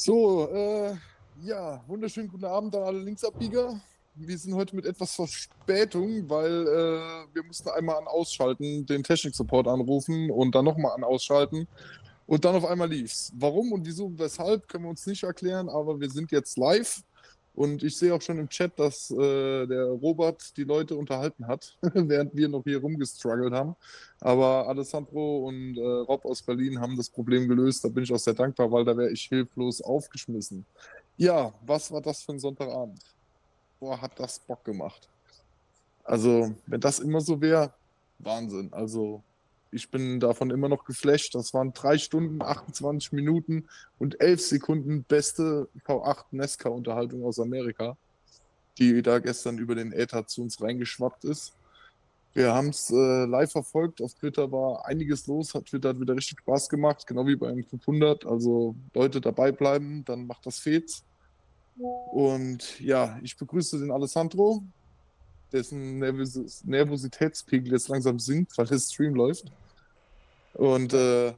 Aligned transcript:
So, 0.00 0.48
äh, 0.52 0.94
ja, 1.42 1.82
wunderschönen 1.88 2.28
guten 2.28 2.44
Abend 2.44 2.72
an 2.76 2.84
alle 2.84 3.00
Linksabbieger. 3.00 3.80
Wir 4.14 4.38
sind 4.38 4.54
heute 4.54 4.76
mit 4.76 4.86
etwas 4.86 5.16
Verspätung, 5.16 6.30
weil 6.30 6.68
äh, 6.68 7.34
wir 7.34 7.42
mussten 7.44 7.68
einmal 7.70 7.96
an 7.96 8.06
Ausschalten, 8.06 8.86
den 8.86 9.02
Technik-Support 9.02 9.66
anrufen 9.66 10.30
und 10.30 10.54
dann 10.54 10.66
nochmal 10.66 10.92
an 10.92 11.02
Ausschalten. 11.02 11.66
Und 12.26 12.44
dann 12.44 12.54
auf 12.54 12.64
einmal 12.64 12.88
lief's. 12.88 13.32
Warum 13.34 13.72
und 13.72 13.84
wieso, 13.86 14.16
weshalb, 14.16 14.68
können 14.68 14.84
wir 14.84 14.90
uns 14.90 15.04
nicht 15.04 15.24
erklären, 15.24 15.68
aber 15.68 15.98
wir 15.98 16.10
sind 16.10 16.30
jetzt 16.30 16.56
live. 16.56 17.02
Und 17.58 17.82
ich 17.82 17.96
sehe 17.96 18.14
auch 18.14 18.22
schon 18.22 18.38
im 18.38 18.48
Chat, 18.48 18.78
dass 18.78 19.10
äh, 19.10 19.66
der 19.66 19.86
Robert 19.86 20.56
die 20.56 20.62
Leute 20.62 20.94
unterhalten 20.94 21.44
hat, 21.48 21.76
während 21.82 22.36
wir 22.36 22.48
noch 22.48 22.62
hier 22.62 22.80
rumgestruggelt 22.80 23.52
haben. 23.52 23.74
Aber 24.20 24.68
Alessandro 24.68 25.48
und 25.48 25.76
äh, 25.76 25.80
Rob 25.82 26.24
aus 26.24 26.40
Berlin 26.40 26.78
haben 26.80 26.96
das 26.96 27.10
Problem 27.10 27.48
gelöst. 27.48 27.84
Da 27.84 27.88
bin 27.88 28.04
ich 28.04 28.12
auch 28.12 28.18
sehr 28.18 28.34
dankbar, 28.34 28.70
weil 28.70 28.84
da 28.84 28.96
wäre 28.96 29.10
ich 29.10 29.22
hilflos 29.22 29.80
aufgeschmissen. 29.80 30.64
Ja, 31.16 31.52
was 31.66 31.90
war 31.90 32.00
das 32.00 32.22
für 32.22 32.30
ein 32.30 32.38
Sonntagabend? 32.38 33.00
Boah, 33.80 34.00
hat 34.00 34.12
das 34.20 34.38
Bock 34.38 34.62
gemacht. 34.62 35.08
Also, 36.04 36.54
wenn 36.64 36.80
das 36.80 37.00
immer 37.00 37.20
so 37.20 37.40
wäre, 37.40 37.72
Wahnsinn. 38.20 38.68
Also, 38.72 39.20
ich 39.70 39.90
bin 39.90 40.20
davon 40.20 40.50
immer 40.50 40.68
noch 40.68 40.84
geflasht. 40.84 41.34
Das 41.34 41.52
waren 41.54 41.72
drei 41.72 41.98
Stunden, 41.98 42.42
28 42.42 43.12
Minuten 43.12 43.68
und 43.98 44.20
11 44.20 44.40
Sekunden 44.40 45.04
beste 45.04 45.68
V8 45.86 46.24
Nesca-Unterhaltung 46.30 47.24
aus 47.24 47.38
Amerika, 47.38 47.96
die 48.78 49.02
da 49.02 49.18
gestern 49.18 49.58
über 49.58 49.74
den 49.74 49.92
Äther 49.92 50.26
zu 50.26 50.42
uns 50.42 50.60
reingeschwappt 50.60 51.24
ist. 51.24 51.52
Wir 52.34 52.54
haben 52.54 52.68
es 52.68 52.90
äh, 52.90 53.24
live 53.24 53.50
verfolgt. 53.50 54.00
Auf 54.00 54.14
Twitter 54.14 54.52
war 54.52 54.86
einiges 54.86 55.26
los. 55.26 55.54
Hat 55.54 55.66
Twitter 55.66 55.90
hat 55.90 56.00
wieder 56.00 56.14
richtig 56.14 56.40
Spaß 56.40 56.68
gemacht, 56.68 57.06
genau 57.06 57.26
wie 57.26 57.36
beim 57.36 57.64
500. 57.64 58.26
Also 58.26 58.76
Leute 58.94 59.20
dabei 59.20 59.50
bleiben, 59.50 60.04
dann 60.04 60.26
macht 60.26 60.46
das 60.46 60.58
Fets. 60.58 61.04
Und 61.78 62.80
ja, 62.80 63.18
ich 63.22 63.36
begrüße 63.36 63.78
den 63.78 63.90
Alessandro, 63.90 64.62
dessen 65.52 65.98
Nervos 65.98 66.64
Nervositätspegel 66.64 67.72
jetzt 67.72 67.88
langsam 67.88 68.18
sinkt, 68.18 68.56
weil 68.58 68.66
der 68.66 68.78
Stream 68.78 69.14
läuft. 69.14 69.52
Und 70.54 70.92
äh, 70.92 71.28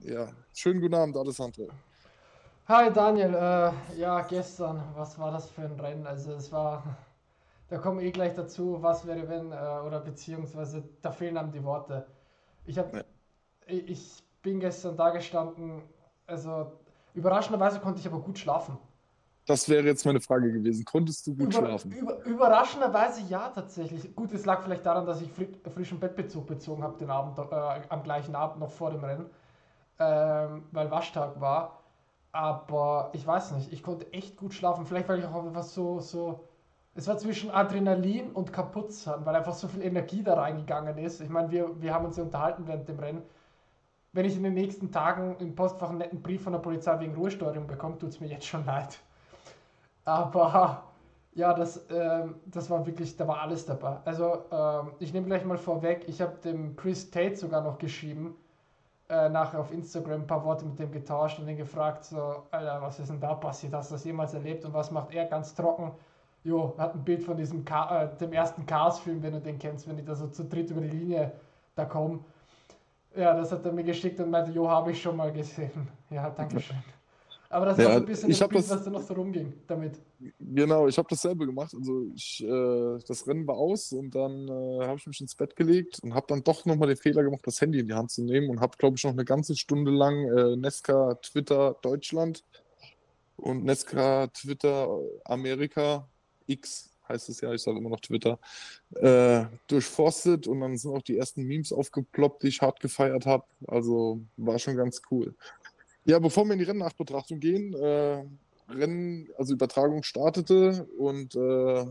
ja, 0.00 0.28
schönen 0.54 0.80
guten 0.80 0.94
Abend, 0.94 1.16
Alessandro. 1.16 1.68
Hi 2.68 2.92
Daniel, 2.92 3.32
äh, 3.32 3.98
ja, 3.98 4.22
gestern, 4.22 4.82
was 4.96 5.18
war 5.18 5.30
das 5.30 5.48
für 5.48 5.62
ein 5.62 5.78
Rennen? 5.78 6.06
Also 6.06 6.32
es 6.32 6.50
war, 6.50 6.96
da 7.68 7.78
kommen 7.78 8.00
eh 8.00 8.10
gleich 8.10 8.34
dazu, 8.34 8.78
was 8.80 9.06
wäre 9.06 9.28
wenn, 9.28 9.52
äh, 9.52 9.86
oder 9.86 10.00
beziehungsweise 10.00 10.82
da 11.00 11.12
fehlen 11.12 11.36
einem 11.36 11.52
die 11.52 11.62
Worte. 11.62 12.06
Ich 12.64 12.76
habe, 12.76 12.96
ja. 12.96 13.04
ich, 13.68 13.88
ich 13.88 14.24
bin 14.42 14.58
gestern 14.58 14.96
da 14.96 15.10
gestanden, 15.10 15.82
also 16.26 16.72
überraschenderweise 17.14 17.78
konnte 17.78 18.00
ich 18.00 18.06
aber 18.08 18.18
gut 18.18 18.38
schlafen. 18.38 18.78
Das 19.46 19.68
wäre 19.68 19.86
jetzt 19.86 20.04
meine 20.04 20.20
Frage 20.20 20.52
gewesen. 20.52 20.84
Konntest 20.84 21.26
du 21.26 21.36
gut 21.36 21.54
über, 21.54 21.66
schlafen? 21.66 21.92
Über, 21.92 22.24
überraschenderweise 22.24 23.22
ja, 23.28 23.48
tatsächlich. 23.48 24.14
Gut, 24.16 24.32
es 24.32 24.44
lag 24.44 24.62
vielleicht 24.64 24.84
daran, 24.84 25.06
dass 25.06 25.20
ich 25.20 25.30
frischen 25.72 26.00
Bettbezug 26.00 26.48
bezogen 26.48 26.82
habe 26.82 26.98
den 26.98 27.10
Abend, 27.10 27.38
äh, 27.38 27.80
am 27.88 28.02
gleichen 28.02 28.34
Abend 28.34 28.58
noch 28.58 28.72
vor 28.72 28.90
dem 28.90 29.04
Rennen, 29.04 29.26
ähm, 30.00 30.64
weil 30.72 30.90
Waschtag 30.90 31.40
war. 31.40 31.80
Aber 32.32 33.10
ich 33.12 33.24
weiß 33.24 33.52
nicht, 33.52 33.72
ich 33.72 33.84
konnte 33.84 34.12
echt 34.12 34.36
gut 34.36 34.52
schlafen. 34.52 34.84
Vielleicht, 34.84 35.08
weil 35.08 35.20
ich 35.20 35.24
auch 35.24 35.44
einfach 35.44 35.62
so, 35.62 36.00
so. 36.00 36.48
Es 36.96 37.06
war 37.06 37.16
zwischen 37.18 37.50
Adrenalin 37.50 38.32
und 38.32 38.52
Kaputtsein, 38.52 39.24
weil 39.24 39.36
einfach 39.36 39.54
so 39.54 39.68
viel 39.68 39.82
Energie 39.82 40.22
da 40.24 40.34
reingegangen 40.34 40.98
ist. 40.98 41.20
Ich 41.20 41.28
meine, 41.28 41.50
wir, 41.50 41.80
wir 41.80 41.94
haben 41.94 42.06
uns 42.06 42.16
ja 42.16 42.24
unterhalten 42.24 42.66
während 42.66 42.88
dem 42.88 42.98
Rennen. 42.98 43.22
Wenn 44.12 44.24
ich 44.24 44.36
in 44.36 44.42
den 44.42 44.54
nächsten 44.54 44.90
Tagen 44.90 45.36
im 45.38 45.54
Postfach 45.54 45.90
einen 45.90 45.98
netten 45.98 46.22
Brief 46.22 46.42
von 46.42 46.52
der 46.52 46.60
Polizei 46.60 46.98
wegen 47.00 47.14
Ruhesteuerung 47.14 47.66
bekomme, 47.66 47.98
tut 47.98 48.10
es 48.10 48.20
mir 48.20 48.28
jetzt 48.28 48.46
schon 48.46 48.64
leid. 48.64 48.98
Aber 50.06 50.84
ja, 51.34 51.52
das, 51.52 51.86
ähm, 51.90 52.36
das 52.46 52.70
war 52.70 52.86
wirklich, 52.86 53.16
da 53.16 53.28
war 53.28 53.42
alles 53.42 53.66
dabei. 53.66 53.98
Also 54.06 54.44
ähm, 54.50 54.92
ich 55.00 55.12
nehme 55.12 55.26
gleich 55.26 55.44
mal 55.44 55.58
vorweg, 55.58 56.04
ich 56.08 56.20
habe 56.22 56.36
dem 56.44 56.76
Chris 56.76 57.10
Tate 57.10 57.36
sogar 57.36 57.62
noch 57.62 57.78
geschrieben, 57.78 58.36
äh, 59.10 59.28
nachher 59.28 59.60
auf 59.60 59.72
Instagram 59.72 60.22
ein 60.22 60.26
paar 60.26 60.44
Worte 60.44 60.64
mit 60.66 60.78
dem 60.78 60.92
getauscht 60.92 61.38
und 61.40 61.48
ihn 61.48 61.56
gefragt, 61.58 62.04
so, 62.04 62.44
Alter, 62.52 62.82
was 62.82 62.98
ist 63.00 63.10
denn 63.10 63.20
da 63.20 63.34
passiert? 63.34 63.74
Hast 63.74 63.90
du 63.90 63.96
das 63.96 64.04
jemals 64.04 64.34
erlebt? 64.34 64.64
Und 64.64 64.74
was 64.74 64.90
macht 64.90 65.12
er 65.14 65.26
ganz 65.26 65.54
trocken? 65.54 65.92
Jo, 66.44 66.74
hat 66.78 66.94
ein 66.94 67.04
Bild 67.04 67.22
von 67.24 67.36
diesem 67.36 67.64
Ka 67.64 68.04
äh, 68.04 68.16
dem 68.18 68.32
ersten 68.32 68.66
Cars-Film, 68.66 69.22
wenn 69.22 69.34
du 69.34 69.40
den 69.40 69.58
kennst, 69.58 69.88
wenn 69.88 69.96
die 69.96 70.04
da 70.04 70.14
so 70.14 70.28
zu 70.28 70.44
dritt 70.44 70.70
über 70.70 70.82
die 70.82 70.90
Linie 70.90 71.32
da 71.76 71.84
kommen. 71.86 72.24
Ja, 73.16 73.34
das 73.34 73.52
hat 73.52 73.64
er 73.66 73.72
mir 73.72 73.84
geschickt 73.84 74.20
und 74.20 74.30
meinte, 74.30 74.52
jo, 74.52 74.68
habe 74.70 74.92
ich 74.92 75.02
schon 75.02 75.16
mal 75.16 75.32
gesehen. 75.32 75.88
Ja, 76.10 76.30
danke 76.30 76.60
schön. 76.60 76.82
Aber 77.48 77.66
das 77.66 77.78
ja, 77.78 77.84
ist 77.84 77.90
auch 77.90 77.96
ein 77.96 78.04
bisschen 78.04 78.30
ich 78.30 78.38
das 78.38 78.48
Bild, 78.48 78.64
das, 78.64 78.70
was 78.70 78.84
da 78.84 78.90
noch 78.90 79.02
so 79.02 79.14
rumging 79.14 79.52
damit. 79.66 80.00
Genau, 80.40 80.88
ich 80.88 80.98
habe 80.98 81.08
dasselbe 81.08 81.46
gemacht. 81.46 81.74
Also 81.74 82.06
ich, 82.14 82.42
äh, 82.44 82.98
das 83.06 83.26
Rennen 83.26 83.46
war 83.46 83.56
aus 83.56 83.92
und 83.92 84.14
dann 84.14 84.48
äh, 84.48 84.86
habe 84.86 84.98
ich 84.98 85.06
mich 85.06 85.20
ins 85.20 85.34
Bett 85.34 85.56
gelegt 85.56 86.00
und 86.02 86.14
habe 86.14 86.26
dann 86.28 86.42
doch 86.42 86.64
nochmal 86.64 86.88
den 86.88 86.96
Fehler 86.96 87.22
gemacht, 87.22 87.42
das 87.44 87.60
Handy 87.60 87.78
in 87.78 87.88
die 87.88 87.94
Hand 87.94 88.10
zu 88.10 88.22
nehmen 88.22 88.50
und 88.50 88.60
habe, 88.60 88.76
glaube 88.76 88.96
ich, 88.96 89.04
noch 89.04 89.12
eine 89.12 89.24
ganze 89.24 89.56
Stunde 89.56 89.90
lang 89.90 90.24
äh, 90.36 90.56
Nesca 90.56 91.14
Twitter 91.16 91.76
Deutschland 91.82 92.44
und 93.36 93.64
Nesca 93.64 94.28
Twitter 94.28 94.88
Amerika 95.24 96.08
X 96.46 96.90
heißt 97.08 97.28
es 97.28 97.40
ja, 97.40 97.52
ich 97.52 97.62
sage 97.62 97.78
immer 97.78 97.90
noch 97.90 98.00
Twitter, 98.00 98.38
äh, 98.94 99.44
durchforstet 99.66 100.46
und 100.46 100.60
dann 100.60 100.76
sind 100.76 100.92
auch 100.92 101.02
die 101.02 101.16
ersten 101.16 101.44
Memes 101.44 101.72
aufgeploppt, 101.72 102.42
die 102.42 102.48
ich 102.48 102.62
hart 102.62 102.80
gefeiert 102.80 103.26
habe. 103.26 103.44
Also 103.66 104.20
war 104.36 104.58
schon 104.58 104.76
ganz 104.76 105.02
cool. 105.10 105.34
Ja, 106.08 106.20
bevor 106.20 106.44
wir 106.44 106.52
in 106.52 106.60
die 106.60 106.64
Rennnachbetrachtung 106.64 107.40
gehen, 107.40 107.74
äh, 107.74 108.24
Rennen, 108.68 109.28
also 109.36 109.54
Übertragung 109.54 110.04
startete 110.04 110.86
und 110.98 111.34
äh, 111.34 111.84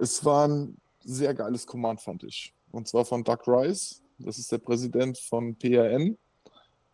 es 0.00 0.24
war 0.24 0.48
ein 0.48 0.76
sehr 1.04 1.34
geiles 1.34 1.68
Command, 1.68 2.00
fand 2.00 2.24
ich. 2.24 2.52
Und 2.72 2.88
zwar 2.88 3.04
von 3.04 3.22
Doug 3.22 3.46
Rice, 3.46 4.02
das 4.18 4.38
ist 4.38 4.50
der 4.50 4.58
Präsident 4.58 5.18
von 5.18 5.54
PRN. 5.54 6.18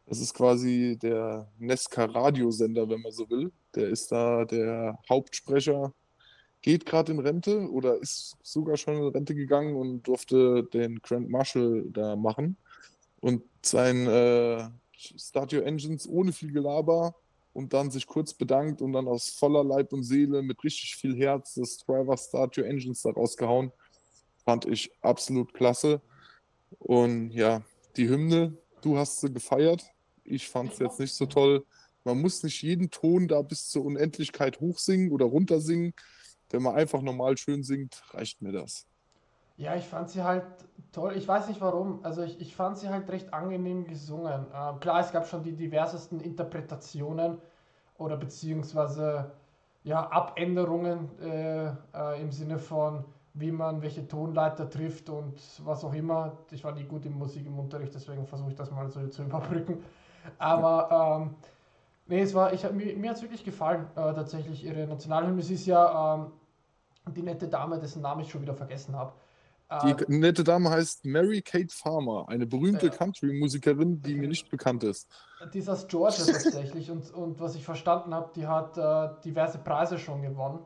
Das 0.07 0.21
ist 0.21 0.35
quasi 0.35 0.99
der 1.01 1.49
Nesca-Radiosender, 1.59 2.87
wenn 2.87 3.01
man 3.01 3.13
so 3.13 3.31
will. 3.31 3.51
Der 3.75 3.89
ist 3.89 4.13
da 4.13 4.45
der 4.45 4.99
Hauptsprecher, 5.09 5.95
geht 6.61 6.85
gerade 6.85 7.13
in 7.13 7.21
Rente 7.21 7.71
oder 7.71 7.97
ist 7.97 8.37
sogar 8.43 8.77
schon 8.77 8.97
in 8.97 9.09
Rente 9.09 9.35
gegangen 9.35 9.75
und 9.77 10.03
durfte 10.03 10.63
den 10.65 11.01
Grand 11.01 11.31
Marshal 11.31 11.85
da 11.91 12.17
machen. 12.17 12.59
Und 13.21 13.43
sein 13.63 14.07
äh, 14.07 14.69
Start 15.19 15.53
Your 15.53 15.65
Engines 15.65 16.09
ohne 16.09 16.33
viel 16.33 16.53
Gelaber 16.53 17.15
und 17.53 17.73
dann 17.73 17.91
sich 17.91 18.07
kurz 18.07 18.35
bedankt 18.35 18.81
und 18.81 18.93
dann 18.93 19.09
aus 19.09 19.31
voller 19.31 19.65
Leib 19.65 19.93
und 19.93 20.03
Seele 20.03 20.43
mit 20.43 20.63
richtig 20.63 20.97
viel 20.97 21.17
Herz 21.17 21.55
das 21.55 21.79
Driver 21.79 22.17
Start 22.17 22.57
Your 22.59 22.67
Engines 22.67 23.03
da 23.03 23.11
rausgehauen. 23.11 23.73
Fand 24.45 24.67
ich 24.67 24.93
absolut 25.03 25.53
klasse. 25.53 26.01
Und 26.79 27.31
ja, 27.33 27.63
die 27.97 28.09
Hymne, 28.09 28.57
du 28.83 28.97
hast 28.97 29.21
sie 29.21 29.33
gefeiert. 29.33 29.85
Ich 30.25 30.49
fand 30.49 30.73
es 30.73 30.79
jetzt 30.79 31.01
nicht 31.01 31.15
so 31.15 31.27
toll. 31.27 31.65
Man 32.05 32.21
muss 32.21 32.43
nicht 32.43 32.63
jeden 32.63 32.91
Ton 32.91 33.29
da 33.29 33.43
bis 33.43 33.69
zur 33.69 33.85
Unendlichkeit 33.85 34.61
hochsingen 34.61 35.11
oder 35.11 35.27
runtersingen. 35.27 35.93
Wenn 36.51 36.63
man 36.63 36.75
einfach 36.75 37.03
normal 37.03 37.37
schön 37.37 37.63
singt, 37.63 38.03
reicht 38.13 38.41
mir 38.43 38.53
das. 38.53 38.87
Ja, 39.61 39.75
ich 39.77 39.87
fand 39.87 40.09
sie 40.09 40.23
halt 40.25 40.45
toll. 40.91 41.13
Ich 41.17 41.29
weiß 41.29 41.49
nicht 41.49 41.61
warum. 41.61 42.01
Also 42.03 42.23
ich, 42.23 42.41
ich 42.41 42.57
fand 42.57 42.79
sie 42.79 42.89
halt 42.89 43.11
recht 43.11 43.35
angenehm 43.35 43.87
gesungen. 43.87 44.47
Ähm, 44.55 44.81
klar, 44.81 45.01
es 45.01 45.13
gab 45.13 45.27
schon 45.27 45.43
die 45.43 45.53
diversesten 45.55 46.19
Interpretationen 46.21 47.37
oder 47.99 48.17
beziehungsweise 48.17 49.33
ja, 49.85 50.11
Abänderungen 50.11 51.11
äh, 51.21 51.67
äh, 51.69 52.23
im 52.23 52.33
Sinne 52.33 52.59
von, 52.59 53.05
wie 53.35 53.53
man 53.53 53.83
welche 53.83 54.09
Tonleiter 54.09 54.71
trifft 54.71 55.11
und 55.11 55.39
was 55.65 55.85
auch 55.85 55.93
immer. 55.93 56.39
Ich 56.51 56.65
war 56.65 56.73
nie 56.73 56.85
gut 56.85 57.05
im 57.05 57.19
Musik 57.19 57.47
im 57.47 57.59
Unterricht, 57.59 57.95
deswegen 57.95 58.27
versuche 58.27 58.51
ich 58.51 58.57
das 58.57 58.71
mal 58.71 58.89
so 58.89 59.07
zu 59.09 59.23
überbrücken. 59.25 59.85
Aber 60.39 61.21
ähm, 61.23 61.35
nee, 62.07 62.23
es 62.23 62.35
war, 62.35 62.53
ich, 62.55 62.63
mir, 62.73 62.97
mir 62.97 63.11
hat 63.11 63.17
es 63.19 63.23
wirklich 63.23 63.45
gefallen, 63.45 63.87
äh, 63.97 64.15
tatsächlich 64.15 64.65
ihre 64.65 64.87
Nationalhymne. 64.87 65.41
Es 65.41 65.51
ist 65.51 65.67
ja 65.67 66.15
ähm, 66.17 66.33
die 67.15 67.23
nette 67.23 67.49
Dame, 67.49 67.79
dessen 67.79 68.03
Namen 68.03 68.23
ich 68.23 68.31
schon 68.31 68.43
wieder 68.43 68.55
vergessen 68.55 68.97
habe. 68.97 69.13
Die 69.85 69.95
uh, 69.95 70.05
nette 70.09 70.43
Dame 70.43 70.69
heißt 70.69 71.05
Mary 71.05 71.43
Kate 71.43 71.73
Farmer, 71.73 72.29
eine 72.29 72.45
berühmte 72.45 72.87
ja. 72.87 72.93
Country-Musikerin, 72.93 74.03
die 74.03 74.17
mir 74.17 74.27
nicht 74.27 74.51
bekannt 74.51 74.83
ist. 74.83 75.09
Die 75.55 75.59
ist 75.59 75.69
aus 75.69 75.87
Georgia 75.87 76.25
tatsächlich 76.25 76.91
und, 76.91 77.13
und 77.15 77.39
was 77.39 77.55
ich 77.55 77.65
verstanden 77.65 78.13
habe, 78.13 78.31
die 78.35 78.47
hat 78.49 78.77
äh, 78.77 79.11
diverse 79.25 79.59
Preise 79.59 79.99
schon 79.99 80.23
gewonnen. 80.23 80.59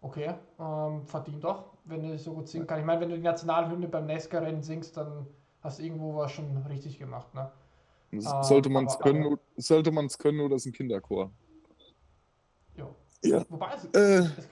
Okay, 0.00 0.34
ähm, 0.58 1.04
verdient 1.04 1.44
doch, 1.44 1.64
wenn 1.84 2.02
du 2.02 2.18
so 2.18 2.32
gut 2.32 2.48
singen 2.48 2.66
kannst. 2.66 2.80
Ich 2.80 2.86
meine, 2.86 3.00
wenn 3.02 3.10
du 3.10 3.16
die 3.16 3.22
Nationalhymne 3.22 3.88
beim 3.88 4.06
NASCAR-Rennen 4.06 4.62
singst, 4.62 4.96
dann 4.96 5.26
hast 5.62 5.78
du 5.78 5.82
irgendwo 5.82 6.16
was 6.16 6.32
schon 6.32 6.56
richtig 6.68 6.98
gemacht. 6.98 7.34
Ne? 7.34 7.50
Sollte 8.20 8.70
man 8.70 8.86
es 8.86 8.98
können, 8.98 9.26
aber, 9.26 9.38
sollte 9.56 9.90
können 10.18 10.40
oder 10.40 10.56
ist 10.56 10.64
ein 10.64 10.72
Kinderchor? 10.72 11.30
Jo. 12.74 12.94
Ja. 13.22 13.44
Wobei, 13.48 13.74
es, 13.74 13.84
äh, 13.98 14.18
es, 14.18 14.48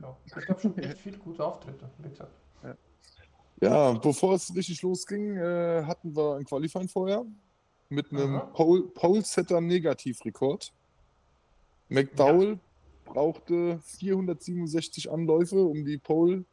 ja, 0.00 0.16
es 0.24 0.46
gab 0.46 0.60
schon 0.60 0.76
echt 0.78 0.98
viele 0.98 1.18
gute 1.18 1.44
Auftritte, 1.44 1.90
wie 1.98 2.08
gesagt. 2.10 2.32
Ja, 3.60 3.92
bevor 3.92 4.34
es 4.34 4.54
richtig 4.54 4.82
losging, 4.82 5.36
äh, 5.36 5.82
hatten 5.84 6.16
wir 6.16 6.36
ein 6.36 6.44
Qualifying 6.44 6.88
vorher 6.88 7.24
mit 7.90 8.10
einem 8.10 8.40
Pole-Setter-Negativrekord. 8.54 10.72
McDowell 11.88 12.52
ja. 12.52 12.58
brauchte 13.12 13.80
467 13.84 15.10
Anläufe, 15.10 15.62
um 15.62 15.84
die 15.84 15.98
Pole 15.98 16.44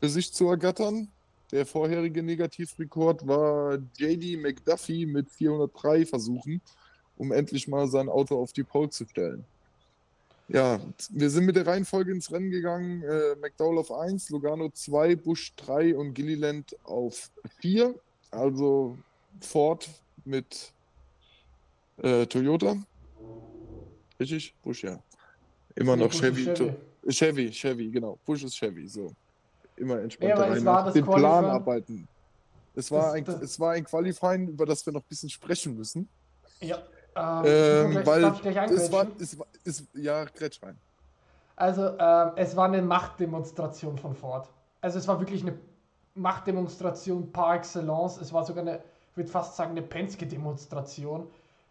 für 0.00 0.08
sich 0.08 0.32
zu 0.32 0.48
ergattern. 0.48 1.08
Der 1.50 1.66
vorherige 1.66 2.22
Negativrekord 2.22 3.26
war 3.26 3.76
JD 3.98 4.40
McDuffie 4.40 5.04
mit 5.04 5.30
403 5.30 6.06
Versuchen, 6.06 6.62
um 7.18 7.30
endlich 7.30 7.68
mal 7.68 7.88
sein 7.88 8.08
Auto 8.08 8.40
auf 8.40 8.54
die 8.54 8.64
Pole 8.64 8.88
zu 8.88 9.06
stellen. 9.06 9.44
Ja, 10.52 10.80
wir 11.10 11.30
sind 11.30 11.46
mit 11.46 11.56
der 11.56 11.66
Reihenfolge 11.66 12.12
ins 12.12 12.30
Rennen 12.30 12.50
gegangen. 12.50 13.02
Äh, 13.02 13.36
McDowell 13.36 13.78
auf 13.78 13.90
1, 13.90 14.28
Logano 14.28 14.68
2, 14.68 15.16
Bush 15.16 15.54
3 15.56 15.96
und 15.96 16.12
Gilliland 16.12 16.76
auf 16.84 17.30
4. 17.60 17.94
Also 18.30 18.98
Ford 19.40 19.88
mit 20.26 20.72
äh, 22.02 22.26
Toyota. 22.26 22.76
Richtig? 24.20 24.54
Bush, 24.62 24.84
ja. 24.84 25.02
Immer 25.74 25.96
noch 25.96 26.12
Chevy. 26.12 26.44
Chevy. 26.44 26.74
Chevy, 27.08 27.50
Chevy, 27.50 27.90
genau. 27.90 28.18
Bush 28.26 28.44
ist 28.44 28.54
Chevy, 28.54 28.86
so 28.86 29.10
immer 29.76 30.00
entspannt 30.00 30.30
ja, 30.30 30.36
rein 30.36 30.62
nach 30.62 30.92
dem 30.92 31.04
Plan 31.04 31.44
arbeiten. 31.46 32.06
Es 32.74 32.90
war, 32.90 33.04
das, 33.04 33.14
ein, 33.14 33.24
das, 33.24 33.40
es 33.40 33.60
war 33.60 33.72
ein 33.72 33.84
Qualifying, 33.84 34.48
über 34.48 34.66
das 34.66 34.84
wir 34.84 34.92
noch 34.92 35.00
ein 35.00 35.08
bisschen 35.08 35.30
sprechen 35.30 35.76
müssen. 35.76 36.08
Ja. 36.60 36.82
Ähm, 37.14 37.44
ähm, 37.44 38.06
weil 38.06 38.24
es 38.24 38.92
war, 38.92 39.06
es 39.18 39.38
war, 39.38 39.46
es, 39.64 39.84
ja, 39.94 40.24
Gretsch 40.24 40.62
rein. 40.62 40.76
Also, 41.56 41.86
äh, 41.86 42.30
es 42.36 42.56
war 42.56 42.66
eine 42.66 42.82
Machtdemonstration 42.82 43.98
von 43.98 44.14
Ford. 44.14 44.48
Also, 44.80 44.98
es 44.98 45.06
war 45.06 45.20
wirklich 45.20 45.42
eine 45.42 45.54
Machtdemonstration 46.14 47.30
par 47.32 47.56
excellence. 47.56 48.20
Es 48.20 48.32
war 48.32 48.44
sogar 48.44 48.62
eine, 48.62 48.80
ich 49.10 49.16
würde 49.16 49.30
fast 49.30 49.56
sagen, 49.56 49.72
eine 49.72 49.82
Penske-Demonstration. 49.82 51.26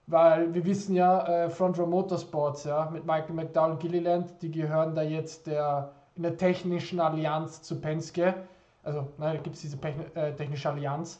Weil 0.07 0.53
wir 0.53 0.65
wissen 0.65 0.95
ja, 0.95 1.45
äh, 1.45 1.49
Front 1.49 1.79
Row 1.79 1.88
Motorsports, 1.88 2.63
ja, 2.65 2.89
mit 2.91 3.05
Michael 3.05 3.33
McDowell 3.33 3.71
und 3.71 3.79
Gilliland, 3.79 4.41
die 4.41 4.51
gehören 4.51 4.95
da 4.95 5.01
jetzt 5.01 5.47
der 5.47 5.91
in 6.15 6.23
der 6.23 6.38
technischen 6.38 6.99
Allianz 6.99 7.61
zu 7.61 7.79
Penske. 7.79 8.35
Also 8.83 9.07
ne, 9.17 9.39
gibt 9.43 9.55
es 9.55 9.61
diese 9.61 9.77
äh, 10.15 10.33
technische 10.33 10.69
Allianz. 10.69 11.19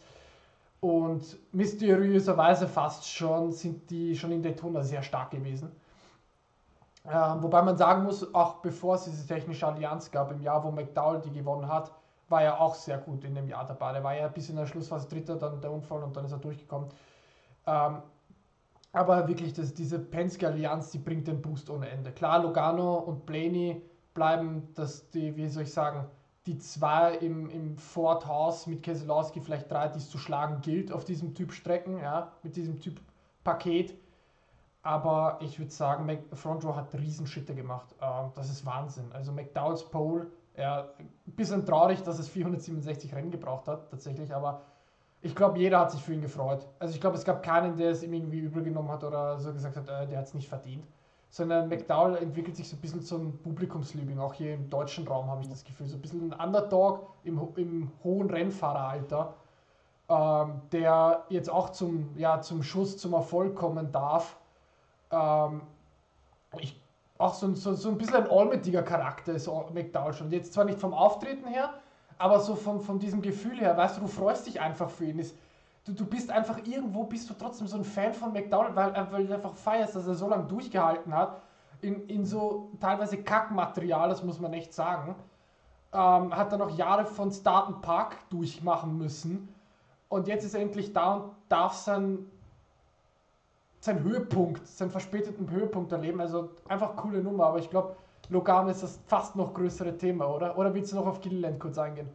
Und 0.82 1.38
mysteriöserweise 1.54 2.68
fast 2.68 3.08
schon 3.08 3.52
sind 3.52 3.90
die 3.92 4.16
schon 4.16 4.32
in 4.32 4.42
Daytona 4.42 4.82
sehr 4.82 5.04
stark 5.04 5.30
gewesen. 5.30 5.72
Ähm, 7.06 7.42
wobei 7.42 7.62
man 7.62 7.78
sagen 7.78 8.04
muss, 8.04 8.34
auch 8.34 8.56
bevor 8.56 8.96
es 8.96 9.06
diese 9.06 9.26
technische 9.28 9.66
Allianz 9.66 10.10
gab, 10.12 10.32
im 10.32 10.42
Jahr, 10.42 10.64
wo 10.64 10.72
McDowell 10.72 11.22
die 11.22 11.32
gewonnen 11.32 11.68
hat, 11.68 11.92
war 12.30 12.42
er 12.42 12.60
auch 12.60 12.74
sehr 12.74 12.98
gut 12.98 13.24
in 13.24 13.36
dem 13.36 13.48
Jahr 13.48 13.66
dabei. 13.66 13.94
Er 13.94 14.04
war 14.04 14.16
ja 14.16 14.28
bis 14.28 14.50
in 14.50 14.56
der 14.56 14.66
Schlussphase 14.66 15.08
Dritter, 15.08 15.36
dann 15.36 15.62
der 15.62 15.72
Unfall 15.72 16.02
und 16.04 16.18
dann 16.18 16.26
ist 16.26 16.32
er 16.32 16.40
durchgekommen. 16.40 16.90
Ähm, 17.68 17.98
aber 18.94 19.28
wirklich, 19.28 19.54
das, 19.54 19.74
diese 19.74 20.00
Penske-Allianz, 20.00 20.92
die 20.92 20.98
bringt 20.98 21.28
den 21.28 21.42
Boost 21.42 21.70
ohne 21.70 21.90
Ende. 21.90 22.12
Klar, 22.12 22.40
Logano 22.40 22.96
und 22.96 23.26
Blaney 23.26 23.82
bleiben, 24.14 24.68
dass 24.76 25.10
die, 25.12 25.36
wie 25.36 25.48
soll 25.48 25.64
ich 25.64 25.74
sagen, 25.74 26.06
die 26.46 26.58
zwei 26.58 27.16
im, 27.16 27.50
im 27.50 27.78
Ford 27.78 28.26
House 28.26 28.66
mit 28.66 28.82
Keselowski, 28.82 29.42
vielleicht 29.42 29.70
drei, 29.70 29.88
die 29.90 30.00
es 30.00 30.10
zu 30.10 30.18
schlagen 30.18 30.62
gilt 30.62 30.92
auf 30.92 31.06
diesem 31.06 31.36
Typ 31.36 31.52
Strecken, 31.52 32.00
ja, 32.00 32.32
mit 32.42 32.56
diesem 32.56 32.80
Typ 32.80 33.00
Paket. 33.44 33.96
Aber 34.84 35.38
ich 35.42 35.60
würde 35.60 35.72
sagen, 35.72 36.10
Front 36.34 36.66
Row 36.66 36.76
hat 36.76 36.94
Riesenschritte 36.96 37.54
gemacht. 37.54 37.96
Ähm, 38.02 38.32
das 38.34 38.50
ist 38.50 38.66
Wahnsinn. 38.66 39.12
Also 39.12 39.32
McDowell's 39.32 39.84
Pole, 39.84 40.28
ja, 40.58 40.90
ein 41.00 41.12
bisschen 41.36 41.66
traurig, 41.66 42.02
dass 42.02 42.18
es 42.18 42.28
467 42.28 43.14
Rennen 43.14 43.30
gebraucht 43.30 43.68
hat, 43.68 43.92
tatsächlich, 43.92 44.34
aber 44.34 44.62
ich 45.22 45.36
glaube, 45.36 45.60
jeder 45.60 45.80
hat 45.80 45.92
sich 45.92 46.02
für 46.02 46.14
ihn 46.16 46.22
gefreut. 46.22 46.68
Also 46.80 46.96
ich 46.96 47.00
glaube, 47.00 47.16
es 47.16 47.24
gab 47.24 47.44
keinen, 47.44 47.78
der 47.78 47.92
es 47.92 48.02
ihm 48.02 48.14
irgendwie 48.14 48.40
übel 48.40 48.64
genommen 48.64 48.90
hat 48.90 49.04
oder 49.04 49.38
so 49.38 49.54
gesagt 49.54 49.76
hat, 49.76 49.88
äh, 49.88 50.08
der 50.08 50.18
hat 50.18 50.26
es 50.26 50.34
nicht 50.34 50.50
verdient 50.50 50.88
sondern 51.32 51.70
McDowell 51.70 52.18
entwickelt 52.18 52.58
sich 52.58 52.68
so 52.70 52.76
ein 52.76 52.82
bisschen 52.82 53.02
zum 53.02 53.38
Publikumsliebling. 53.40 54.20
Auch 54.20 54.34
hier 54.34 54.54
im 54.54 54.70
deutschen 54.70 55.08
Raum 55.08 55.28
habe 55.28 55.42
ich 55.42 55.50
das 55.50 55.64
Gefühl. 55.64 55.88
So 55.88 55.96
ein 55.96 56.02
bisschen 56.02 56.34
ein 56.34 56.46
Underdog 56.46 57.08
im, 57.24 57.40
im 57.56 57.90
hohen 58.04 58.30
Rennfahreralter, 58.30 59.34
ähm, 60.10 60.62
der 60.74 61.24
jetzt 61.30 61.50
auch 61.50 61.70
zum, 61.70 62.10
ja, 62.18 62.42
zum 62.42 62.62
Schuss, 62.62 62.98
zum 62.98 63.14
Erfolg 63.14 63.56
kommen 63.56 63.94
darf. 63.94 64.38
Ähm, 65.10 65.62
ich, 66.60 66.78
auch 67.18 67.34
so, 67.34 67.56
so, 67.56 67.76
so 67.76 67.90
ein 67.90 67.98
bisschen 67.98 68.18
ein 68.18 68.30
allmächtiger 68.30 68.84
Charakter 68.84 69.32
ist 69.32 69.50
McDowell 69.74 70.14
schon. 70.14 70.32
Jetzt 70.32 70.52
zwar 70.52 70.66
nicht 70.66 70.80
vom 70.80 70.94
Auftreten 70.94 71.48
her, 71.48 71.76
aber 72.18 72.42
so 72.42 72.56
von, 72.56 72.82
von 72.82 73.00
diesem 73.00 73.22
Gefühl 73.22 73.58
her, 73.58 73.78
weißt 73.78 73.98
du, 73.98 74.02
du 74.02 74.08
freust 74.08 74.48
dich 74.48 74.60
einfach 74.60 74.90
für 74.90 75.06
ihn. 75.06 75.20
Ist, 75.20 75.38
du, 75.86 75.94
du 75.94 76.06
bist 76.06 76.30
einfach 76.32 76.60
irgendwo, 76.66 77.04
bist 77.04 77.30
du 77.30 77.34
trotzdem 77.34 77.68
so 77.68 77.78
ein 77.78 77.84
Fan 77.84 78.14
von 78.14 78.34
McDonald, 78.34 78.76
weil, 78.76 79.12
weil 79.12 79.28
du 79.28 79.34
einfach 79.34 79.56
feierst, 79.56 79.96
dass 79.96 80.08
er 80.08 80.16
so 80.16 80.28
lange 80.28 80.46
durchgehalten 80.46 81.14
hat. 81.14 81.42
In, 81.82 82.08
in 82.08 82.26
so 82.26 82.72
teilweise 82.80 83.18
Kackmaterial, 83.24 84.10
das 84.10 84.24
muss 84.24 84.40
man 84.40 84.54
echt 84.54 84.74
sagen. 84.74 85.16
Ähm, 85.94 86.36
hat 86.36 86.52
er 86.52 86.60
noch 86.60 86.78
Jahre 86.78 87.06
von 87.06 87.32
Start 87.32 87.68
and 87.68 87.82
Park 87.82 88.18
durchmachen 88.30 88.98
müssen. 88.98 89.50
Und 90.08 90.28
jetzt 90.28 90.46
ist 90.46 90.54
er 90.54 90.62
endlich 90.62 90.94
da 90.94 91.14
und 91.14 91.32
darf 91.50 91.74
sein, 91.74 92.30
seinen 93.80 94.04
Höhepunkt, 94.04 94.66
seinen 94.68 94.92
verspäteten 94.92 95.50
Höhepunkt 95.50 95.92
erleben. 95.92 96.22
Also 96.22 96.50
einfach 96.68 96.96
coole 96.96 97.22
Nummer, 97.22 97.48
aber 97.48 97.60
ich 97.60 97.70
glaube, 97.70 97.96
Logan 98.30 98.70
ist 98.70 98.84
das 98.84 99.00
fast 99.08 99.36
noch 99.36 99.54
größere 99.54 99.98
Thema, 99.98 100.28
oder? 100.28 100.58
Oder 100.58 100.74
willst 100.74 100.92
du 100.92 100.98
noch 100.98 101.08
auf 101.08 101.20
Gilliland 101.20 101.60
kurz 101.60 101.78
eingehen? 101.78 102.10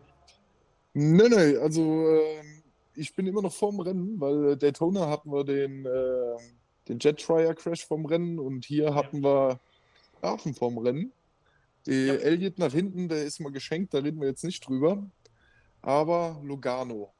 Nein, 0.94 1.30
nein, 1.30 1.58
also 1.60 1.82
ähm 1.82 2.55
ich 2.96 3.14
bin 3.14 3.26
immer 3.26 3.42
noch 3.42 3.52
vorm 3.52 3.80
Rennen, 3.80 4.20
weil 4.20 4.56
Daytona 4.56 5.08
hatten 5.08 5.30
wir 5.30 5.44
den, 5.44 5.84
äh, 5.84 6.36
den 6.88 6.98
Jet 6.98 7.20
Trier 7.20 7.54
Crash 7.54 7.86
vom 7.86 8.06
Rennen 8.06 8.38
und 8.38 8.64
hier 8.64 8.94
hatten 8.94 9.22
wir 9.22 9.60
Hafen 10.22 10.54
vom 10.54 10.78
Rennen. 10.78 11.12
Die 11.86 12.06
ja. 12.06 12.14
Elliot 12.14 12.58
nach 12.58 12.72
hinten, 12.72 13.08
der 13.08 13.24
ist 13.24 13.40
mal 13.40 13.52
geschenkt, 13.52 13.94
da 13.94 13.98
reden 13.98 14.20
wir 14.20 14.28
jetzt 14.28 14.44
nicht 14.44 14.66
drüber. 14.66 15.04
Aber 15.82 16.40
Logano. 16.42 17.12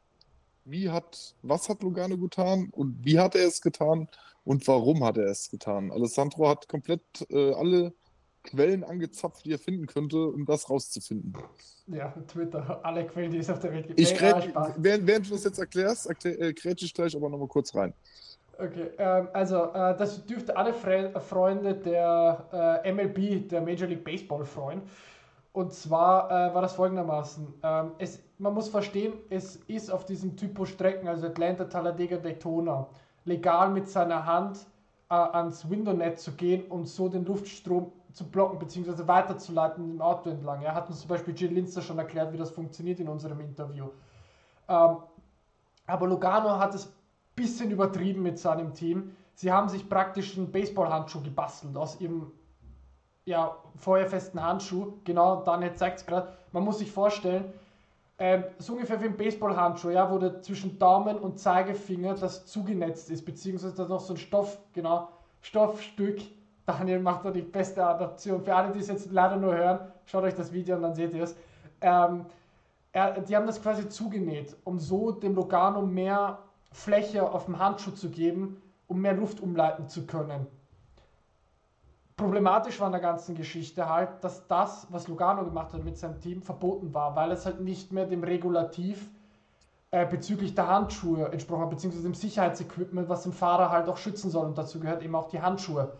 Wie 0.64 0.90
hat, 0.90 1.34
was 1.42 1.68
hat 1.68 1.82
Logano 1.82 2.18
getan 2.18 2.70
und 2.72 3.04
wie 3.04 3.20
hat 3.20 3.36
er 3.36 3.46
es 3.46 3.60
getan 3.60 4.08
und 4.44 4.66
warum 4.66 5.04
hat 5.04 5.16
er 5.16 5.26
es 5.26 5.48
getan? 5.48 5.92
Alessandro 5.92 6.48
hat 6.48 6.68
komplett 6.68 7.02
äh, 7.30 7.52
alle 7.52 7.92
Quellen 8.46 8.84
angezapft, 8.84 9.44
die 9.44 9.52
er 9.52 9.58
finden 9.58 9.86
könnte, 9.86 10.28
um 10.28 10.44
das 10.44 10.68
rauszufinden. 10.70 11.34
Ja, 11.88 12.12
Twitter, 12.26 12.80
alle 12.82 13.06
Quellen, 13.06 13.30
die 13.30 13.38
es 13.38 13.50
auf 13.50 13.60
der 13.60 13.72
Welt 13.72 13.86
gibt. 13.86 14.00
Ich 14.00 14.12
nee, 14.12 14.18
grätsch, 14.18 14.48
während, 14.76 15.06
während, 15.06 15.26
du 15.26 15.30
das 15.32 15.44
jetzt 15.44 15.58
erklärst, 15.58 16.06
erklär, 16.06 16.40
äh, 16.40 16.54
ich 16.78 16.94
gleich 16.94 17.14
aber 17.14 17.28
nochmal 17.28 17.48
kurz 17.48 17.74
rein. 17.74 17.92
Okay, 18.58 18.90
ähm, 18.98 19.28
also 19.32 19.64
äh, 19.74 19.96
das 19.96 20.24
dürfte 20.24 20.56
alle 20.56 20.72
Fre 20.72 21.12
Freunde 21.20 21.74
der 21.74 22.82
äh, 22.84 22.92
MLB, 22.92 23.48
der 23.48 23.60
Major 23.60 23.86
League 23.86 24.04
Baseball 24.04 24.44
freuen. 24.44 24.82
Und 25.52 25.72
zwar 25.72 26.30
äh, 26.30 26.54
war 26.54 26.62
das 26.62 26.74
folgendermaßen. 26.74 27.46
Ähm, 27.62 27.92
es, 27.98 28.18
man 28.38 28.54
muss 28.54 28.68
verstehen, 28.68 29.14
es 29.30 29.56
ist 29.68 29.90
auf 29.90 30.04
diesem 30.04 30.36
Typus 30.36 30.70
Strecken, 30.70 31.08
also 31.08 31.26
Atlanta, 31.26 31.64
Talladega, 31.64 32.16
Daytona, 32.16 32.88
legal 33.24 33.70
mit 33.70 33.88
seiner 33.88 34.24
Hand 34.26 34.58
äh, 35.10 35.14
ans 35.14 35.68
Window-Net 35.68 36.18
zu 36.18 36.32
gehen 36.32 36.64
und 36.68 36.86
so 36.86 37.08
den 37.08 37.24
Luftstrom 37.24 37.92
zu 38.16 38.24
blocken 38.24 38.58
bzw. 38.58 39.06
weiterzuleiten 39.06 39.90
im 39.90 40.00
Auto 40.00 40.30
entlang. 40.30 40.62
Er 40.62 40.74
hat 40.74 40.88
uns 40.88 41.00
zum 41.00 41.08
Beispiel 41.08 41.34
Jill 41.34 41.52
Linster 41.52 41.82
schon 41.82 41.98
erklärt, 41.98 42.32
wie 42.32 42.38
das 42.38 42.50
funktioniert 42.50 42.98
in 42.98 43.08
unserem 43.08 43.40
Interview. 43.40 43.90
Ähm, 44.68 44.96
aber 45.86 46.06
Logano 46.06 46.58
hat 46.58 46.74
es 46.74 46.86
ein 46.86 46.92
bisschen 47.34 47.70
übertrieben 47.70 48.22
mit 48.22 48.38
seinem 48.38 48.72
Team. 48.72 49.14
Sie 49.34 49.52
haben 49.52 49.68
sich 49.68 49.86
praktisch 49.86 50.38
einen 50.38 50.50
Baseballhandschuh 50.50 51.20
gebastelt 51.20 51.76
aus 51.76 52.00
ihrem 52.00 52.32
ja, 53.26 53.54
feuerfesten 53.76 54.42
Handschuh. 54.42 54.94
Genau, 55.04 55.42
Daniel 55.42 55.74
zeigt 55.74 55.98
es 55.98 56.06
gerade. 56.06 56.32
Man 56.52 56.64
muss 56.64 56.78
sich 56.78 56.90
vorstellen, 56.90 57.52
ähm, 58.18 58.44
so 58.56 58.72
ungefähr 58.72 58.98
wie 59.02 59.06
ein 59.08 59.16
Baseballhandschuh, 59.18 59.90
ja, 59.90 60.10
wo 60.10 60.16
der 60.16 60.40
zwischen 60.40 60.78
Daumen 60.78 61.18
und 61.18 61.38
Zeigefinger 61.38 62.14
das 62.14 62.46
zugenetzt 62.46 63.10
ist, 63.10 63.26
beziehungsweise 63.26 63.74
da 63.74 63.86
noch 63.86 64.00
so 64.00 64.14
ein 64.14 64.16
Stoff, 64.16 64.58
genau, 64.72 65.10
Stoffstück 65.42 66.22
Daniel 66.66 66.98
macht 66.98 67.24
da 67.24 67.30
die 67.30 67.42
beste 67.42 67.84
Adaption. 67.84 68.42
Für 68.42 68.54
alle, 68.54 68.72
die 68.72 68.80
es 68.80 68.88
jetzt 68.88 69.10
leider 69.12 69.36
nur 69.36 69.54
hören, 69.54 69.78
schaut 70.04 70.24
euch 70.24 70.34
das 70.34 70.52
Video 70.52 70.74
an, 70.74 70.82
dann 70.82 70.94
seht 70.94 71.14
ihr 71.14 71.22
es. 71.22 71.36
Ähm, 71.80 72.26
er, 72.92 73.20
die 73.20 73.36
haben 73.36 73.46
das 73.46 73.62
quasi 73.62 73.88
zugenäht, 73.88 74.56
um 74.64 74.78
so 74.78 75.12
dem 75.12 75.34
Logano 75.34 75.82
mehr 75.82 76.38
Fläche 76.72 77.30
auf 77.30 77.44
dem 77.44 77.58
Handschuh 77.58 77.92
zu 77.92 78.10
geben, 78.10 78.60
um 78.88 79.00
mehr 79.00 79.14
Luft 79.14 79.40
umleiten 79.40 79.88
zu 79.88 80.06
können. 80.06 80.46
Problematisch 82.16 82.80
war 82.80 82.86
in 82.86 82.92
der 82.92 83.00
ganzen 83.00 83.34
Geschichte 83.34 83.88
halt, 83.88 84.24
dass 84.24 84.46
das, 84.48 84.86
was 84.90 85.06
Lugano 85.06 85.44
gemacht 85.44 85.72
hat 85.74 85.84
mit 85.84 85.98
seinem 85.98 86.18
Team, 86.18 86.42
verboten 86.42 86.94
war, 86.94 87.14
weil 87.14 87.30
es 87.30 87.44
halt 87.44 87.60
nicht 87.60 87.92
mehr 87.92 88.06
dem 88.06 88.24
Regulativ 88.24 89.10
äh, 89.90 90.06
bezüglich 90.06 90.54
der 90.54 90.66
Handschuhe 90.66 91.30
entsprochen 91.30 91.62
hat, 91.62 91.70
beziehungsweise 91.70 92.08
dem 92.08 92.14
Sicherheitsequipment, 92.14 93.08
was 93.08 93.22
den 93.22 93.32
Fahrer 93.32 93.70
halt 93.70 93.88
auch 93.88 93.98
schützen 93.98 94.30
soll. 94.30 94.46
Und 94.46 94.56
dazu 94.56 94.80
gehört 94.80 95.02
eben 95.02 95.14
auch 95.14 95.28
die 95.28 95.42
Handschuhe. 95.42 95.92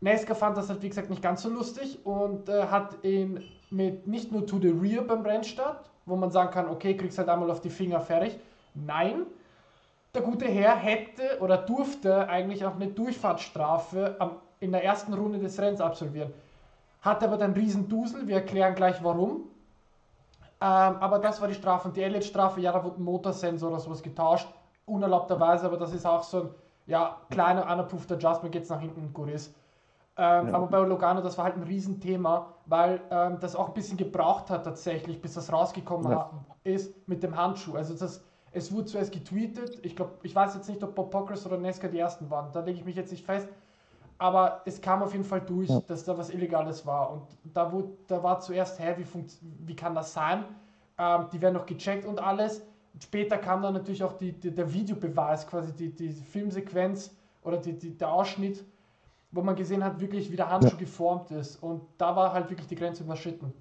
Nesca 0.00 0.34
fand 0.34 0.56
das 0.56 0.68
halt, 0.68 0.82
wie 0.82 0.88
gesagt, 0.88 1.10
nicht 1.10 1.22
ganz 1.22 1.42
so 1.42 1.50
lustig 1.50 2.04
und 2.04 2.48
äh, 2.48 2.64
hat 2.64 3.04
ihn 3.04 3.44
mit 3.70 4.06
nicht 4.06 4.32
nur 4.32 4.46
to 4.46 4.58
the 4.58 4.70
rear 4.70 5.02
beim 5.02 5.22
Rennstart, 5.22 5.90
wo 6.06 6.16
man 6.16 6.30
sagen 6.30 6.50
kann, 6.50 6.68
okay, 6.68 6.96
kriegst 6.96 7.18
halt 7.18 7.28
einmal 7.28 7.50
auf 7.50 7.60
die 7.60 7.70
Finger 7.70 8.00
fertig. 8.00 8.38
Nein, 8.74 9.26
der 10.14 10.22
gute 10.22 10.46
Herr 10.46 10.74
hätte 10.76 11.38
oder 11.40 11.58
durfte 11.58 12.28
eigentlich 12.28 12.64
auch 12.64 12.74
eine 12.74 12.88
Durchfahrtsstrafe 12.88 14.16
am 14.18 14.32
in 14.60 14.72
der 14.72 14.84
ersten 14.84 15.14
Runde 15.14 15.38
des 15.38 15.58
Rennens 15.58 15.80
absolvieren. 15.80 16.32
Hat 17.00 17.24
aber 17.24 17.38
dann 17.38 17.54
riesen 17.54 17.88
Dusel, 17.88 18.28
wir 18.28 18.36
erklären 18.36 18.74
gleich 18.74 19.02
warum. 19.02 19.48
Ähm, 20.60 20.96
aber 21.00 21.18
das 21.18 21.40
war 21.40 21.48
die 21.48 21.54
Strafe. 21.54 21.88
Und 21.88 21.96
die 21.96 22.02
Elliott-Strafe, 22.02 22.60
ja, 22.60 22.72
da 22.72 22.84
wurde 22.84 23.00
ein 23.00 23.04
Motorsensor 23.04 23.70
oder 23.70 23.80
sowas 23.80 24.02
getauscht, 24.02 24.48
unerlaubterweise, 24.84 25.64
aber 25.64 25.78
das 25.78 25.94
ist 25.94 26.04
auch 26.04 26.22
so 26.22 26.42
ein 26.42 26.48
ja, 26.86 27.16
kleiner, 27.30 27.62
unapproved 27.72 28.12
Adjustment, 28.12 28.52
geht 28.52 28.64
es 28.64 28.68
nach 28.68 28.80
hinten 28.80 29.12
gut 29.14 29.30
ist. 29.30 29.54
Ähm, 30.22 30.48
ja. 30.48 30.54
Aber 30.54 30.66
bei 30.66 30.78
Logano, 30.80 31.22
das 31.22 31.38
war 31.38 31.46
halt 31.46 31.56
ein 31.56 31.62
Riesenthema, 31.62 32.52
weil 32.66 33.00
ähm, 33.10 33.38
das 33.40 33.56
auch 33.56 33.68
ein 33.68 33.72
bisschen 33.74 33.96
gebraucht 33.96 34.50
hat 34.50 34.64
tatsächlich, 34.64 35.22
bis 35.22 35.32
das 35.32 35.50
rausgekommen 35.50 36.12
ja. 36.12 36.30
ist 36.62 37.08
mit 37.08 37.22
dem 37.22 37.34
Handschuh. 37.34 37.74
Also 37.74 37.94
das, 37.94 38.22
es 38.52 38.70
wurde 38.70 38.84
zuerst 38.84 39.12
getweetet, 39.12 39.78
ich 39.82 39.96
glaube, 39.96 40.12
ich 40.22 40.34
weiß 40.34 40.54
jetzt 40.56 40.68
nicht, 40.68 40.84
ob 40.84 40.94
Bob 40.94 41.10
Pockers 41.10 41.46
oder 41.46 41.56
Nesca 41.56 41.88
die 41.88 41.98
ersten 41.98 42.28
waren, 42.28 42.52
da 42.52 42.60
lege 42.60 42.78
ich 42.78 42.84
mich 42.84 42.96
jetzt 42.96 43.12
nicht 43.12 43.24
fest, 43.24 43.48
aber 44.18 44.60
es 44.66 44.82
kam 44.82 45.02
auf 45.02 45.12
jeden 45.12 45.24
Fall 45.24 45.40
durch, 45.40 45.70
ja. 45.70 45.80
dass 45.86 46.04
da 46.04 46.18
was 46.18 46.28
Illegales 46.28 46.84
war. 46.84 47.12
Und 47.12 47.22
da, 47.54 47.72
wurde, 47.72 47.88
da 48.06 48.22
war 48.22 48.40
zuerst, 48.40 48.78
hä, 48.78 48.96
wie, 48.98 49.06
wie 49.40 49.74
kann 49.74 49.94
das 49.94 50.12
sein? 50.12 50.44
Ähm, 50.98 51.28
die 51.32 51.40
werden 51.40 51.54
noch 51.54 51.64
gecheckt 51.64 52.04
und 52.04 52.22
alles. 52.22 52.62
Später 53.02 53.38
kam 53.38 53.62
dann 53.62 53.72
natürlich 53.72 54.04
auch 54.04 54.12
die, 54.12 54.32
die, 54.32 54.54
der 54.54 54.70
Videobeweis, 54.70 55.46
quasi 55.46 55.72
die, 55.72 55.96
die 55.96 56.12
Filmsequenz 56.12 57.16
oder 57.42 57.56
die, 57.56 57.72
die, 57.72 57.96
der 57.96 58.12
Ausschnitt, 58.12 58.62
wo 59.32 59.42
man 59.42 59.56
gesehen 59.56 59.84
hat, 59.84 60.00
wirklich 60.00 60.30
wie 60.30 60.36
der 60.36 60.50
Handschuh 60.50 60.72
ja. 60.72 60.76
geformt 60.76 61.30
ist. 61.30 61.62
Und 61.62 61.82
da 61.98 62.14
war 62.16 62.32
halt 62.32 62.50
wirklich 62.50 62.66
die 62.66 62.74
Grenze 62.74 63.04
überschritten. 63.04 63.52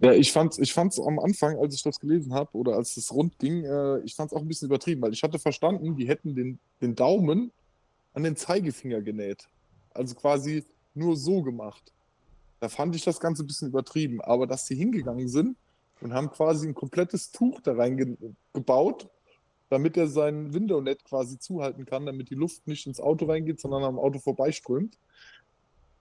Ja, 0.00 0.12
ich 0.12 0.30
fand 0.30 0.52
es 0.52 0.58
ich 0.58 0.72
fand's 0.72 1.00
am 1.00 1.18
Anfang, 1.18 1.58
als 1.58 1.74
ich 1.74 1.82
das 1.82 1.98
gelesen 1.98 2.32
habe 2.32 2.56
oder 2.56 2.74
als 2.74 2.96
es 2.96 3.12
rund 3.12 3.36
ging, 3.38 3.64
äh, 3.64 3.98
ich 4.00 4.14
fand 4.14 4.30
es 4.30 4.36
auch 4.36 4.42
ein 4.42 4.46
bisschen 4.46 4.66
übertrieben, 4.66 5.02
weil 5.02 5.12
ich 5.12 5.22
hatte 5.22 5.40
verstanden, 5.40 5.96
die 5.96 6.06
hätten 6.06 6.36
den, 6.36 6.60
den 6.80 6.94
Daumen 6.94 7.50
an 8.12 8.22
den 8.22 8.36
Zeigefinger 8.36 9.02
genäht. 9.02 9.48
Also 9.94 10.14
quasi 10.14 10.64
nur 10.94 11.16
so 11.16 11.42
gemacht. 11.42 11.92
Da 12.60 12.68
fand 12.68 12.94
ich 12.94 13.04
das 13.04 13.18
Ganze 13.18 13.42
ein 13.42 13.46
bisschen 13.46 13.68
übertrieben. 13.68 14.20
Aber 14.20 14.46
dass 14.46 14.66
sie 14.66 14.76
hingegangen 14.76 15.28
sind 15.28 15.56
und 16.00 16.12
haben 16.12 16.30
quasi 16.30 16.68
ein 16.68 16.74
komplettes 16.74 17.30
Tuch 17.30 17.60
da 17.60 17.74
reingebaut, 17.74 19.08
damit 19.70 19.96
er 19.96 20.08
sein 20.08 20.54
Window-Net 20.54 21.04
quasi 21.04 21.38
zuhalten 21.38 21.84
kann, 21.84 22.06
damit 22.06 22.30
die 22.30 22.34
Luft 22.34 22.66
nicht 22.66 22.86
ins 22.86 23.00
Auto 23.00 23.26
reingeht, 23.26 23.60
sondern 23.60 23.84
am 23.84 23.98
Auto 23.98 24.18
vorbeiströmt. 24.18 24.98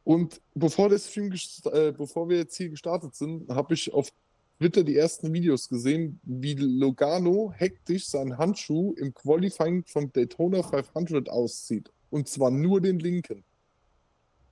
Und 0.04 0.42
bevor, 0.56 0.90
das 0.90 1.10
Stream 1.10 1.34
äh, 1.34 1.92
bevor 1.92 2.30
wir 2.30 2.38
jetzt 2.38 2.56
hier 2.56 2.70
gestartet 2.70 3.14
sind, 3.16 3.50
habe 3.50 3.74
ich 3.74 3.94
auf 3.94 4.10
Twitter 4.58 4.84
die 4.84 4.96
ersten 4.96 5.34
Videos 5.34 5.68
gesehen, 5.70 6.20
wie 6.24 6.56
Logano 6.56 7.52
hektisch 7.54 8.08
seinen 8.08 8.38
Handschuh 8.38 8.94
im 8.94 9.14
Qualifying 9.14 9.84
vom 9.86 10.12
Daytona 10.12 10.64
500 10.64 11.30
auszieht. 11.30 11.92
Und 12.10 12.28
zwar 12.28 12.52
nur 12.52 12.82
den 12.82 13.00
linken. 13.00 13.44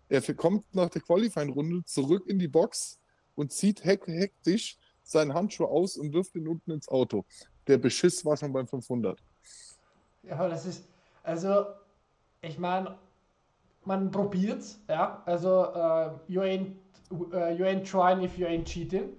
Er 0.10 0.22
kommt 0.36 0.64
nach 0.76 0.90
der 0.90 1.02
Qualifying-Runde 1.02 1.86
zurück 1.86 2.28
in 2.28 2.38
die 2.38 2.48
Box 2.48 3.00
und 3.34 3.52
zieht 3.52 3.84
hektisch 3.84 4.78
seinen 5.04 5.34
Handschuh 5.34 5.66
aus 5.66 5.98
und 5.98 6.14
wirft 6.14 6.36
ihn 6.36 6.48
unten 6.48 6.72
ins 6.72 6.88
Auto. 6.88 7.26
Der 7.68 7.78
Beschiss 7.78 8.24
war 8.26 8.38
schon 8.38 8.54
beim 8.54 8.68
500. 8.68 9.20
Ja, 10.24 10.48
das 10.48 10.66
ist, 10.66 10.84
also, 11.24 11.66
ich 12.42 12.58
meine, 12.58 12.96
man 13.84 14.12
probiert's, 14.12 14.80
ja, 14.88 15.22
also, 15.26 15.68
uh, 15.74 16.12
you, 16.28 16.42
ain't, 16.42 16.76
uh, 17.12 17.50
you 17.50 17.66
ain't 17.66 17.88
trying 17.88 18.22
if 18.24 18.38
you 18.38 18.46
ain't 18.48 18.66
cheating. 18.68 19.10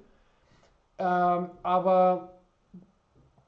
Ähm, 0.98 1.50
aber 1.62 2.36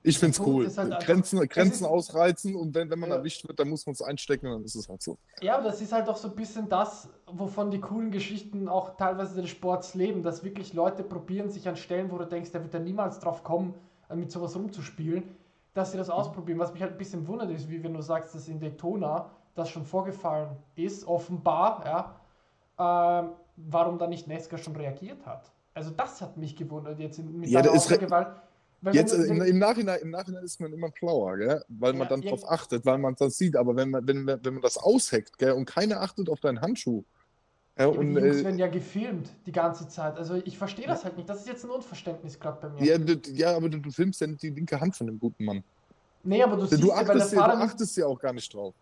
ich 0.03 0.19
finde 0.19 0.33
es 0.33 0.41
cool. 0.41 0.71
Halt 0.75 1.05
Grenzen, 1.05 1.49
Grenzen 1.49 1.85
ausreizen 1.85 2.55
und 2.55 2.75
wenn, 2.75 2.89
wenn 2.89 2.99
man 2.99 3.11
ja. 3.11 3.17
erwischt 3.17 3.47
wird, 3.47 3.59
dann 3.59 3.69
muss 3.69 3.85
man 3.85 3.93
es 3.93 4.03
einstecken 4.03 4.47
und 4.47 4.53
dann 4.53 4.65
ist 4.65 4.75
es 4.75 4.89
halt 4.89 5.03
so. 5.03 5.19
Ja, 5.41 5.57
aber 5.57 5.65
das 5.65 5.81
ist 5.81 5.93
halt 5.93 6.09
auch 6.09 6.17
so 6.17 6.29
ein 6.29 6.37
bisschen 6.37 6.69
das, 6.69 7.09
wovon 7.27 7.71
die 7.71 7.81
coolen 7.81 8.11
Geschichten 8.11 8.69
auch 8.69 8.97
teilweise 8.97 9.41
des 9.41 9.51
Sports 9.51 9.95
leben, 9.95 10.23
dass 10.23 10.45
wirklich 10.45 10.73
Leute 10.73 11.03
probieren, 11.03 11.51
sich 11.51 11.69
an 11.69 11.77
Stellen, 11.77 12.11
wo 12.11 12.19
du 12.19 12.27
denkst, 12.27 12.53
der 12.53 12.63
wird 12.63 12.73
da 12.73 12.79
niemals 12.79 13.19
drauf 13.19 13.43
kommen, 13.43 13.75
mit 14.15 14.31
sowas 14.31 14.57
rumzuspielen, 14.57 15.25
dass 15.75 15.93
sie 15.93 15.99
das 15.99 16.11
ausprobieren. 16.11 16.59
Was 16.59 16.73
mich 16.73 16.83
halt 16.83 16.93
ein 16.93 16.99
bisschen 16.99 17.27
wundert 17.27 17.51
ist, 17.51 17.69
wie 17.69 17.83
wenn 17.83 17.95
du 17.95 18.01
sagst, 18.01 18.35
dass 18.35 18.49
in 18.49 18.61
Daytona 18.61 19.31
das 19.55 19.71
schon 19.71 19.85
vorgefallen 19.85 20.51
ist, 20.77 21.07
offenbar, 21.07 22.17
ja, 22.79 23.23
äh, 23.23 23.29
warum 23.57 23.99
da 23.99 24.07
nicht 24.07 24.29
Nesca 24.29 24.57
schon 24.57 24.77
reagiert 24.77 25.27
hat. 25.27 25.51
Also 25.75 25.91
das 25.91 26.21
hat 26.21 26.37
mich 26.37 26.57
gewundert 26.57 26.99
jetzt 26.99 27.19
mit 27.19 27.49
ja, 27.49 27.63
seiner 27.63 27.99
Gewalt 27.99 28.29
weil 28.81 28.95
Jetzt 28.95 29.13
wenn, 29.13 29.41
wenn, 29.41 29.49
im, 29.49 29.59
Nachhinein, 29.59 29.99
im 30.01 30.11
Nachhinein 30.11 30.45
ist 30.45 30.61
man 30.61 30.73
immer 30.73 30.91
schlauer, 30.95 31.37
gell? 31.37 31.65
weil 31.69 31.95
man 31.95 32.09
dann 32.09 32.23
ja. 32.23 32.31
darauf 32.31 32.49
achtet, 32.49 32.87
weil 32.87 32.99
man 32.99 33.17
das 33.17 33.37
sieht. 33.37 33.57
Aber 33.57 33.75
wenn 33.75 33.91
man, 33.91 34.07
wenn, 34.07 34.27
wenn 34.27 34.55
man 34.55 34.63
das 34.63 34.79
ausheckt 34.79 35.39
gell? 35.39 35.53
und 35.53 35.65
keiner 35.65 36.01
achtet 36.01 36.29
auf 36.29 36.41
deinen 36.41 36.61
Handschuh. 36.61 37.05
Ja, 37.79 37.87
und, 37.87 38.15
die 38.15 38.21
Jungs 38.21 38.37
äh, 38.39 38.45
werden 38.45 38.59
ja 38.59 38.67
gefilmt 38.67 39.31
die 39.47 39.53
ganze 39.53 39.89
Zeit. 39.89 40.17
Also 40.17 40.35
ich 40.45 40.59
verstehe 40.59 40.87
das 40.87 41.05
halt 41.05 41.17
nicht. 41.17 41.29
Das 41.29 41.41
ist 41.41 41.49
jetzt 41.49 41.65
ein 41.65 41.71
Unverständnis 41.71 42.39
gerade 42.39 42.59
bei 42.61 42.69
mir. 42.69 42.85
Ja, 42.85 42.99
du, 42.99 43.15
ja 43.33 43.57
aber 43.57 43.69
du, 43.69 43.79
du, 43.79 43.91
filmst 43.91 44.21
ja 44.21 44.27
nicht 44.27 44.43
die 44.43 44.51
linke 44.51 44.81
Hand 44.81 44.97
von 44.97 45.07
dem 45.07 45.19
guten 45.19 45.45
Mann. 45.45 45.63
Nee, 46.25 46.43
aber 46.43 46.57
du, 46.57 46.67
siehst 46.67 46.83
du 46.83 46.93
achtest, 46.93 47.33
ja, 47.33 47.47
du 47.47 47.63
achtest 47.63 47.97
ja 47.97 48.07
auch 48.07 48.19
gar 48.19 48.33
nicht 48.33 48.53
drauf. 48.53 48.75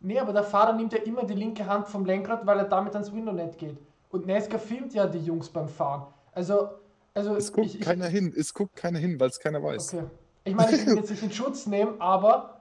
Nee, 0.00 0.18
aber 0.18 0.32
der 0.32 0.42
Fahrer 0.42 0.72
nimmt 0.72 0.92
ja 0.92 0.98
immer 0.98 1.24
die 1.24 1.34
linke 1.34 1.64
Hand 1.64 1.86
vom 1.86 2.04
Lenkrad, 2.04 2.44
weil 2.44 2.58
er 2.58 2.64
damit 2.64 2.94
ans 2.94 3.12
Window-Net 3.12 3.56
geht. 3.56 3.76
Und 4.10 4.26
Nesca 4.26 4.58
filmt 4.58 4.92
ja 4.92 5.06
die 5.06 5.20
Jungs 5.20 5.48
beim 5.48 5.68
Fahren. 5.68 6.06
Also 6.32 6.70
also 7.14 7.36
es 7.36 7.52
guckt 7.52 7.74
ich, 7.74 7.80
keiner 7.80 8.06
ich, 8.06 8.12
hin, 8.12 8.34
es 8.36 8.54
guckt 8.54 8.76
keiner 8.76 8.98
hin, 8.98 9.20
weil 9.20 9.28
es 9.28 9.38
keiner 9.38 9.62
weiß. 9.62 9.94
Okay. 9.94 10.04
Ich 10.44 10.54
meine, 10.54 10.76
ich 10.76 10.86
will 10.86 10.96
jetzt 10.96 11.10
nicht 11.10 11.22
in 11.22 11.32
Schutz 11.32 11.66
nehmen, 11.66 12.00
aber 12.00 12.60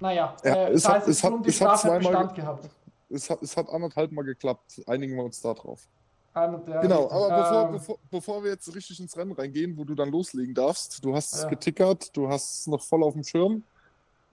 naja, 0.00 0.34
ja, 0.44 0.54
äh, 0.54 0.72
es, 0.72 0.88
hat, 0.88 1.06
es, 1.06 1.22
hat, 1.22 1.46
es 1.46 1.60
hat 1.60 1.78
zweimal 1.78 2.28
gehabt. 2.28 2.70
Es 3.10 3.30
hat, 3.30 3.42
es 3.42 3.56
hat 3.56 3.68
anderthalb 3.68 4.12
Mal 4.12 4.22
geklappt. 4.22 4.82
Einigen 4.86 5.16
wir 5.16 5.24
uns 5.24 5.40
da 5.40 5.54
drauf. 5.54 5.88
Ja, 6.34 6.80
genau, 6.82 7.10
aber 7.10 7.30
ähm, 7.30 7.42
bevor, 7.42 7.72
bevor, 7.72 7.98
bevor, 8.10 8.44
wir 8.44 8.52
jetzt 8.52 8.72
richtig 8.72 9.00
ins 9.00 9.16
Rennen 9.16 9.32
reingehen, 9.32 9.76
wo 9.76 9.84
du 9.84 9.96
dann 9.96 10.10
loslegen 10.10 10.54
darfst, 10.54 11.04
du 11.04 11.14
hast 11.14 11.34
es 11.34 11.42
ja. 11.42 11.48
getickert, 11.48 12.16
du 12.16 12.28
hast 12.28 12.60
es 12.60 12.66
noch 12.68 12.82
voll 12.82 13.02
auf 13.02 13.14
dem 13.14 13.24
Schirm. 13.24 13.64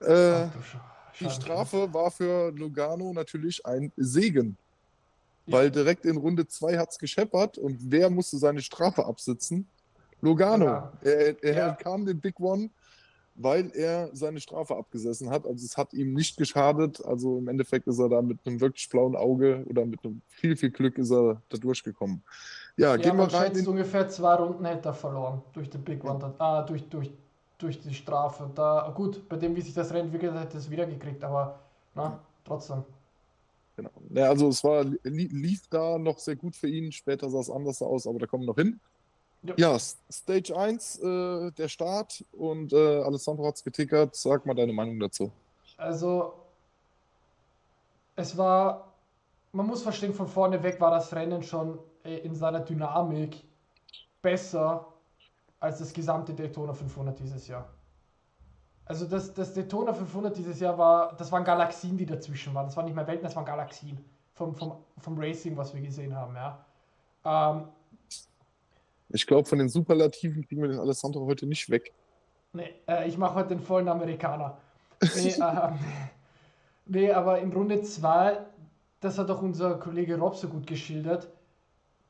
Äh, 0.00 0.46
die 1.18 1.30
Strafe 1.30 1.92
war 1.92 2.10
für 2.10 2.52
Lugano 2.52 3.12
natürlich 3.12 3.64
ein 3.66 3.92
Segen. 3.96 4.56
Weil 5.46 5.70
direkt 5.70 6.04
in 6.04 6.16
Runde 6.16 6.46
2 6.46 6.76
hat 6.76 6.90
es 6.90 6.98
gescheppert 6.98 7.56
und 7.56 7.78
wer 7.80 8.10
musste 8.10 8.36
seine 8.36 8.60
Strafe 8.60 9.06
absitzen? 9.06 9.68
Logano. 10.20 10.64
Ja. 10.64 10.92
Er, 11.02 11.44
er 11.44 11.56
ja. 11.56 11.72
kam 11.74 12.04
den 12.04 12.20
Big 12.20 12.40
One, 12.40 12.70
weil 13.38 13.70
er 13.74 14.10
seine 14.14 14.40
Strafe 14.40 14.76
abgesessen 14.76 15.30
hat. 15.30 15.46
Also 15.46 15.64
es 15.64 15.76
hat 15.76 15.92
ihm 15.92 16.14
nicht 16.14 16.36
geschadet. 16.36 17.04
Also 17.04 17.38
im 17.38 17.48
Endeffekt 17.48 17.86
ist 17.86 17.98
er 17.98 18.08
da 18.08 18.22
mit 18.22 18.38
einem 18.44 18.60
wirklich 18.60 18.88
blauen 18.88 19.14
Auge 19.14 19.64
oder 19.68 19.84
mit 19.84 20.04
einem 20.04 20.22
viel, 20.28 20.56
viel 20.56 20.70
Glück 20.70 20.98
ist 20.98 21.10
er 21.10 21.42
da 21.48 21.58
durchgekommen. 21.58 22.22
Ja, 22.76 22.90
ja 22.90 22.96
gehen 22.96 23.16
wir 23.16 23.32
rein. 23.32 23.54
In... 23.54 23.66
ungefähr 23.66 24.08
zwei 24.08 24.34
Runden 24.34 24.64
hätte 24.64 24.88
er 24.88 24.94
verloren 24.94 25.42
durch 25.52 25.70
den 25.70 25.82
Big 25.82 26.04
One, 26.04 26.34
ah, 26.38 26.62
durch, 26.62 26.88
durch, 26.88 27.10
durch 27.58 27.80
die 27.80 27.94
Strafe. 27.94 28.50
Da, 28.54 28.92
gut, 28.94 29.28
bei 29.28 29.36
dem, 29.36 29.54
wie 29.54 29.62
sich 29.62 29.74
das 29.74 29.90
Rennen 29.92 30.06
entwickelt 30.06 30.32
hat, 30.32 30.44
hätte 30.44 30.56
er 30.56 30.60
es 30.60 30.70
wieder 30.70 30.86
gekriegt, 30.86 31.22
aber 31.22 31.58
na, 31.94 32.20
trotzdem. 32.44 32.84
Genau. 33.76 33.90
Ja, 34.14 34.30
also 34.30 34.48
es 34.48 34.64
war, 34.64 34.84
lief 35.04 35.68
da 35.68 35.98
noch 35.98 36.18
sehr 36.18 36.36
gut 36.36 36.56
für 36.56 36.68
ihn. 36.68 36.92
Später 36.92 37.28
sah 37.28 37.40
es 37.40 37.50
anders 37.50 37.82
aus, 37.82 38.06
aber 38.06 38.18
da 38.18 38.26
kommen 38.26 38.44
wir 38.44 38.48
noch 38.48 38.56
hin. 38.56 38.80
Ja, 39.56 39.78
Stage 39.78 40.56
1, 40.56 40.98
äh, 40.98 41.50
der 41.52 41.68
Start 41.68 42.24
und 42.32 42.72
äh, 42.72 43.02
Alessandro 43.02 43.46
hat 43.46 43.56
es 43.56 43.64
getickert. 43.64 44.14
Sag 44.14 44.46
mal 44.46 44.54
deine 44.54 44.72
Meinung 44.72 44.98
dazu. 44.98 45.30
Also, 45.76 46.34
es 48.16 48.36
war, 48.36 48.92
man 49.52 49.66
muss 49.66 49.82
verstehen, 49.82 50.14
von 50.14 50.26
vorne 50.26 50.62
weg 50.62 50.80
war 50.80 50.90
das 50.90 51.12
Rennen 51.14 51.42
schon 51.42 51.78
äh, 52.04 52.18
in 52.18 52.34
seiner 52.34 52.60
Dynamik 52.60 53.44
besser 54.22 54.86
als 55.60 55.78
das 55.78 55.92
gesamte 55.92 56.34
Daytona 56.34 56.72
500 56.72 57.18
dieses 57.18 57.46
Jahr. 57.48 57.68
Also 58.86 59.04
das, 59.06 59.34
das 59.34 59.52
Daytona 59.52 59.92
500 59.92 60.36
dieses 60.36 60.60
Jahr 60.60 60.78
war, 60.78 61.14
das 61.16 61.30
waren 61.32 61.44
Galaxien, 61.44 61.96
die 61.96 62.06
dazwischen 62.06 62.54
waren. 62.54 62.66
Das 62.66 62.76
waren 62.76 62.84
nicht 62.84 62.94
mehr 62.94 63.06
Welten, 63.06 63.24
das 63.24 63.34
waren 63.34 63.44
Galaxien 63.44 63.98
vom, 64.32 64.54
vom, 64.54 64.76
vom 64.98 65.18
Racing, 65.18 65.56
was 65.56 65.74
wir 65.74 65.80
gesehen 65.80 66.14
haben. 66.14 66.36
Ja. 66.36 66.64
Ähm, 67.24 67.68
ich 69.16 69.26
glaube, 69.26 69.48
von 69.48 69.58
den 69.58 69.68
Superlativen 69.68 70.46
kriegen 70.46 70.62
wir 70.62 70.68
den 70.68 70.78
Alessandro 70.78 71.26
heute 71.26 71.46
nicht 71.46 71.68
weg. 71.70 71.92
Nee, 72.52 72.72
äh, 72.86 73.08
ich 73.08 73.18
mache 73.18 73.34
heute 73.34 73.48
den 73.50 73.60
vollen 73.60 73.88
Amerikaner. 73.88 74.58
Nee, 75.14 75.28
äh, 75.28 75.70
nee 76.86 77.12
aber 77.12 77.40
in 77.40 77.52
Runde 77.52 77.82
2, 77.82 78.38
das 79.00 79.18
hat 79.18 79.30
auch 79.30 79.42
unser 79.42 79.74
Kollege 79.74 80.18
Rob 80.18 80.36
so 80.36 80.48
gut 80.48 80.66
geschildert, 80.66 81.28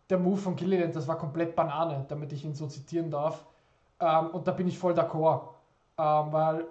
der 0.09 0.19
Move 0.19 0.37
von 0.37 0.55
Gilliland, 0.55 0.95
das 0.95 1.09
war 1.09 1.19
komplett 1.19 1.57
Banane, 1.57 2.05
damit 2.09 2.33
ich 2.33 2.45
ihn 2.45 2.55
so 2.55 2.69
zitieren 2.69 3.11
darf. 3.11 3.45
Ähm, 3.99 4.29
und 4.29 4.47
da 4.47 4.53
bin 4.53 4.69
ich 4.69 4.79
voll 4.79 4.93
d'accord. 4.93 5.49
Ähm, 5.99 6.33
weil 6.33 6.67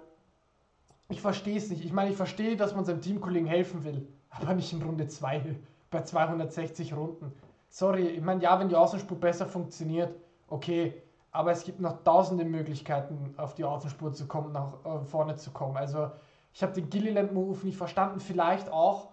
ich 1.10 1.20
verstehe 1.20 1.56
es 1.56 1.68
nicht. 1.68 1.84
Ich 1.84 1.92
meine, 1.92 2.10
ich 2.10 2.16
verstehe, 2.16 2.56
dass 2.56 2.74
man 2.74 2.84
seinem 2.84 3.00
Teamkollegen 3.00 3.46
helfen 3.46 3.84
will, 3.84 4.06
aber 4.30 4.54
nicht 4.54 4.72
in 4.72 4.82
Runde 4.82 5.06
2 5.06 5.56
bei 5.90 6.02
260 6.02 6.94
Runden. 6.94 7.32
Sorry, 7.68 8.06
ich 8.06 8.22
meine, 8.22 8.42
ja, 8.42 8.58
wenn 8.58 8.68
die 8.68 8.76
Außenspur 8.76 9.18
besser 9.18 9.46
funktioniert, 9.46 10.14
okay, 10.48 11.02
aber 11.32 11.52
es 11.52 11.64
gibt 11.64 11.80
noch 11.80 12.02
tausende 12.02 12.44
Möglichkeiten, 12.44 13.34
auf 13.36 13.54
die 13.54 13.64
Außenspur 13.64 14.12
zu 14.12 14.26
kommen, 14.26 14.52
nach 14.52 14.72
äh, 14.84 15.04
vorne 15.04 15.36
zu 15.36 15.50
kommen. 15.50 15.76
Also, 15.76 16.10
ich 16.52 16.62
habe 16.62 16.72
den 16.72 16.88
Gilliland-Move 16.88 17.66
nicht 17.66 17.76
verstanden, 17.76 18.20
vielleicht 18.20 18.70
auch, 18.70 19.08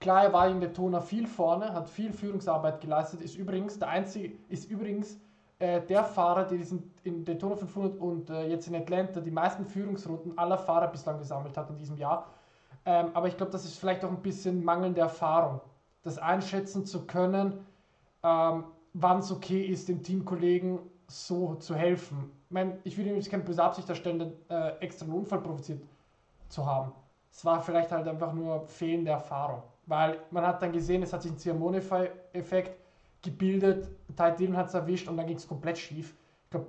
Klar, 0.00 0.24
er 0.24 0.32
war 0.32 0.48
in 0.48 0.60
Daytona 0.60 1.00
viel 1.00 1.26
vorne, 1.26 1.72
hat 1.72 1.88
viel 1.88 2.12
Führungsarbeit 2.12 2.80
geleistet, 2.80 3.22
ist 3.22 3.36
übrigens 3.36 3.78
der 3.78 3.88
einzige, 3.88 4.36
ist 4.48 4.70
übrigens 4.70 5.18
äh, 5.58 5.80
der 5.80 6.04
Fahrer, 6.04 6.44
der 6.44 6.58
diesen, 6.58 6.92
in 7.02 7.24
Daytona 7.24 7.56
500 7.56 7.98
und 7.98 8.28
äh, 8.28 8.46
jetzt 8.46 8.68
in 8.68 8.74
Atlanta 8.74 9.20
die 9.20 9.30
meisten 9.30 9.64
Führungsrunden 9.64 10.36
aller 10.36 10.58
Fahrer 10.58 10.88
bislang 10.88 11.18
gesammelt 11.18 11.56
hat 11.56 11.70
in 11.70 11.76
diesem 11.78 11.96
Jahr. 11.96 12.26
Ähm, 12.84 13.08
aber 13.14 13.28
ich 13.28 13.36
glaube, 13.36 13.52
das 13.52 13.64
ist 13.64 13.78
vielleicht 13.78 14.04
auch 14.04 14.10
ein 14.10 14.20
bisschen 14.20 14.62
mangelnde 14.62 15.00
Erfahrung, 15.00 15.60
das 16.02 16.18
einschätzen 16.18 16.84
zu 16.84 17.06
können, 17.06 17.66
ähm, 18.22 18.64
wann 18.98 19.18
es 19.18 19.30
okay 19.30 19.62
ist, 19.62 19.88
dem 19.88 20.02
Teamkollegen 20.02 20.78
so 21.06 21.54
zu 21.56 21.74
helfen. 21.74 22.30
Ich, 22.46 22.50
mein, 22.50 22.78
ich 22.84 22.96
will 22.96 23.06
ihm 23.06 23.16
jetzt 23.16 23.30
keine 23.30 23.42
böse 23.42 23.62
Absicht 23.62 23.88
erstellen, 23.88 24.32
äh, 24.48 24.70
extra 24.80 25.04
einen 25.04 25.14
Unfall 25.14 25.40
provoziert 25.40 25.82
zu 26.48 26.64
haben. 26.64 26.92
Es 27.30 27.44
war 27.44 27.60
vielleicht 27.60 27.92
halt 27.92 28.08
einfach 28.08 28.32
nur 28.32 28.66
fehlende 28.66 29.10
Erfahrung. 29.10 29.62
Weil 29.86 30.18
man 30.30 30.44
hat 30.46 30.62
dann 30.62 30.72
gesehen, 30.72 31.02
es 31.02 31.12
hat 31.12 31.22
sich 31.22 31.32
ein 31.32 31.38
Ziamonify-Effekt 31.38 32.76
gebildet, 33.22 33.88
Ty 34.16 34.32
Dillon 34.36 34.56
hat 34.56 34.68
es 34.68 34.74
erwischt 34.74 35.08
und 35.08 35.16
dann 35.16 35.26
ging 35.26 35.36
es 35.36 35.46
komplett 35.46 35.78
schief. 35.78 36.14
Ich 36.44 36.50
glaube, 36.50 36.66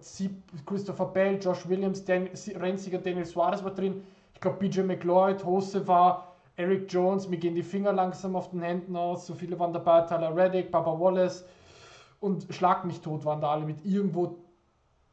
Christopher 0.66 1.06
Bell, 1.06 1.40
Josh 1.42 1.68
Williams, 1.68 2.04
Dan, 2.04 2.28
Renziger, 2.56 2.98
Daniel 2.98 3.26
Suarez 3.26 3.64
war 3.64 3.72
drin. 3.72 4.04
Ich 4.34 4.42
glaube, 4.42 4.58
BJ 4.58 4.82
McLeod, 4.82 5.44
Hose 5.46 5.88
war, 5.88 6.36
Eric 6.58 6.92
Jones, 6.92 7.28
mir 7.30 7.38
gehen 7.38 7.56
die 7.56 7.64
Finger 7.64 7.94
langsam 7.94 8.36
auf 8.36 8.50
den 8.50 8.62
Händen 8.62 8.96
aus. 8.96 9.28
So 9.28 9.34
viele 9.34 9.58
waren 9.60 9.72
dabei, 9.72 10.02
Tyler 10.02 10.36
Reddick, 10.36 10.72
Baba 10.72 11.00
Wallace 11.00 11.46
und 12.20 12.48
Schlag 12.54 12.86
mich 12.86 13.02
tot 13.02 13.26
waren 13.26 13.42
da 13.42 13.52
alle 13.52 13.66
mit 13.66 13.86
irgendwo 13.86 14.38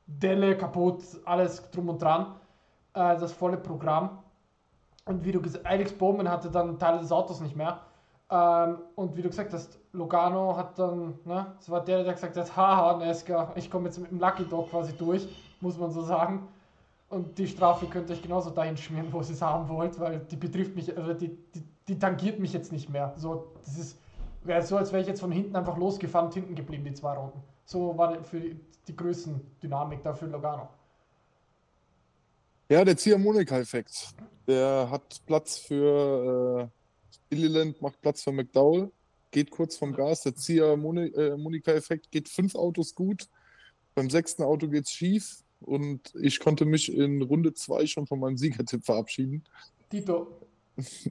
Delle 0.06 0.56
kaputt, 0.56 1.02
alles 1.24 1.70
drum 1.70 1.88
und 1.88 2.02
dran. 2.02 2.34
Äh, 2.94 3.18
das 3.18 3.32
volle 3.32 3.56
Programm. 3.56 4.18
Und 5.06 5.24
wie 5.24 5.32
du 5.32 5.40
gesagt 5.40 5.66
Alex 5.66 5.92
Bowman 5.92 6.30
hatte 6.30 6.50
dann 6.50 6.78
Teile 6.78 7.00
des 7.00 7.12
Autos 7.12 7.40
nicht 7.40 7.56
mehr. 7.56 7.80
Ähm, 8.30 8.78
und 8.94 9.16
wie 9.16 9.22
du 9.22 9.28
gesagt 9.28 9.52
hast, 9.52 9.78
Logano 9.92 10.56
hat 10.56 10.78
dann, 10.78 11.14
ne, 11.24 11.46
das 11.58 11.70
war 11.70 11.84
der, 11.84 12.04
der 12.04 12.14
gesagt 12.14 12.36
hat, 12.36 12.56
haha, 12.56 12.96
Nesca, 12.96 13.52
ich 13.54 13.70
komme 13.70 13.86
jetzt 13.86 13.98
mit 13.98 14.10
dem 14.10 14.18
Lucky 14.18 14.44
Dog 14.44 14.70
quasi 14.70 14.92
durch, 14.96 15.28
muss 15.60 15.78
man 15.78 15.90
so 15.90 16.02
sagen. 16.02 16.48
Und 17.10 17.38
die 17.38 17.46
Strafe 17.46 17.86
könnt 17.86 18.08
ihr 18.08 18.16
euch 18.16 18.22
genauso 18.22 18.50
dahin 18.50 18.76
schmieren, 18.76 19.12
wo 19.12 19.18
ihr 19.18 19.30
es 19.30 19.42
haben 19.42 19.68
wollt, 19.68 20.00
weil 20.00 20.20
die 20.20 20.36
betrifft 20.36 20.74
mich, 20.74 20.96
also 20.96 21.12
die, 21.12 21.28
die, 21.54 21.62
die 21.86 21.98
tangiert 21.98 22.40
mich 22.40 22.52
jetzt 22.52 22.72
nicht 22.72 22.88
mehr. 22.88 23.12
So, 23.16 23.52
das 23.64 23.78
ist, 23.78 23.98
wäre 24.46 24.62
so, 24.62 24.76
als 24.76 24.92
wäre 24.92 25.02
ich 25.02 25.08
jetzt 25.08 25.20
von 25.20 25.32
hinten 25.32 25.56
einfach 25.56 25.76
losgefahren 25.76 26.26
und 26.26 26.34
hinten 26.34 26.54
geblieben, 26.54 26.84
die 26.84 26.94
zwei 26.94 27.14
Runden. 27.14 27.42
So 27.64 27.96
war 27.96 28.22
für 28.24 28.40
die, 28.40 28.60
die 28.86 28.96
Größendynamik 28.96 30.02
da 30.02 30.14
für 30.14 30.26
Logano. 30.26 30.68
Ja, 32.68 32.84
der 32.84 32.96
Ziehharmonika-Effekt. 32.96 34.14
Der 34.46 34.88
hat 34.90 35.20
Platz 35.26 35.58
für 35.58 36.70
äh, 37.30 37.34
Illiland, 37.34 37.80
macht 37.80 38.00
Platz 38.00 38.22
für 38.22 38.32
McDowell, 38.32 38.90
geht 39.30 39.50
kurz 39.50 39.76
vom 39.76 39.92
Gas. 39.92 40.22
Der 40.22 40.34
Ziehharmonika-Effekt 40.34 42.10
geht 42.10 42.28
fünf 42.28 42.54
Autos 42.54 42.94
gut. 42.94 43.28
Beim 43.94 44.10
sechsten 44.10 44.42
Auto 44.42 44.68
geht 44.68 44.84
es 44.84 44.90
schief 44.90 45.42
und 45.60 46.12
ich 46.20 46.40
konnte 46.40 46.64
mich 46.64 46.92
in 46.92 47.22
Runde 47.22 47.54
zwei 47.54 47.86
schon 47.86 48.06
von 48.06 48.18
meinem 48.18 48.36
Siegertipp 48.36 48.84
verabschieden. 48.84 49.44
Tito. 49.90 50.40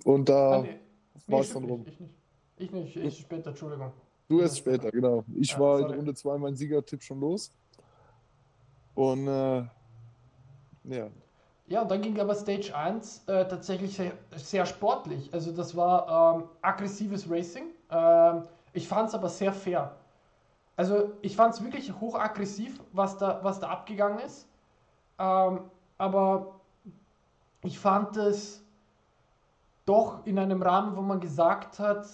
Und 0.03 0.29
da 0.29 0.59
ah, 0.59 0.61
nee. 0.63 0.79
war 1.27 1.41
es 1.41 1.53
dann 1.53 1.63
rum. 1.63 1.85
Ich 1.87 1.99
nicht. 1.99 2.22
Ich 2.57 2.71
nicht, 2.71 2.95
ich 2.95 3.19
später, 3.19 3.49
Entschuldigung. 3.49 3.91
Du 4.27 4.39
erst 4.39 4.59
später, 4.59 4.91
genau. 4.91 5.23
Ich 5.35 5.51
ja, 5.51 5.59
war 5.59 5.79
sorry. 5.79 5.91
in 5.91 5.97
Runde 5.97 6.13
2 6.13 6.37
mein 6.37 6.55
Siegertipp 6.55 7.03
schon 7.03 7.19
los. 7.19 7.51
Und 8.95 9.27
äh, 9.27 9.63
ja, 10.85 11.09
ja, 11.67 11.81
und 11.81 11.89
dann 11.89 12.01
ging 12.01 12.19
aber 12.19 12.35
Stage 12.35 12.75
1 12.75 13.23
äh, 13.27 13.47
tatsächlich 13.47 13.95
sehr, 13.95 14.11
sehr, 14.35 14.65
sportlich. 14.65 15.33
Also 15.33 15.51
das 15.51 15.75
war 15.75 16.35
ähm, 16.35 16.43
aggressives 16.61 17.29
Racing. 17.29 17.67
Ähm, 17.89 18.43
ich 18.73 18.87
fand 18.87 19.09
es 19.09 19.15
aber 19.15 19.29
sehr 19.29 19.53
fair. 19.53 19.95
Also 20.75 21.13
ich 21.21 21.35
fand 21.35 21.53
es 21.53 21.63
wirklich 21.63 21.93
hochaggressiv, 21.99 22.81
was 22.91 23.17
da, 23.17 23.39
was 23.43 23.59
da 23.59 23.69
abgegangen 23.69 24.19
ist. 24.19 24.47
Ähm, 25.19 25.61
aber 25.97 26.59
ich 27.63 27.79
fand 27.79 28.17
es 28.17 28.61
doch 29.85 30.25
in 30.25 30.37
einem 30.39 30.61
Rahmen, 30.61 30.97
wo 30.97 31.01
man 31.01 31.19
gesagt 31.21 31.79
hat, 31.79 32.05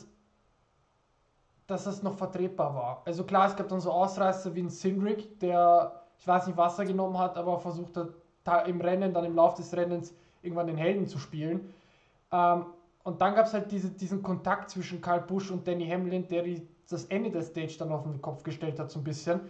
dass 1.70 1.86
es 1.86 2.02
noch 2.02 2.16
vertretbar 2.16 2.74
war. 2.74 3.02
Also 3.06 3.24
klar, 3.24 3.48
es 3.48 3.56
gab 3.56 3.68
dann 3.70 3.80
so 3.80 3.92
Ausreißer 3.92 4.56
wie 4.56 4.62
ein 4.64 4.70
Sindrick, 4.70 5.40
der, 5.40 6.02
ich 6.18 6.28
weiß 6.28 6.48
nicht, 6.48 6.58
was 6.58 6.80
er 6.80 6.86
genommen 6.86 7.18
hat, 7.18 7.38
aber 7.38 7.60
versucht 7.60 7.96
hat, 7.96 8.68
im 8.68 8.82
Rennen, 8.82 9.14
dann 9.14 9.26
im 9.26 9.36
Lauf 9.36 9.54
des 9.54 9.76
Rennens 9.78 10.12
irgendwann 10.42 10.66
den 10.66 10.78
Helden 10.78 11.06
zu 11.06 11.20
spielen. 11.20 11.72
Ähm, 12.32 12.66
und 13.04 13.22
dann 13.22 13.36
gab 13.36 13.46
es 13.46 13.54
halt 13.54 13.72
diese, 13.72 13.90
diesen 13.90 14.24
Kontakt 14.24 14.72
zwischen 14.72 15.00
Karl 15.00 15.22
Busch 15.22 15.52
und 15.52 15.68
Danny 15.68 15.88
Hamlin, 15.88 16.28
der 16.28 16.42
die, 16.42 16.68
das 16.90 17.06
Ende 17.06 17.30
der 17.30 17.44
Stage 17.44 17.76
dann 17.78 17.92
auf 17.92 18.02
den 18.02 18.20
Kopf 18.20 18.42
gestellt 18.42 18.80
hat, 18.80 18.90
so 18.90 19.00
ein 19.00 19.04
bisschen. 19.04 19.42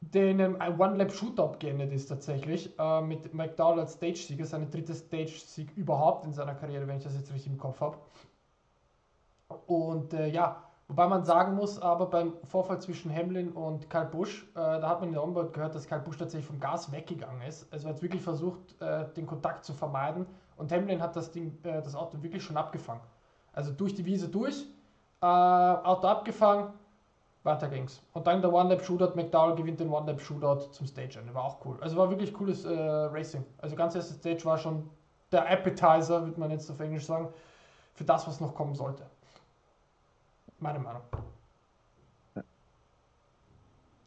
Der 0.00 0.30
in 0.30 0.40
einem 0.40 0.80
One-Lap-Shootout 0.80 1.58
geendet 1.60 1.92
ist 1.92 2.06
tatsächlich, 2.06 2.76
äh, 2.76 3.00
mit 3.00 3.32
McDowell 3.32 3.78
als 3.80 3.92
Stage-Sieger, 3.92 4.46
sein 4.46 4.68
dritter 4.68 4.94
Stage-Sieg 4.94 5.76
überhaupt 5.76 6.24
in 6.24 6.32
seiner 6.32 6.54
Karriere, 6.54 6.88
wenn 6.88 6.98
ich 6.98 7.04
das 7.04 7.14
jetzt 7.14 7.32
richtig 7.32 7.52
im 7.52 7.58
Kopf 7.58 7.80
habe. 7.80 7.98
Und 9.66 10.12
äh, 10.14 10.28
ja, 10.28 10.67
Wobei 10.88 11.06
man 11.06 11.22
sagen 11.22 11.54
muss, 11.54 11.80
aber 11.80 12.06
beim 12.06 12.32
Vorfall 12.44 12.80
zwischen 12.80 13.14
Hamlin 13.14 13.52
und 13.52 13.90
Karl 13.90 14.06
Busch, 14.06 14.44
äh, 14.54 14.56
da 14.56 14.88
hat 14.88 15.00
man 15.00 15.10
in 15.10 15.14
der 15.14 15.22
Onboard 15.22 15.52
gehört, 15.52 15.74
dass 15.74 15.86
Karl 15.86 16.00
Busch 16.00 16.16
tatsächlich 16.16 16.46
vom 16.46 16.58
Gas 16.58 16.90
weggegangen 16.90 17.42
ist. 17.42 17.70
Also 17.70 17.88
er 17.88 17.94
hat 17.94 18.02
wirklich 18.02 18.22
versucht, 18.22 18.80
äh, 18.80 19.04
den 19.14 19.26
Kontakt 19.26 19.66
zu 19.66 19.74
vermeiden. 19.74 20.26
Und 20.56 20.72
Hamlin 20.72 21.02
hat 21.02 21.14
das, 21.14 21.30
Ding, 21.30 21.58
äh, 21.62 21.82
das 21.82 21.94
Auto 21.94 22.22
wirklich 22.22 22.42
schon 22.42 22.56
abgefangen. 22.56 23.02
Also 23.52 23.70
durch 23.70 23.94
die 23.94 24.06
Wiese 24.06 24.28
durch, 24.28 24.66
äh, 25.20 25.26
Auto 25.26 26.06
abgefangen, 26.06 26.72
weiter 27.42 27.68
ging's. 27.68 28.00
Und 28.14 28.26
dann 28.26 28.40
der 28.40 28.52
One-Lap-Shootout, 28.52 29.14
McDowell 29.14 29.56
gewinnt 29.56 29.80
den 29.80 29.90
One-Lap-Shootout 29.90 30.72
zum 30.72 30.86
Stage-Ende. 30.86 31.34
War 31.34 31.44
auch 31.44 31.64
cool. 31.66 31.76
Also 31.82 31.98
war 31.98 32.08
wirklich 32.08 32.32
cooles 32.32 32.64
äh, 32.64 32.72
Racing. 32.72 33.44
Also 33.58 33.76
ganz 33.76 33.94
erste 33.94 34.14
Stage 34.14 34.42
war 34.46 34.56
schon 34.56 34.88
der 35.32 35.50
Appetizer, 35.50 36.24
würde 36.24 36.40
man 36.40 36.50
jetzt 36.50 36.70
auf 36.70 36.80
Englisch 36.80 37.04
sagen, 37.04 37.28
für 37.92 38.04
das, 38.04 38.26
was 38.26 38.40
noch 38.40 38.54
kommen 38.54 38.74
sollte. 38.74 39.04
Meine 40.58 40.78
Meinung. 40.78 41.02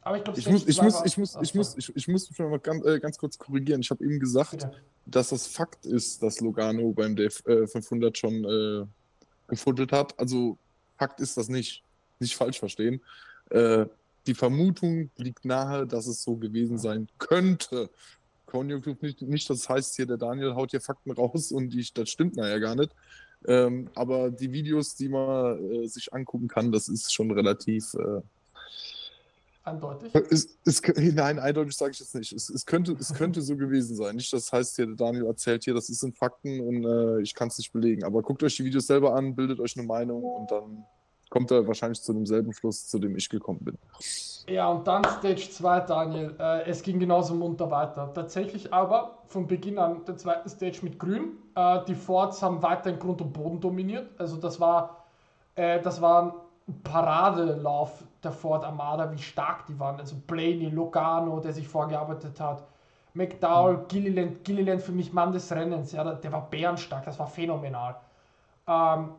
Aber 0.03 0.17
ich 0.17 0.23
glaube, 0.23 0.39
ich 0.39 0.49
muss, 0.49 0.67
ich 0.67 0.81
muss, 0.81 1.05
ich 1.05 1.17
muss, 1.17 1.37
ich 1.41 1.53
muss, 1.53 1.77
ich, 1.77 1.95
ich 1.95 2.07
muss 2.07 2.29
mich 2.29 2.39
mal 2.39 2.59
ganz, 2.59 2.83
äh, 2.85 2.99
ganz 2.99 3.17
kurz 3.17 3.37
korrigieren. 3.37 3.81
Ich 3.81 3.91
habe 3.91 4.03
eben 4.03 4.19
gesagt, 4.19 4.51
Bitte. 4.51 4.71
dass 5.05 5.29
das 5.29 5.45
Fakt 5.45 5.85
ist, 5.85 6.23
dass 6.23 6.39
Logano 6.39 6.91
beim 6.91 7.15
DF 7.15 7.45
äh, 7.45 7.67
500 7.67 8.17
schon 8.17 8.43
äh, 8.43 8.85
gefuddelt 9.47 9.91
hat. 9.91 10.19
Also 10.19 10.57
Fakt 10.97 11.19
ist 11.19 11.37
das 11.37 11.49
nicht. 11.49 11.83
Nicht 12.19 12.35
falsch 12.35 12.59
verstehen. 12.59 13.01
Äh, 13.51 13.85
die 14.27 14.33
Vermutung 14.33 15.11
liegt 15.17 15.45
nahe, 15.45 15.85
dass 15.85 16.07
es 16.07 16.23
so 16.23 16.35
gewesen 16.35 16.77
sein 16.77 17.07
könnte. 17.17 17.89
Konjunktiv 18.45 19.01
nicht, 19.01 19.21
nicht, 19.21 19.49
das 19.49 19.69
heißt 19.69 19.95
hier, 19.95 20.05
der 20.05 20.17
Daniel 20.17 20.55
haut 20.55 20.71
hier 20.71 20.81
Fakten 20.81 21.11
raus 21.11 21.51
und 21.51 21.69
die, 21.69 21.87
das 21.93 22.09
stimmt 22.09 22.35
naja 22.35 22.57
gar 22.57 22.75
nicht. 22.75 22.91
Ähm, 23.47 23.89
aber 23.95 24.29
die 24.29 24.51
Videos, 24.51 24.95
die 24.95 25.09
man 25.09 25.71
äh, 25.71 25.87
sich 25.87 26.13
angucken 26.13 26.47
kann, 26.47 26.71
das 26.71 26.87
ist 26.87 27.13
schon 27.13 27.31
relativ. 27.31 27.93
Äh, 27.95 28.21
Eindeutig? 29.63 30.13
Es, 30.29 30.57
es, 30.65 30.81
nein, 30.95 31.39
eindeutig 31.39 31.75
sage 31.75 31.91
ich 31.91 31.99
jetzt 31.99 32.15
nicht. 32.15 32.33
Es, 32.33 32.49
es, 32.49 32.65
könnte, 32.65 32.93
es 32.99 33.13
könnte 33.13 33.41
so 33.41 33.55
gewesen 33.55 33.95
sein. 33.95 34.15
Nicht, 34.15 34.33
das 34.33 34.51
heißt 34.51 34.75
hier, 34.75 34.87
der 34.87 34.95
Daniel 34.95 35.25
erzählt 35.27 35.63
hier, 35.63 35.73
das 35.73 35.87
sind 35.87 36.17
Fakten 36.17 36.59
und 36.59 36.83
äh, 36.83 37.21
ich 37.21 37.35
kann 37.35 37.47
es 37.47 37.57
nicht 37.57 37.71
belegen. 37.71 38.03
Aber 38.03 38.21
guckt 38.21 38.41
euch 38.43 38.55
die 38.55 38.65
Videos 38.65 38.87
selber 38.87 39.15
an, 39.15 39.35
bildet 39.35 39.59
euch 39.59 39.77
eine 39.77 39.85
Meinung 39.85 40.23
und 40.23 40.49
dann 40.49 40.83
kommt 41.31 41.49
er 41.49 41.65
wahrscheinlich 41.65 42.01
zu 42.03 42.13
demselben 42.13 42.53
Schluss, 42.53 42.87
zu 42.87 42.99
dem 42.99 43.15
ich 43.15 43.29
gekommen 43.29 43.59
bin. 43.61 43.77
Ja, 44.47 44.67
und 44.67 44.85
dann 44.85 45.03
Stage 45.05 45.49
2, 45.49 45.79
Daniel. 45.81 46.35
Äh, 46.37 46.69
es 46.69 46.83
ging 46.83 46.99
genauso 46.99 47.33
munter 47.33 47.71
weiter. 47.71 48.11
Tatsächlich 48.13 48.73
aber 48.73 49.19
von 49.27 49.47
Beginn 49.47 49.79
an 49.79 50.03
der 50.05 50.17
zweiten 50.17 50.49
Stage 50.49 50.79
mit 50.83 50.99
Grün. 50.99 51.37
Äh, 51.55 51.79
die 51.87 51.95
Fords 51.95 52.43
haben 52.43 52.61
weiter 52.61 52.89
in 52.89 52.99
Grund 52.99 53.21
und 53.21 53.31
Boden 53.31 53.61
dominiert. 53.61 54.09
Also 54.19 54.35
das 54.37 54.59
war, 54.59 55.05
äh, 55.55 55.79
das 55.81 56.01
war 56.01 56.43
ein 56.67 56.81
Paradelauf 56.83 58.03
der 58.21 58.33
Ford 58.33 58.65
Armada, 58.65 59.09
wie 59.11 59.17
stark 59.17 59.65
die 59.67 59.79
waren. 59.79 59.99
Also 59.99 60.17
Blaney, 60.27 60.69
Logano, 60.69 61.39
der 61.39 61.53
sich 61.53 61.67
vorgearbeitet 61.67 62.39
hat. 62.41 62.63
McDowell, 63.13 63.77
mhm. 63.77 63.87
Gilliland, 63.87 64.43
Gilliland 64.43 64.81
für 64.81 64.91
mich 64.91 65.13
Mann 65.13 65.31
des 65.31 65.49
Rennens. 65.49 65.93
Ja, 65.93 66.03
der 66.13 66.31
war 66.31 66.49
bärenstark, 66.49 67.05
das 67.05 67.17
war 67.19 67.27
phänomenal. 67.27 67.95
Ähm, 68.67 69.11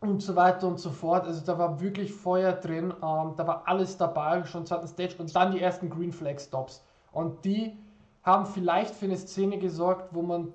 und 0.00 0.22
so 0.22 0.36
weiter 0.36 0.66
und 0.66 0.78
so 0.78 0.90
fort. 0.90 1.26
Also 1.26 1.44
da 1.44 1.58
war 1.58 1.80
wirklich 1.80 2.12
Feuer 2.12 2.52
drin, 2.52 2.92
ähm, 3.02 3.32
da 3.36 3.46
war 3.46 3.62
alles 3.66 3.96
dabei, 3.96 4.44
schon 4.44 4.66
zweiten 4.66 4.88
Stage 4.88 5.16
und 5.18 5.34
dann 5.34 5.52
die 5.52 5.60
ersten 5.60 5.90
Green 5.90 6.12
Flag 6.12 6.38
Stops. 6.38 6.84
Und 7.12 7.44
die 7.44 7.76
haben 8.22 8.46
vielleicht 8.46 8.94
für 8.94 9.06
eine 9.06 9.16
Szene 9.16 9.58
gesorgt, 9.58 10.08
wo 10.12 10.22
man 10.22 10.52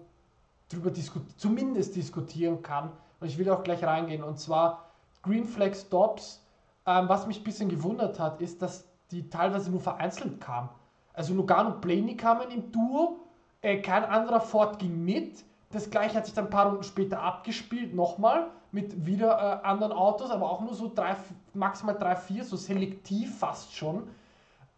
darüber 0.69 0.91
diskut 0.91 1.23
zumindest 1.37 1.95
diskutieren 1.95 2.61
kann. 2.61 2.91
Und 3.19 3.27
ich 3.27 3.37
will 3.37 3.49
auch 3.49 3.63
gleich 3.63 3.83
reingehen. 3.83 4.23
Und 4.23 4.39
zwar 4.39 4.85
Green 5.23 5.45
Flag 5.45 5.73
Stops. 5.75 6.45
Ähm, 6.85 7.07
was 7.09 7.27
mich 7.27 7.39
ein 7.39 7.43
bisschen 7.43 7.69
gewundert 7.69 8.19
hat, 8.19 8.41
ist, 8.41 8.61
dass 8.61 8.85
die 9.11 9.29
teilweise 9.29 9.69
nur 9.69 9.81
vereinzelt 9.81 10.39
kamen. 10.41 10.69
Also 11.13 11.33
Lugano 11.33 11.71
und 11.71 11.81
Blaney 11.81 12.15
kamen 12.15 12.49
im 12.51 12.71
Duo, 12.71 13.19
äh, 13.61 13.81
kein 13.81 14.03
anderer 14.03 14.39
Ford 14.39 14.79
ging 14.79 15.03
mit. 15.03 15.43
Das 15.71 15.89
gleiche 15.89 16.15
hat 16.15 16.25
sich 16.25 16.33
dann 16.33 16.45
ein 16.45 16.49
paar 16.49 16.67
Runden 16.67 16.83
später 16.83 17.21
abgespielt, 17.21 17.93
nochmal 17.93 18.47
mit 18.71 19.05
wieder 19.05 19.61
äh, 19.61 19.65
anderen 19.65 19.91
Autos, 19.91 20.31
aber 20.31 20.49
auch 20.49 20.61
nur 20.61 20.73
so 20.73 20.91
drei, 20.93 21.15
maximal 21.53 21.97
drei, 21.97 22.15
vier, 22.15 22.43
so 22.43 22.55
selektiv 22.55 23.37
fast 23.37 23.73
schon. 23.75 24.07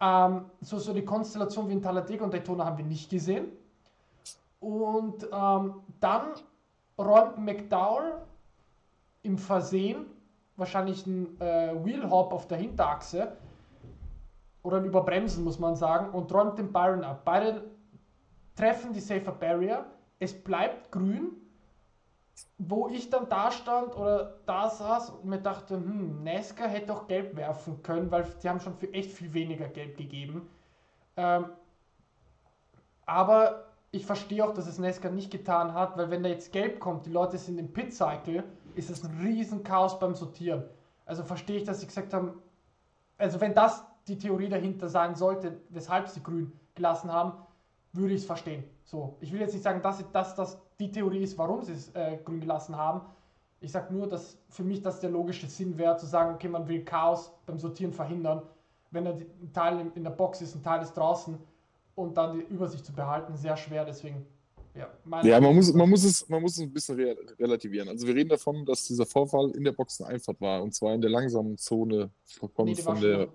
Ähm, 0.00 0.46
so, 0.60 0.78
so 0.78 0.92
die 0.92 1.04
Konstellation 1.04 1.68
wie 1.68 1.72
in 1.72 1.82
Talladega 1.82 2.24
und 2.24 2.34
Daytona 2.34 2.64
haben 2.64 2.78
wir 2.78 2.84
nicht 2.84 3.08
gesehen. 3.08 3.48
Und 4.60 5.28
ähm, 5.32 5.74
dann 6.00 6.22
räumt 6.98 7.38
McDowell 7.38 8.14
im 9.22 9.38
Versehen 9.38 10.06
wahrscheinlich 10.56 11.06
einen 11.06 11.40
äh, 11.40 11.74
Wheelhop 11.84 12.32
auf 12.32 12.46
der 12.46 12.58
Hinterachse 12.58 13.36
oder 14.62 14.78
ein 14.78 14.84
Überbremsen, 14.84 15.44
muss 15.44 15.58
man 15.58 15.76
sagen, 15.76 16.10
und 16.10 16.32
räumt 16.32 16.58
den 16.58 16.72
Byron 16.72 17.04
ab. 17.04 17.22
Beide 17.24 17.64
treffen 18.56 18.92
die 18.92 19.00
Safer 19.00 19.32
Barrier. 19.32 19.84
Es 20.18 20.32
bleibt 20.32 20.90
grün, 20.90 21.32
wo 22.58 22.88
ich 22.88 23.10
dann 23.10 23.28
da 23.28 23.50
stand 23.50 23.96
oder 23.96 24.38
da 24.46 24.68
saß 24.68 25.10
und 25.10 25.24
mir 25.24 25.40
dachte, 25.40 25.76
hm, 25.76 26.22
Nesca 26.22 26.64
hätte 26.64 26.92
auch 26.92 27.06
gelb 27.06 27.36
werfen 27.36 27.82
können, 27.82 28.10
weil 28.10 28.26
sie 28.38 28.48
haben 28.48 28.60
schon 28.60 28.74
für 28.74 28.92
echt 28.92 29.12
viel 29.12 29.32
weniger 29.34 29.68
gelb 29.68 29.96
gegeben. 29.96 30.48
Ähm, 31.16 31.46
aber 33.06 33.66
ich 33.90 34.06
verstehe 34.06 34.44
auch, 34.44 34.52
dass 34.52 34.66
es 34.66 34.78
Nesca 34.78 35.08
nicht 35.10 35.30
getan 35.30 35.74
hat, 35.74 35.96
weil 35.96 36.10
wenn 36.10 36.22
da 36.22 36.28
jetzt 36.28 36.52
gelb 36.52 36.80
kommt, 36.80 37.06
die 37.06 37.10
Leute 37.10 37.38
sind 37.38 37.58
im 37.58 37.72
Pit-Cycle, 37.72 38.42
ist 38.74 38.90
es 38.90 39.04
ein 39.04 39.20
riesen 39.20 39.62
Chaos 39.62 39.98
beim 39.98 40.14
Sortieren. 40.14 40.64
Also 41.06 41.22
verstehe 41.22 41.58
ich, 41.58 41.64
dass 41.64 41.80
sie 41.80 41.86
gesagt 41.86 42.12
haben, 42.12 42.42
also 43.18 43.40
wenn 43.40 43.54
das 43.54 43.84
die 44.08 44.18
Theorie 44.18 44.48
dahinter 44.48 44.88
sein 44.88 45.14
sollte, 45.14 45.60
weshalb 45.68 46.08
sie 46.08 46.22
grün 46.22 46.52
gelassen 46.74 47.12
haben, 47.12 47.34
würde 47.92 48.14
ich 48.14 48.22
es 48.22 48.26
verstehen. 48.26 48.64
So, 48.84 49.16
ich 49.20 49.32
will 49.32 49.40
jetzt 49.40 49.52
nicht 49.52 49.62
sagen, 49.62 49.80
dass 49.82 50.02
das 50.10 50.34
dass 50.34 50.63
die 50.78 50.90
Theorie 50.90 51.22
ist, 51.22 51.36
warum 51.38 51.62
sie 51.62 51.72
es 51.72 51.94
äh, 51.94 52.18
grün 52.24 52.40
gelassen 52.40 52.76
haben. 52.76 53.02
Ich 53.60 53.72
sage 53.72 53.92
nur, 53.94 54.08
dass 54.08 54.36
für 54.48 54.62
mich 54.62 54.82
das 54.82 55.00
der 55.00 55.10
logische 55.10 55.46
Sinn 55.46 55.78
wäre, 55.78 55.96
zu 55.96 56.06
sagen, 56.06 56.34
okay, 56.34 56.48
man 56.48 56.68
will 56.68 56.84
Chaos 56.84 57.32
beim 57.46 57.58
Sortieren 57.58 57.92
verhindern. 57.92 58.42
Wenn 58.90 59.06
ein 59.06 59.52
Teil 59.52 59.90
in 59.94 60.04
der 60.04 60.10
Box 60.10 60.42
ist, 60.42 60.54
ein 60.54 60.62
Teil 60.62 60.82
ist 60.82 60.92
draußen 60.92 61.38
und 61.94 62.16
dann 62.16 62.38
die 62.38 62.44
Übersicht 62.44 62.84
zu 62.84 62.92
behalten, 62.92 63.36
sehr 63.36 63.56
schwer. 63.56 63.84
Deswegen 63.84 64.26
ja, 64.74 64.88
ja 65.22 65.40
man, 65.40 65.54
muss, 65.54 65.72
man, 65.72 65.88
muss 65.88 66.02
es, 66.02 66.28
man 66.28 66.42
muss 66.42 66.52
es 66.54 66.60
ein 66.60 66.72
bisschen 66.72 66.96
re 66.96 67.16
relativieren. 67.38 67.88
Also 67.88 68.06
wir 68.06 68.14
reden 68.14 68.30
davon, 68.30 68.66
dass 68.66 68.86
dieser 68.86 69.06
Vorfall 69.06 69.52
in 69.52 69.62
der 69.62 69.72
Boxeneinfahrt 69.72 70.40
war 70.40 70.62
und 70.62 70.74
zwar 70.74 70.94
in 70.94 71.00
der 71.00 71.10
langsamen 71.10 71.56
Zone 71.56 72.10
von, 72.24 72.66
nee, 72.66 72.74
von, 72.74 73.00
der, 73.00 73.28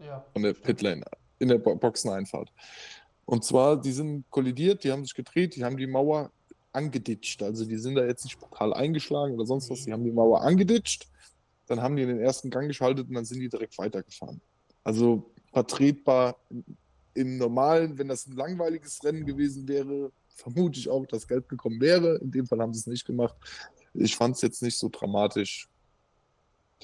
ja, 0.00 0.24
von 0.32 0.42
der 0.42 0.54
Pitlane, 0.54 1.04
in 1.38 1.48
der 1.48 1.58
Bo 1.58 1.74
Boxeneinfahrt. 1.76 2.50
Und 3.26 3.44
zwar, 3.44 3.78
die 3.78 3.92
sind 3.92 4.24
kollidiert, 4.30 4.84
die 4.84 4.92
haben 4.92 5.04
sich 5.04 5.14
gedreht, 5.14 5.56
die 5.56 5.64
haben 5.64 5.76
die 5.76 5.86
Mauer 5.86 6.30
angeditscht. 6.76 7.42
Also 7.42 7.64
die 7.64 7.78
sind 7.78 7.94
da 7.94 8.04
jetzt 8.04 8.24
nicht 8.24 8.38
brutal 8.38 8.74
eingeschlagen 8.74 9.34
oder 9.34 9.46
sonst 9.46 9.70
was, 9.70 9.84
die 9.84 9.92
haben 9.92 10.04
die 10.04 10.12
Mauer 10.12 10.42
angeditscht, 10.42 11.08
dann 11.66 11.82
haben 11.82 11.96
die 11.96 12.02
in 12.02 12.08
den 12.08 12.20
ersten 12.20 12.50
Gang 12.50 12.68
geschaltet 12.68 13.08
und 13.08 13.14
dann 13.14 13.24
sind 13.24 13.40
die 13.40 13.48
direkt 13.48 13.76
weitergefahren. 13.78 14.40
Also 14.84 15.30
vertretbar 15.52 16.36
im 17.14 17.38
normalen, 17.38 17.98
wenn 17.98 18.08
das 18.08 18.26
ein 18.26 18.36
langweiliges 18.36 19.02
Rennen 19.02 19.24
gewesen 19.24 19.66
wäre, 19.66 20.12
vermute 20.28 20.78
ich 20.78 20.88
auch, 20.88 21.06
dass 21.06 21.26
Geld 21.26 21.48
gekommen 21.48 21.80
wäre. 21.80 22.16
In 22.16 22.30
dem 22.30 22.46
Fall 22.46 22.60
haben 22.60 22.74
sie 22.74 22.80
es 22.80 22.86
nicht 22.86 23.06
gemacht. 23.06 23.34
Ich 23.94 24.14
fand 24.14 24.36
es 24.36 24.42
jetzt 24.42 24.62
nicht 24.62 24.78
so 24.78 24.90
dramatisch. 24.90 25.68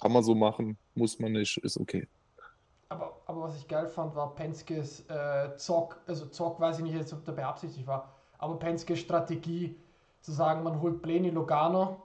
Kann 0.00 0.10
man 0.10 0.24
so 0.24 0.34
machen, 0.34 0.78
muss 0.94 1.18
man 1.18 1.32
nicht, 1.32 1.58
ist 1.58 1.78
okay. 1.78 2.08
Aber, 2.88 3.20
aber 3.26 3.42
was 3.42 3.56
ich 3.58 3.68
geil 3.68 3.86
fand, 3.86 4.14
war 4.14 4.34
Penskes 4.34 5.04
äh, 5.08 5.54
Zock, 5.56 6.00
also 6.06 6.26
Zock 6.26 6.58
weiß 6.58 6.78
ich 6.78 6.84
nicht 6.84 6.94
jetzt, 6.94 7.12
ob 7.12 7.24
der 7.24 7.32
beabsichtigt 7.32 7.86
war, 7.86 8.21
aber 8.42 8.58
Penskes 8.58 8.98
Strategie 8.98 9.76
zu 10.20 10.32
sagen, 10.32 10.64
man 10.64 10.80
holt 10.80 11.00
Blaney 11.00 11.30
Logano 11.30 12.02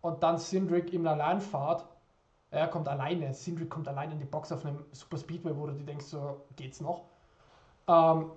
und 0.00 0.22
dann 0.22 0.38
Sindrick 0.38 0.92
im 0.94 1.06
Alleinfahrt. 1.06 1.84
Er 2.50 2.68
kommt 2.68 2.88
alleine, 2.88 3.34
Sindrick 3.34 3.68
kommt 3.68 3.86
alleine 3.86 4.14
in 4.14 4.18
die 4.18 4.24
Box 4.24 4.50
auf 4.50 4.64
einem 4.64 4.82
Super 4.92 5.18
Speedway, 5.18 5.54
wo 5.54 5.66
du 5.66 5.74
dir 5.74 5.84
denkst, 5.84 6.06
so 6.06 6.40
geht's 6.56 6.80
noch. 6.80 7.02
Ähm, 7.86 8.30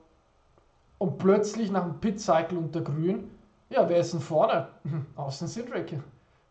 und 0.97 1.17
plötzlich 1.19 1.71
nach 1.71 1.83
dem 1.83 1.99
Pit-Cycle 1.99 2.57
unter 2.57 2.81
Grün, 2.81 3.31
ja, 3.69 3.87
wer 3.87 3.99
ist 3.99 4.13
denn 4.13 4.19
vorne? 4.19 4.67
Außen 5.15 5.47
Cindric. 5.47 6.01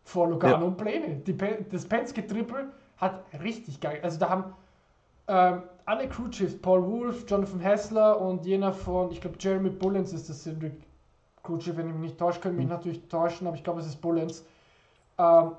Vor 0.03 0.29
Lugano 0.29 0.61
ja. 0.61 0.67
und 0.67 0.77
Blaney. 0.77 1.23
Die, 1.23 1.37
das 1.69 1.85
Penske-Triple 1.85 2.71
hat 2.97 3.23
richtig 3.43 3.79
geil. 3.81 3.99
Also 4.01 4.17
da 4.17 4.29
haben 4.29 4.53
ähm, 5.27 5.61
alle 5.85 6.09
Crewchiefs, 6.09 6.59
Paul 6.59 6.83
Wolf, 6.89 7.25
Jonathan 7.27 7.59
Hessler 7.59 8.19
und 8.19 8.45
jener 8.45 8.73
von, 8.73 9.11
ich 9.11 9.21
glaube, 9.21 9.37
Jeremy 9.39 9.69
Bullens 9.69 10.11
ist 10.13 10.29
das 10.29 10.41
Cindric 10.41 10.86
Crewchief, 11.47 11.77
wenn 11.77 11.87
ich 11.87 11.93
mich 11.93 12.11
nicht 12.11 12.19
täusche, 12.19 12.39
können 12.41 12.57
mich 12.57 12.65
mhm. 12.65 12.73
natürlich 12.73 13.07
täuschen, 13.07 13.47
aber 13.47 13.55
ich 13.55 13.63
glaube, 13.63 13.79
es 13.79 13.87
ist 13.87 14.01
Bullens. 14.01 14.45
Ähm, 15.17 15.53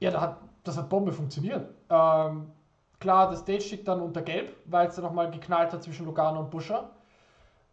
ja, 0.00 0.10
da 0.10 0.20
hat, 0.20 0.38
das 0.64 0.76
hat 0.76 0.88
Bombe 0.88 1.12
funktioniert. 1.12 1.68
Ähm, 1.90 2.50
klar, 2.98 3.30
das 3.30 3.40
Stage 3.40 3.60
steht 3.60 3.86
dann 3.86 4.00
unter 4.00 4.22
Gelb, 4.22 4.56
weil 4.64 4.88
es 4.88 4.96
dann 4.96 5.04
nochmal 5.04 5.30
geknallt 5.30 5.72
hat 5.72 5.82
zwischen 5.82 6.06
Lugano 6.06 6.40
und 6.40 6.50
Buscher. 6.50 6.90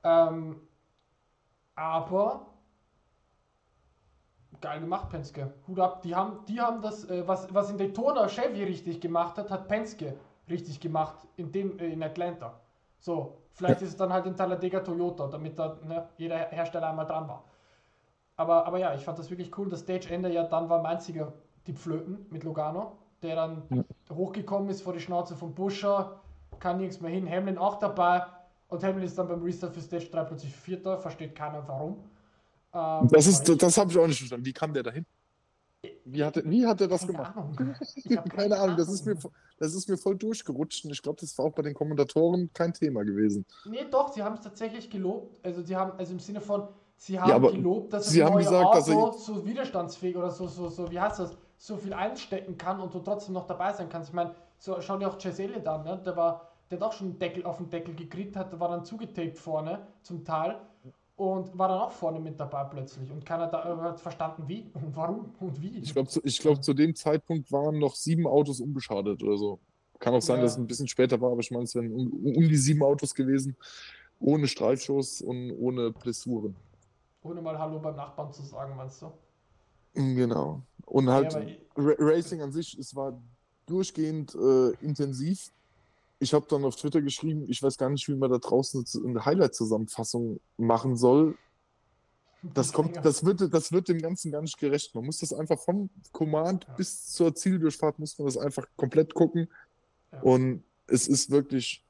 Ähm, 0.03 0.57
aber 1.75 2.47
geil 4.61 4.81
gemacht, 4.81 5.09
Penske. 5.09 5.53
Hut 5.67 5.79
ab. 5.79 6.01
Die 6.01 6.15
haben, 6.15 6.45
die 6.47 6.59
haben 6.59 6.81
das, 6.81 7.09
äh, 7.09 7.27
was, 7.27 7.53
was 7.53 7.69
in 7.69 7.77
Daytona 7.77 8.27
Chevy 8.27 8.63
richtig 8.63 8.99
gemacht 8.99 9.37
hat, 9.37 9.49
hat 9.49 9.67
Penske 9.67 10.17
richtig 10.49 10.79
gemacht 10.79 11.15
in, 11.37 11.51
dem, 11.51 11.79
äh, 11.79 11.87
in 11.87 12.03
Atlanta. 12.03 12.59
So, 12.99 13.37
vielleicht 13.53 13.81
ist 13.81 13.89
es 13.89 13.97
dann 13.97 14.11
halt 14.11 14.25
in 14.25 14.35
Talladega 14.35 14.79
Toyota, 14.79 15.27
damit 15.27 15.57
da 15.57 15.77
ne, 15.85 16.07
jeder 16.17 16.37
Hersteller 16.37 16.89
einmal 16.89 17.05
dran 17.05 17.27
war. 17.27 17.43
Aber, 18.35 18.65
aber 18.65 18.77
ja, 18.77 18.93
ich 18.93 19.03
fand 19.03 19.17
das 19.17 19.29
wirklich 19.29 19.57
cool. 19.57 19.69
Das 19.69 19.81
Stage-Ende 19.81 20.31
ja 20.31 20.43
dann 20.43 20.69
war 20.69 20.81
mein 20.81 20.99
Sieger 20.99 21.33
die 21.65 21.73
Pflöten 21.73 22.25
mit 22.29 22.43
Logano, 22.43 22.97
der 23.21 23.35
dann 23.35 23.63
ja. 23.69 23.83
hochgekommen 24.15 24.69
ist 24.69 24.81
vor 24.83 24.93
die 24.93 24.99
Schnauze 24.99 25.35
von 25.35 25.53
Buscher, 25.53 26.21
kann 26.59 26.77
nirgends 26.77 27.01
mehr 27.01 27.11
hin. 27.11 27.29
Hamlin 27.29 27.57
auch 27.57 27.79
dabei. 27.79 28.23
Und 28.69 28.83
Hamilton 28.83 29.03
ist 29.03 29.17
dann 29.17 29.27
beim 29.27 29.41
Restart 29.41 29.73
für 29.73 29.81
Stage 29.81 30.09
3 30.11 30.23
plötzlich 30.25 30.55
Vierter, 30.55 30.97
versteht 30.97 31.35
keiner 31.35 31.67
warum. 31.67 32.03
Ähm, 32.73 33.07
das 33.09 33.25
ist, 33.25 33.43
das 33.61 33.77
habe 33.77 33.91
ich 33.91 33.97
auch 33.97 34.07
nicht 34.07 34.19
verstanden. 34.19 34.45
Wie 34.45 34.53
kam 34.53 34.73
der 34.73 34.83
dahin? 34.83 35.05
Wie 36.09 36.23
hat, 36.23 36.37
er, 36.37 36.49
wie 36.49 36.65
hat 36.65 36.79
er 36.79 36.87
das 36.87 37.01
keine 37.01 37.13
gemacht? 37.13 37.37
Ahnung. 37.37 37.55
keine, 38.07 38.23
keine 38.23 38.59
Ahnung, 38.59 38.77
das 38.77 38.89
ist, 38.89 39.05
mir, 39.05 39.17
das 39.59 39.73
ist 39.73 39.89
mir 39.89 39.97
voll 39.97 40.15
durchgerutscht 40.15 40.85
und 40.85 40.91
ich 40.91 41.01
glaube, 41.01 41.19
das 41.19 41.37
war 41.37 41.45
auch 41.45 41.53
bei 41.53 41.63
den 41.63 41.73
Kommentatoren 41.73 42.49
kein 42.53 42.73
Thema 42.73 43.03
gewesen. 43.03 43.45
Nee, 43.65 43.85
doch, 43.91 44.13
sie 44.13 44.23
haben 44.23 44.35
es 44.35 44.41
tatsächlich 44.41 44.89
gelobt. 44.89 45.37
Also, 45.43 45.61
sie 45.61 45.75
haben, 45.75 45.91
also 45.97 46.13
im 46.13 46.19
Sinne 46.19 46.39
von, 46.39 46.67
sie 46.95 47.19
haben 47.19 47.29
ja, 47.29 47.51
gelobt, 47.51 47.91
dass 47.91 48.09
sie 48.09 48.19
das 48.19 48.31
neue 48.31 48.43
gesagt, 48.43 48.65
Auto 48.65 49.17
so 49.17 49.45
widerstandsfähig 49.45 50.15
oder 50.15 50.31
so, 50.31 50.47
so, 50.47 50.69
so, 50.69 50.89
wie 50.89 50.99
heißt 50.99 51.19
das, 51.19 51.35
so 51.57 51.75
viel 51.75 51.93
einstecken 51.93 52.57
kann 52.57 52.79
und 52.79 52.93
du 52.93 52.99
trotzdem 52.99 53.33
noch 53.33 53.47
dabei 53.47 53.73
sein 53.73 53.89
kannst. 53.89 54.09
Ich 54.09 54.15
meine, 54.15 54.33
so, 54.59 54.79
schau 54.79 54.97
dir 54.97 55.09
auch 55.09 55.17
Chase 55.17 55.43
Elliott 55.43 55.67
an, 55.67 55.83
ne? 55.83 56.01
der 56.05 56.15
war 56.15 56.47
der 56.69 56.79
hat 56.79 56.87
auch 56.87 56.93
schon 56.93 57.07
einen 57.07 57.19
Deckel 57.19 57.45
auf 57.45 57.57
den 57.57 57.69
Deckel 57.69 57.95
gekriegt, 57.95 58.35
hat, 58.35 58.59
war 58.59 58.69
dann 58.69 58.83
zugetaped 58.83 59.37
vorne 59.37 59.87
zum 60.03 60.25
Teil 60.25 60.59
und 61.17 61.57
war 61.57 61.67
dann 61.67 61.79
auch 61.79 61.91
vorne 61.91 62.19
mit 62.19 62.39
dabei 62.39 62.63
plötzlich. 62.65 63.11
Und 63.11 63.25
keiner 63.25 63.47
da, 63.47 63.65
äh, 63.65 63.81
hat 63.81 63.99
verstanden, 63.99 64.43
wie 64.47 64.69
und 64.73 64.95
warum 64.95 65.33
und 65.39 65.61
wie. 65.61 65.79
Ich 65.79 65.91
glaube, 65.91 66.07
zu, 66.07 66.21
glaub, 66.21 66.63
zu 66.63 66.73
dem 66.73 66.95
Zeitpunkt 66.95 67.51
waren 67.51 67.79
noch 67.79 67.95
sieben 67.95 68.25
Autos 68.25 68.61
unbeschadet 68.61 69.21
oder 69.23 69.37
so. 69.37 69.59
Kann 69.99 70.13
auch 70.13 70.21
sein, 70.21 70.37
ja. 70.37 70.43
dass 70.43 70.53
es 70.53 70.57
ein 70.59 70.67
bisschen 70.67 70.87
später 70.87 71.19
war, 71.19 71.31
aber 71.31 71.41
ich 71.41 71.49
meine, 71.49 71.63
es 71.63 71.73
wären 71.73 71.91
um, 71.91 72.07
um, 72.07 72.47
die 72.47 72.55
sieben 72.55 72.83
Autos 72.83 73.15
gewesen, 73.15 73.57
ohne 74.19 74.47
Streifschuss 74.47 75.21
und 75.23 75.51
ohne 75.59 75.89
Blessuren. 75.89 76.55
Ohne 77.23 77.41
mal 77.41 77.57
Hallo 77.57 77.79
beim 77.79 77.95
Nachbarn 77.95 78.31
zu 78.31 78.43
sagen, 78.43 78.75
meinst 78.77 79.01
du? 79.01 79.11
Genau. 79.95 80.61
Und 80.85 81.09
halt 81.09 81.33
ja, 81.33 81.41
Racing 81.75 82.43
an 82.43 82.51
sich, 82.51 82.77
es 82.77 82.95
war 82.95 83.19
durchgehend 83.65 84.35
äh, 84.35 84.69
intensiv 84.85 85.51
ich 86.19 86.33
habe 86.33 86.47
dann 86.49 86.65
auf 86.65 86.75
Twitter 86.75 87.01
geschrieben, 87.01 87.45
ich 87.47 87.61
weiß 87.61 87.77
gar 87.77 87.89
nicht, 87.89 88.07
wie 88.07 88.15
man 88.15 88.31
da 88.31 88.37
draußen 88.37 88.83
eine 89.05 89.25
Highlight-Zusammenfassung 89.25 90.39
machen 90.57 90.95
soll. 90.95 91.37
Das, 92.41 92.71
kommt, 92.71 93.03
das, 93.03 93.25
wird, 93.25 93.53
das 93.53 93.71
wird 93.71 93.87
dem 93.89 93.99
Ganzen 93.99 94.31
gar 94.31 94.41
nicht 94.41 94.57
gerecht. 94.57 94.95
Man 94.95 95.05
muss 95.05 95.19
das 95.19 95.33
einfach 95.33 95.59
vom 95.59 95.89
Command 96.11 96.65
ja. 96.67 96.73
bis 96.73 97.07
zur 97.11 97.35
Zieldurchfahrt 97.35 97.99
muss 97.99 98.17
man 98.17 98.27
das 98.27 98.37
einfach 98.37 98.65
komplett 98.75 99.13
gucken. 99.13 99.49
Ja. 100.11 100.21
Und 100.21 100.63
es 100.87 101.07
ist 101.07 101.29
wirklich, 101.29 101.83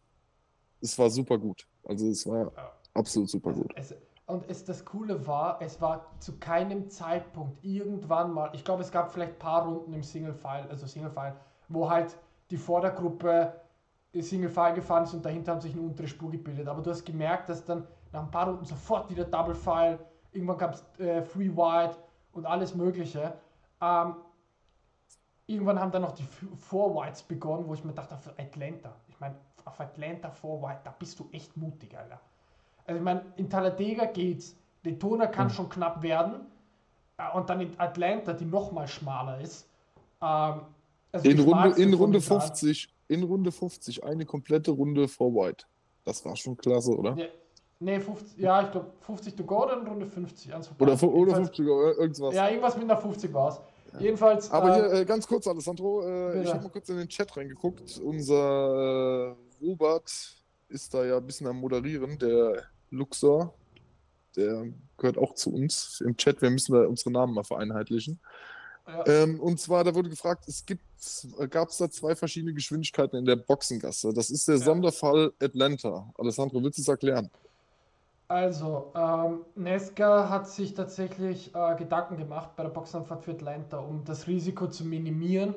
es 0.81 0.97
war 0.97 1.09
super 1.09 1.37
gut. 1.37 1.67
Also 1.83 2.07
es 2.07 2.25
war 2.25 2.51
ja. 2.55 2.71
absolut 2.93 3.29
super 3.29 3.53
gut. 3.53 3.71
Es, 3.75 3.93
und 4.25 4.49
es, 4.49 4.65
das 4.65 4.83
Coole 4.83 5.25
war, 5.25 5.61
es 5.61 5.79
war 5.79 6.11
zu 6.19 6.37
keinem 6.37 6.89
Zeitpunkt 6.89 7.63
irgendwann 7.63 8.33
mal, 8.33 8.49
ich 8.53 8.65
glaube, 8.65 8.83
es 8.83 8.91
gab 8.91 9.13
vielleicht 9.13 9.33
ein 9.33 9.39
paar 9.39 9.65
Runden 9.65 9.93
im 9.93 10.03
Single-File, 10.03 10.67
also 10.69 10.85
Single-File, 10.85 11.35
wo 11.69 11.89
halt 11.89 12.17
die 12.49 12.57
Vordergruppe 12.57 13.53
Single 14.13 14.49
File 14.49 14.75
gefahren 14.75 15.03
ist 15.03 15.13
und 15.13 15.23
dahinter 15.23 15.53
haben 15.53 15.61
sich 15.61 15.73
eine 15.73 15.81
untere 15.81 16.07
Spur 16.07 16.31
gebildet. 16.31 16.67
Aber 16.67 16.81
du 16.81 16.89
hast 16.89 17.05
gemerkt, 17.05 17.49
dass 17.49 17.63
dann 17.63 17.85
nach 18.11 18.23
ein 18.23 18.31
paar 18.31 18.47
Runden 18.47 18.65
sofort 18.65 19.09
wieder 19.09 19.25
Double 19.25 19.55
File, 19.55 19.99
irgendwann 20.31 20.57
gab 20.57 20.73
es 20.73 20.99
äh, 20.99 21.21
Free 21.21 21.49
Wide 21.49 21.95
und 22.31 22.45
alles 22.45 22.73
Mögliche. 22.75 23.33
Ähm, 23.81 24.15
irgendwann 25.45 25.79
haben 25.79 25.91
dann 25.91 26.01
noch 26.01 26.13
die 26.13 26.23
Four 26.57 26.95
Whites 26.95 27.23
begonnen, 27.23 27.67
wo 27.67 27.73
ich 27.73 27.83
mir 27.83 27.93
dachte, 27.93 28.15
auf 28.15 28.27
Atlanta, 28.37 28.93
ich 29.07 29.19
meine, 29.19 29.35
auf 29.65 29.79
Atlanta 29.79 30.29
Four 30.29 30.61
White, 30.61 30.81
da 30.83 30.95
bist 30.97 31.19
du 31.19 31.27
echt 31.31 31.55
mutig, 31.57 31.97
Alter. 31.97 32.19
Also 32.85 32.99
ich 32.99 33.03
meine, 33.03 33.23
in 33.35 33.49
Talladega 33.49 34.05
geht's. 34.05 34.55
Daytona 34.83 35.27
kann 35.27 35.47
mhm. 35.47 35.51
schon 35.51 35.69
knapp 35.69 36.01
werden. 36.01 36.45
Äh, 37.17 37.35
und 37.35 37.49
dann 37.49 37.61
in 37.61 37.77
Atlanta, 37.79 38.33
die 38.33 38.45
nochmal 38.45 38.87
schmaler 38.87 39.41
ist. 39.41 39.67
Ähm, 40.21 40.61
also 41.11 41.29
in 41.29 41.39
Runde, 41.39 41.81
in 41.81 41.93
Runde 41.93 42.21
50, 42.21 42.93
in 43.07 43.23
Runde 43.23 43.51
50, 43.51 44.03
eine 44.03 44.25
komplette 44.25 44.71
Runde 44.71 45.07
vor 45.07 45.33
White. 45.33 45.65
Das 46.03 46.23
war 46.25 46.35
schon 46.35 46.57
klasse, 46.57 46.95
oder? 46.95 47.15
Ja, 47.17 47.25
nee, 47.79 47.99
50, 47.99 48.37
ja, 48.37 48.63
ich 48.63 48.71
glaube 48.71 48.91
50 49.01 49.35
to 49.35 49.43
go, 49.43 49.65
dann 49.65 49.85
Runde 49.85 50.05
50. 50.05 50.53
Oder, 50.79 51.03
oder 51.03 51.35
50 51.35 51.57
to 51.57 51.63
go, 51.63 51.91
irgendwas. 51.91 52.33
Ja, 52.33 52.49
irgendwas 52.49 52.75
mit 52.75 52.85
einer 52.85 52.97
50 52.97 53.33
war 53.33 53.49
es. 53.49 53.61
Ja. 53.93 53.99
Jedenfalls. 53.99 54.51
Aber 54.51 54.75
hier 54.75 54.85
äh, 54.85 55.01
äh, 55.01 55.05
ganz 55.05 55.27
kurz, 55.27 55.47
Alessandro, 55.47 56.05
äh, 56.05 56.43
ich 56.43 56.53
habe 56.53 56.63
mal 56.63 56.69
kurz 56.69 56.89
in 56.89 56.97
den 56.97 57.07
Chat 57.07 57.35
reingeguckt. 57.35 57.99
Unser 58.03 59.35
äh, 59.61 59.65
Robert 59.65 60.11
ist 60.69 60.93
da 60.93 61.05
ja 61.05 61.17
ein 61.17 61.25
bisschen 61.25 61.47
am 61.47 61.57
Moderieren, 61.57 62.17
der 62.19 62.63
Luxor. 62.89 63.53
Der 64.35 64.65
gehört 64.97 65.17
auch 65.17 65.33
zu 65.33 65.53
uns 65.53 66.01
im 66.01 66.15
Chat. 66.17 66.41
Wir 66.41 66.49
müssen 66.49 66.73
da 66.73 66.85
unsere 66.85 67.11
Namen 67.11 67.33
mal 67.33 67.43
vereinheitlichen. 67.43 68.19
Ja. 68.87 69.05
Ähm, 69.05 69.39
und 69.41 69.59
zwar, 69.59 69.83
da 69.83 69.93
wurde 69.93 70.09
gefragt, 70.09 70.45
es 70.47 70.65
gibt, 70.65 70.81
gab 71.49 71.69
es 71.69 71.77
da 71.77 71.89
zwei 71.89 72.15
verschiedene 72.15 72.53
Geschwindigkeiten 72.53 73.17
in 73.17 73.25
der 73.25 73.35
Boxengasse. 73.35 74.13
Das 74.13 74.29
ist 74.29 74.47
der 74.47 74.55
ja. 74.55 74.63
Sonderfall 74.63 75.33
Atlanta. 75.41 76.09
Alessandro, 76.17 76.63
willst 76.63 76.77
du 76.77 76.81
es 76.83 76.87
erklären? 76.87 77.29
Also, 78.29 78.91
ähm, 78.95 79.45
Nesca 79.55 80.29
hat 80.29 80.49
sich 80.49 80.73
tatsächlich 80.73 81.53
äh, 81.55 81.75
Gedanken 81.75 82.17
gemacht 82.17 82.49
bei 82.55 82.63
der 82.63 82.69
Boxenanfahrt 82.69 83.23
für 83.23 83.31
Atlanta, 83.31 83.77
um 83.77 84.03
das 84.03 84.27
Risiko 84.27 84.67
zu 84.67 84.83
minimieren, 84.83 85.55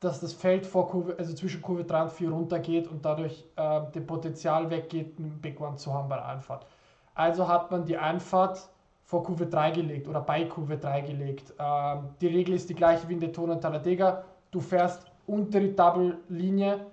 dass 0.00 0.20
das 0.20 0.32
Feld 0.32 0.64
vor 0.64 0.88
Kurve, 0.88 1.16
also 1.18 1.34
zwischen 1.34 1.60
Kurve 1.60 1.84
3 1.84 2.02
und 2.04 2.12
4 2.12 2.30
runtergeht 2.30 2.88
und 2.88 3.04
dadurch 3.04 3.44
äh, 3.56 3.80
dem 3.94 4.06
Potenzial 4.06 4.70
weggeht, 4.70 5.18
einen 5.18 5.40
Big 5.40 5.60
One 5.60 5.76
zu 5.76 5.92
haben 5.92 6.08
bei 6.08 6.16
der 6.16 6.26
Einfahrt. 6.26 6.66
Also 7.14 7.48
hat 7.48 7.70
man 7.70 7.84
die 7.84 7.98
Einfahrt 7.98 8.68
vor 9.08 9.24
Kurve 9.24 9.46
3 9.46 9.72
gelegt 9.72 10.06
oder 10.06 10.20
bei 10.20 10.44
Kurve 10.44 10.78
3 10.78 11.00
gelegt. 11.02 11.52
Ähm, 11.58 12.10
die 12.20 12.28
Regel 12.28 12.54
ist 12.54 12.70
die 12.70 12.74
gleiche 12.74 13.08
wie 13.08 13.14
in 13.14 13.20
Daytona 13.20 13.54
und 13.54 13.60
Talladega. 13.60 14.24
Du 14.50 14.60
fährst 14.60 15.04
unter 15.26 15.60
die 15.60 15.74
Double-Linie 15.74 16.86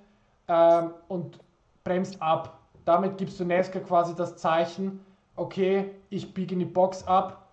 ähm, 0.47 0.91
und 1.07 1.39
bremst 1.83 2.21
ab 2.21 2.59
damit 2.85 3.17
gibst 3.17 3.39
du 3.39 3.45
Nesca 3.45 3.79
quasi 3.79 4.15
das 4.15 4.37
Zeichen, 4.37 5.03
okay, 5.35 5.91
ich 6.09 6.33
biege 6.33 6.53
in 6.53 6.59
die 6.59 6.65
Box 6.65 7.05
ab, 7.05 7.49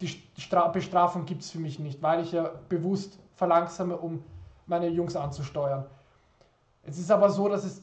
die 0.00 0.08
Stra 0.36 0.68
Bestrafung 0.68 1.24
gibt 1.24 1.42
es 1.42 1.50
für 1.52 1.60
mich 1.60 1.78
nicht, 1.78 2.02
weil 2.02 2.22
ich 2.22 2.32
ja 2.32 2.50
bewusst 2.68 3.18
verlangsame, 3.36 3.96
um 3.96 4.22
meine 4.66 4.88
Jungs 4.88 5.14
anzusteuern. 5.14 5.86
Es 6.82 6.98
ist 6.98 7.10
aber 7.12 7.30
so, 7.30 7.48
dass 7.48 7.64
es 7.64 7.82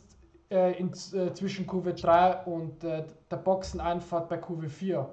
äh, 0.52 0.78
in, 0.78 0.89
äh, 0.89 1.34
zwischen 1.34 1.65
Kurve 1.65 1.94
3 1.94 2.44
und 2.46 2.84
äh, 2.84 3.06
der 3.32 3.38
Boxeneinfahrt 3.38 4.28
bei 4.28 4.38
Kurve 4.38 4.68
4 4.68 5.10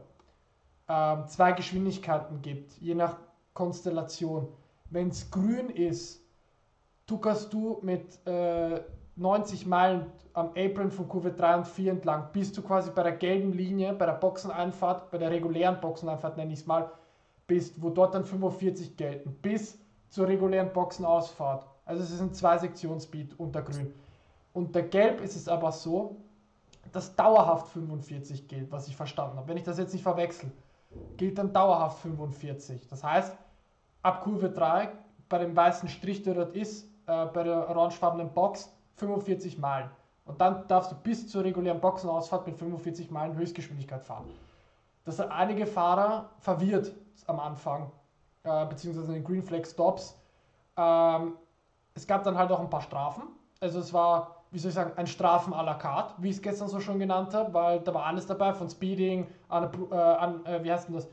ähm, 0.88 1.26
zwei 1.26 1.52
Geschwindigkeiten 1.52 2.42
gibt, 2.42 2.72
je 2.78 2.94
nach 2.94 3.16
Konstellation. 3.54 4.48
Wenn 4.90 5.08
es 5.08 5.30
grün 5.30 5.70
ist, 5.70 6.22
tuckerst 7.06 7.52
du 7.52 7.78
mit 7.82 8.20
90 9.16 9.64
äh, 9.64 9.68
Meilen 9.68 10.06
am 10.32 10.50
Apron 10.56 10.90
von 10.90 11.08
Kurve 11.08 11.32
3 11.32 11.56
und 11.56 11.66
4 11.66 11.92
entlang, 11.92 12.28
bis 12.32 12.52
du 12.52 12.62
quasi 12.62 12.90
bei 12.90 13.02
der 13.02 13.12
gelben 13.12 13.52
Linie, 13.52 13.94
bei 13.94 14.06
der 14.06 14.12
Boxeneinfahrt, 14.12 15.10
bei 15.10 15.18
der 15.18 15.30
regulären 15.30 15.80
Boxeneinfahrt 15.80 16.36
nenne 16.36 16.52
ich 16.52 16.60
es 16.60 16.66
mal, 16.66 16.90
bist, 17.46 17.80
wo 17.80 17.90
dort 17.90 18.14
dann 18.14 18.24
45 18.24 18.96
gelten, 18.96 19.32
bis 19.40 19.78
zur 20.08 20.28
regulären 20.28 20.72
Boxenausfahrt. 20.72 21.66
Also 21.84 22.02
es 22.02 22.10
ist 22.10 22.20
ein 22.20 22.34
Zwei-Sektions-Speed 22.34 23.38
unter 23.38 23.62
Grün. 23.62 23.92
Unter 24.52 24.82
Gelb 24.82 25.20
ist 25.20 25.36
es 25.36 25.48
aber 25.48 25.72
so, 25.72 26.16
dass 26.92 27.14
dauerhaft 27.14 27.68
45 27.68 28.48
gilt, 28.48 28.70
was 28.72 28.88
ich 28.88 28.96
verstanden 28.96 29.36
habe. 29.36 29.48
Wenn 29.48 29.56
ich 29.56 29.64
das 29.64 29.78
jetzt 29.78 29.92
nicht 29.92 30.02
verwechsel, 30.02 30.50
gilt 31.16 31.38
dann 31.38 31.52
dauerhaft 31.52 32.00
45. 32.00 32.88
Das 32.88 33.02
heißt, 33.02 33.36
ab 34.02 34.22
Kurve 34.22 34.50
3, 34.50 34.90
bei 35.28 35.38
dem 35.38 35.56
weißen 35.56 35.88
Strich, 35.88 36.22
der 36.22 36.34
dort 36.34 36.54
ist, 36.54 36.84
äh, 37.06 37.26
bei 37.26 37.42
der 37.42 37.68
orangefarbenen 37.68 38.32
Box, 38.32 38.72
45 38.94 39.58
Meilen. 39.58 39.90
Und 40.24 40.40
dann 40.40 40.66
darfst 40.68 40.90
du 40.90 40.96
bis 40.96 41.28
zur 41.28 41.44
regulären 41.44 41.80
Boxenausfahrt 41.80 42.46
mit 42.46 42.56
45 42.56 43.10
Meilen 43.10 43.36
Höchstgeschwindigkeit 43.36 44.02
fahren. 44.02 44.26
Das 45.04 45.18
hat 45.20 45.30
einige 45.30 45.66
Fahrer 45.66 46.30
verwirrt 46.40 46.92
am 47.26 47.38
Anfang, 47.38 47.90
äh, 48.42 48.66
beziehungsweise 48.66 49.08
in 49.08 49.14
den 49.14 49.24
Green 49.24 49.42
Flag 49.42 49.64
Stops. 49.64 50.18
Ähm, 50.76 51.34
es 51.94 52.06
gab 52.06 52.24
dann 52.24 52.36
halt 52.36 52.50
auch 52.50 52.60
ein 52.60 52.70
paar 52.70 52.82
Strafen. 52.82 53.22
Also 53.60 53.78
es 53.78 53.92
war, 53.92 54.35
wie 54.50 54.58
soll 54.58 54.70
ich 54.70 54.74
sagen, 54.74 54.92
ein 54.96 55.06
Strafen 55.06 55.52
à 55.52 55.62
la 55.62 55.74
carte, 55.74 56.14
wie 56.18 56.30
ich 56.30 56.36
es 56.36 56.42
gestern 56.42 56.68
so 56.68 56.80
schon 56.80 56.98
genannt 56.98 57.34
habe, 57.34 57.52
weil 57.52 57.80
da 57.80 57.92
war 57.92 58.06
alles 58.06 58.26
dabei, 58.26 58.52
von 58.52 58.70
Speeding 58.70 59.26
an, 59.48 59.70
äh, 59.90 59.94
an 59.94 60.44
äh, 60.46 60.62
wie 60.62 60.72
heißt 60.72 60.88
denn 60.88 60.94
das, 60.94 61.08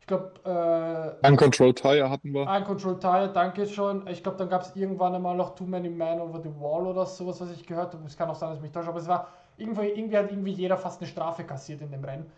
ich 0.00 0.06
glaube. 0.06 1.18
Äh, 1.22 1.28
Uncontrolled 1.28 1.76
Tire 1.76 2.08
hatten 2.08 2.32
wir. 2.32 2.48
Uncontrolled 2.48 3.00
Tire, 3.00 3.30
danke 3.32 3.66
schon. 3.66 4.06
Ich 4.06 4.22
glaube, 4.22 4.38
dann 4.38 4.48
gab 4.48 4.62
es 4.62 4.74
irgendwann 4.76 5.14
einmal 5.14 5.36
noch 5.36 5.54
Too 5.54 5.64
Many 5.64 5.88
Men 5.88 6.20
Over 6.20 6.40
the 6.40 6.50
Wall 6.60 6.86
oder 6.86 7.06
sowas, 7.06 7.40
was 7.40 7.50
ich 7.50 7.66
gehört 7.66 7.92
habe. 7.92 8.04
Es 8.06 8.16
kann 8.16 8.30
auch 8.30 8.36
sein, 8.36 8.50
dass 8.50 8.58
ich 8.58 8.62
mich 8.62 8.72
täusche, 8.72 8.88
aber 8.88 9.00
es 9.00 9.08
war 9.08 9.28
irgendwie, 9.56 9.88
irgendwie 9.88 10.16
hat 10.16 10.30
irgendwie 10.30 10.52
jeder 10.52 10.76
fast 10.76 11.00
eine 11.00 11.08
Strafe 11.08 11.44
kassiert 11.44 11.80
in 11.80 11.90
dem 11.90 12.04
Rennen 12.04 12.30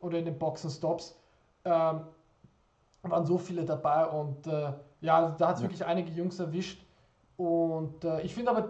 oder 0.00 0.18
in 0.18 0.24
den 0.24 0.38
Boxenstops. 0.38 1.18
Ähm, 1.64 2.00
waren 3.02 3.26
so 3.26 3.38
viele 3.38 3.64
dabei 3.64 4.06
und 4.06 4.46
äh, 4.46 4.72
ja, 5.00 5.34
da 5.38 5.48
hat 5.48 5.56
es 5.56 5.62
ja. 5.62 5.68
wirklich 5.68 5.84
einige 5.84 6.10
Jungs 6.12 6.38
erwischt. 6.38 6.84
Und 7.36 8.04
äh, 8.04 8.22
ich 8.22 8.34
finde 8.34 8.50
aber, 8.50 8.68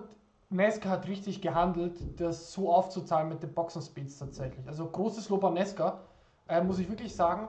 Nesca 0.51 0.89
hat 0.91 1.09
richtig 1.09 1.43
gehandelt, 1.43 1.99
das 2.21 2.53
so 2.53 2.73
aufzuzahlen 2.73 3.29
mit 3.29 3.43
den 3.43 3.53
Boxenspeeds 3.53 4.19
tatsächlich. 4.19 4.67
Also 4.67 4.87
großes 4.87 5.29
Lob 5.29 5.45
an 5.45 5.55
Nesca, 5.55 6.01
äh, 6.49 6.63
muss 6.63 6.79
ich 6.79 6.89
wirklich 6.89 7.15
sagen 7.15 7.49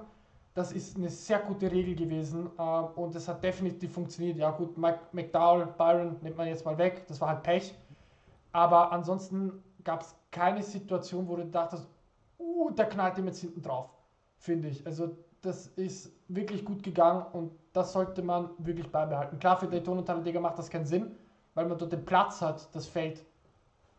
das 0.58 0.72
ist 0.72 0.98
eine 0.98 1.10
sehr 1.10 1.38
gute 1.38 1.72
Regel 1.72 1.94
gewesen 1.94 2.50
äh, 2.58 2.62
und 2.62 3.14
es 3.14 3.28
hat 3.28 3.44
definitiv 3.44 3.94
funktioniert. 3.94 4.38
Ja 4.38 4.50
gut, 4.50 4.76
Mike 4.76 5.00
McDowell, 5.12 5.68
Byron 5.78 6.16
nimmt 6.24 6.36
man 6.36 6.48
jetzt 6.48 6.66
mal 6.66 6.76
weg, 6.80 7.06
das 7.08 7.22
war 7.22 7.30
halt 7.30 7.44
Pech. 7.44 7.76
Aber 8.54 8.92
ansonsten 8.92 9.64
gab 9.84 10.02
es 10.02 10.16
keine 10.32 10.64
Situation, 10.64 11.28
wo 11.28 11.36
du 11.36 11.46
dachtest, 11.46 11.88
uh, 12.40 12.72
der 12.72 12.90
knallt 12.90 13.20
ihm 13.20 13.28
jetzt 13.28 13.40
hinten 13.40 13.62
drauf, 13.62 13.92
finde 14.38 14.70
ich. 14.70 14.84
Also 14.88 15.16
das 15.44 15.68
ist 15.76 16.12
wirklich 16.28 16.66
gut 16.66 16.82
gegangen 16.82 17.24
und 17.34 17.52
das 17.74 17.94
sollte 17.94 18.24
man 18.24 18.50
wirklich 18.58 18.92
beibehalten. 18.92 19.38
Klar, 19.38 19.58
für 19.58 19.68
Daytona 19.68 20.00
und 20.00 20.06
Talladega 20.08 20.40
macht 20.40 20.58
das 20.58 20.72
keinen 20.72 20.86
Sinn, 20.86 21.16
weil 21.58 21.66
man 21.66 21.80
dort 21.80 21.92
den 21.92 22.06
Platz 22.06 22.40
hat, 22.40 22.70
das 22.76 22.86
Feld 22.86 23.26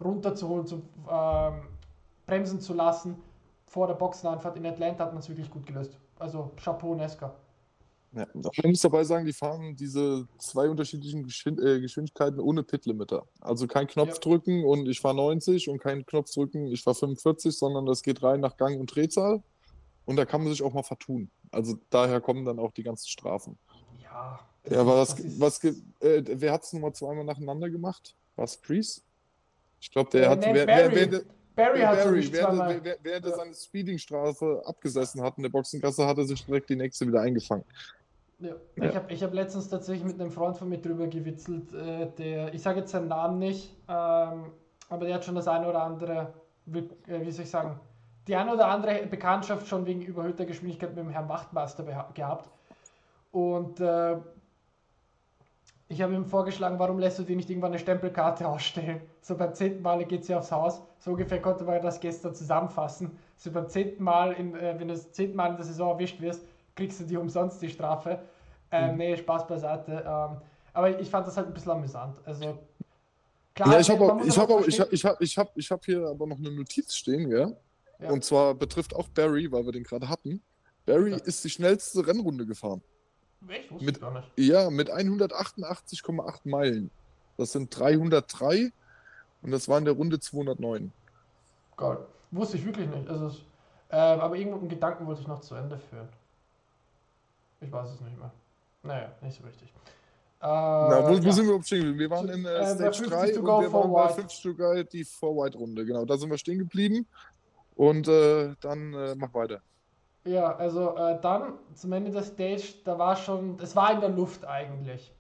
runterzuholen, 0.01 0.65
zu 0.65 0.81
ähm, 1.11 1.63
bremsen 2.25 2.61
zu 2.61 2.73
lassen. 2.73 3.17
Vor 3.67 3.89
der 3.89 3.95
Boxeneinfahrt 3.95 4.57
in 4.57 4.65
Atlanta 4.65 5.05
hat 5.05 5.13
man 5.13 5.21
es 5.21 5.29
wirklich 5.29 5.51
gut 5.51 5.67
gelöst. 5.67 5.99
Also 6.21 6.53
Chapeau 6.55 6.95
Nesca. 6.95 7.35
Ja, 8.13 8.27
man 8.33 8.71
muss 8.71 8.81
dabei 8.81 9.03
sagen, 9.03 9.27
die 9.27 9.33
fahren 9.33 9.75
diese 9.75 10.29
zwei 10.39 10.69
unterschiedlichen 10.69 11.25
Geschwind 11.25 11.59
äh, 11.59 11.81
Geschwindigkeiten 11.81 12.39
ohne 12.39 12.63
Pit-Limiter. 12.63 13.27
Also 13.41 13.67
kein 13.67 13.89
Knopf 13.89 14.15
ja. 14.15 14.21
drücken 14.21 14.65
und 14.65 14.87
ich 14.87 15.01
fahre 15.01 15.17
90 15.17 15.69
und 15.69 15.79
kein 15.81 16.07
Knopf 16.07 16.31
drücken, 16.33 16.69
ich 16.69 16.85
fahre 16.85 16.95
45, 16.95 17.59
sondern 17.59 17.87
das 17.87 18.05
geht 18.05 18.23
rein 18.23 18.39
nach 18.39 18.57
Gang 18.57 18.79
und 18.79 18.95
Drehzahl. 18.95 19.43
Und 20.05 20.15
da 20.15 20.25
kann 20.25 20.43
man 20.43 20.53
sich 20.53 20.63
auch 20.63 20.73
mal 20.73 20.85
vertun. 20.85 21.29
Also 21.51 21.77
daher 21.91 22.21
kommen 22.21 22.45
dann 22.45 22.61
auch 22.61 22.71
die 22.71 22.85
ganzen 22.85 23.09
Strafen. 23.09 23.59
Ja. 24.01 24.39
Ja, 24.71 24.87
war 24.87 24.97
das, 24.97 25.17
was, 25.41 25.63
äh, 25.65 25.73
wer 26.01 26.53
hat 26.53 26.63
es 26.63 26.73
nochmal 26.73 26.93
zweimal 26.93 27.25
nacheinander 27.25 27.71
gemacht? 27.71 28.15
War 28.37 28.45
es 28.45 28.57
Priest? 28.57 29.03
Ich 29.81 29.91
glaube, 29.91 30.11
der 30.11 30.25
äh, 30.25 30.29
hat. 30.29 30.43
Wer, 30.43 30.67
wer, 30.67 30.95
wer, 30.95 31.23
Barry 31.59 31.81
hat 31.81 32.05
Barry, 32.05 32.33
während, 32.33 32.85
während, 32.85 33.05
während 33.05 33.27
er 33.27 33.35
seine 33.35 33.53
Speedingstrafe 33.53 34.63
abgesessen 34.65 35.21
hat 35.23 35.37
in 35.39 35.43
der 35.43 35.51
Boxengasse, 35.51 36.07
hat 36.07 36.17
er 36.19 36.25
sich 36.25 36.45
direkt 36.47 36.71
die 36.71 36.77
nächste 36.77 37.05
wieder 37.07 37.21
eingefangen. 37.21 37.65
Ja. 38.39 38.55
ja. 38.77 38.85
Ich 38.85 38.95
habe 38.95 39.13
ich 39.13 39.23
hab 39.25 39.35
letztens 39.35 39.69
tatsächlich 39.69 40.05
mit 40.05 40.21
einem 40.21 40.31
Freund 40.31 40.57
von 40.57 40.69
mir 40.69 40.79
drüber 40.79 41.09
gewitzelt, 41.09 41.73
äh, 41.73 42.07
der, 42.17 42.55
ich 42.55 42.63
sage 42.63 42.81
jetzt 42.81 42.93
seinen 42.93 43.09
Namen 43.09 43.41
nicht, 43.41 43.75
ähm, 43.89 44.53
aber 44.89 45.07
der 45.07 45.17
hat 45.17 45.25
schon 45.25 45.35
das 45.35 45.49
eine 45.49 45.69
oder 45.69 45.83
andere, 45.83 46.33
wie, 46.67 46.79
äh, 47.09 47.27
wie 47.27 47.33
soll 47.33 47.43
ich 47.43 47.51
sagen, 47.51 47.81
die 48.29 48.37
eine 48.37 48.55
oder 48.55 48.69
andere 48.69 49.07
Bekanntschaft 49.07 49.67
schon 49.67 49.85
wegen 49.85 50.03
überhöhter 50.03 50.45
Geschwindigkeit 50.45 50.91
mit 50.91 50.99
dem 50.99 51.11
Herrn 51.11 51.29
Wachtmeister 51.29 51.83
gehabt. 52.15 52.49
Und 53.33 53.81
äh, 53.81 54.17
ich 55.91 56.03
habe 56.03 56.15
ihm 56.15 56.27
vorgeschlagen, 56.27 56.79
warum 56.79 56.99
lässt 56.99 57.19
du 57.19 57.23
dir 57.23 57.35
nicht 57.35 57.49
irgendwann 57.49 57.73
eine 57.73 57.79
Stempelkarte 57.79 58.47
ausstellen? 58.47 59.01
So 59.23 59.37
beim 59.37 59.55
zehnten 59.55 59.83
Mal 59.83 60.05
geht 60.05 60.25
sie 60.25 60.35
aufs 60.35 60.53
Haus. 60.53 60.83
So 60.99 61.13
ungefähr 61.13 61.41
konnte 61.41 61.65
man 61.65 61.81
das 61.81 61.99
gestern 62.01 62.35
zusammenfassen. 62.35 63.17
So 63.37 63.51
beim 63.51 63.69
zehnten 63.69 64.05
Mal, 64.05 64.33
in, 64.33 64.55
äh, 64.55 64.79
wenn 64.79 64.89
du 64.89 64.95
das 64.95 65.13
zehnten 65.13 65.37
Mal 65.37 65.51
in 65.51 65.57
der 65.57 65.65
Saison 65.65 65.93
erwischt 65.93 66.21
wirst, 66.21 66.43
kriegst 66.75 67.01
du 67.01 67.05
dir 67.05 67.21
umsonst 67.21 67.63
die 67.63 67.71
Strafe. 67.71 68.21
Ähm, 68.71 68.93
mhm. 68.93 68.97
Nee, 68.99 69.17
Spaß 69.17 69.47
beiseite. 69.47 70.05
Ähm, 70.07 70.37
aber 70.75 71.01
ich 71.01 71.09
fand 71.09 71.27
das 71.27 71.37
halt 71.39 71.47
ein 71.47 71.55
bisschen 71.55 71.73
amüsant. 71.73 72.19
Also 72.27 72.59
klar, 73.55 73.73
ja, 73.73 73.81
ich 73.81 73.91
habe 73.91 74.23
ich 74.27 74.39
hab, 74.39 74.51
ich 74.69 74.79
hab, 74.79 74.93
ich 74.93 75.05
hab, 75.05 75.21
ich 75.23 75.39
hab, 75.39 75.57
ich 75.57 75.71
hab 75.71 75.85
hier 75.87 76.07
aber 76.07 76.27
noch 76.27 76.39
eine 76.39 76.51
Notiz 76.51 76.95
stehen, 76.95 77.31
ja? 77.31 77.51
ja. 77.99 78.11
Und 78.11 78.25
zwar 78.25 78.55
betrifft 78.55 78.95
auch 78.95 79.09
Barry, 79.09 79.51
weil 79.51 79.65
wir 79.65 79.73
den 79.73 79.85
gerade 79.85 80.09
hatten. 80.09 80.43
Barry 80.85 81.13
ja. 81.13 81.17
ist 81.17 81.43
die 81.45 81.51
schnellste 81.51 82.07
Rennrunde 82.07 82.45
gefahren. 82.45 82.83
Echt? 83.47 83.71
Wusste 83.71 83.85
mit, 83.85 84.01
gar 84.01 84.13
nicht. 84.13 84.31
Ja, 84.37 84.71
mit 84.71 84.91
188,8 84.91 86.41
Meilen. 86.45 86.91
Das 87.37 87.53
sind 87.53 87.77
303 87.79 88.73
und 89.43 89.51
das 89.51 89.69
war 89.69 89.79
in 89.79 89.85
der 89.85 89.95
Runde 89.95 90.19
209. 90.19 90.93
Geil. 91.77 91.99
Wusste 92.31 92.57
ich 92.57 92.65
wirklich 92.65 92.89
nicht. 92.89 93.09
Also, 93.09 93.29
äh, 93.91 93.97
aber 93.97 94.37
irgendeinen 94.37 94.69
Gedanken 94.69 95.07
wollte 95.07 95.23
ich 95.23 95.29
noch 95.29 95.41
zu 95.41 95.55
Ende 95.55 95.79
führen. 95.79 96.09
Ich 97.61 97.71
weiß 97.71 97.91
es 97.91 98.01
nicht 98.01 98.19
mehr. 98.19 98.31
Naja, 98.83 99.13
nicht 99.23 99.39
so 99.39 99.47
richtig. 99.47 99.69
Äh, 100.41 100.47
Na, 100.47 101.05
wo, 101.05 101.11
wo 101.11 101.31
sind 101.31 101.37
wir 101.37 101.45
überhaupt 101.45 101.67
stehen 101.67 101.85
geblieben? 101.85 101.99
Wir 101.99 102.11
waren 102.11 102.29
in 102.29 102.45
äh, 102.45 102.49
äh 102.49 102.75
Stage 102.75 103.09
3 103.09 103.39
und 103.39 103.47
wir 103.47 103.73
waren 103.73 103.93
bei 103.93 104.09
5 104.09 104.31
Stück 104.31 104.57
die 104.91 105.05
4-White-Runde. 105.05 105.85
Genau, 105.85 106.05
da 106.05 106.17
sind 106.17 106.31
wir 106.31 106.39
stehen 106.39 106.59
geblieben. 106.59 107.07
Und 107.75 108.09
äh, 108.09 108.55
dann 108.61 108.93
äh, 108.95 109.15
mach 109.17 109.33
weiter. 109.35 109.63
Ja, 110.29 110.57
also 110.57 110.95
äh, 110.95 111.19
dann 111.23 111.55
zum 111.73 111.93
Ende 111.93 112.11
der 112.11 112.23
Stage, 112.23 112.75
da 112.85 112.99
war 112.99 113.17
schon, 113.17 113.59
es 113.63 113.75
war 113.75 113.93
in 113.93 114.01
der 114.01 114.11
Luft 114.11 114.45
eigentlich. 114.45 115.11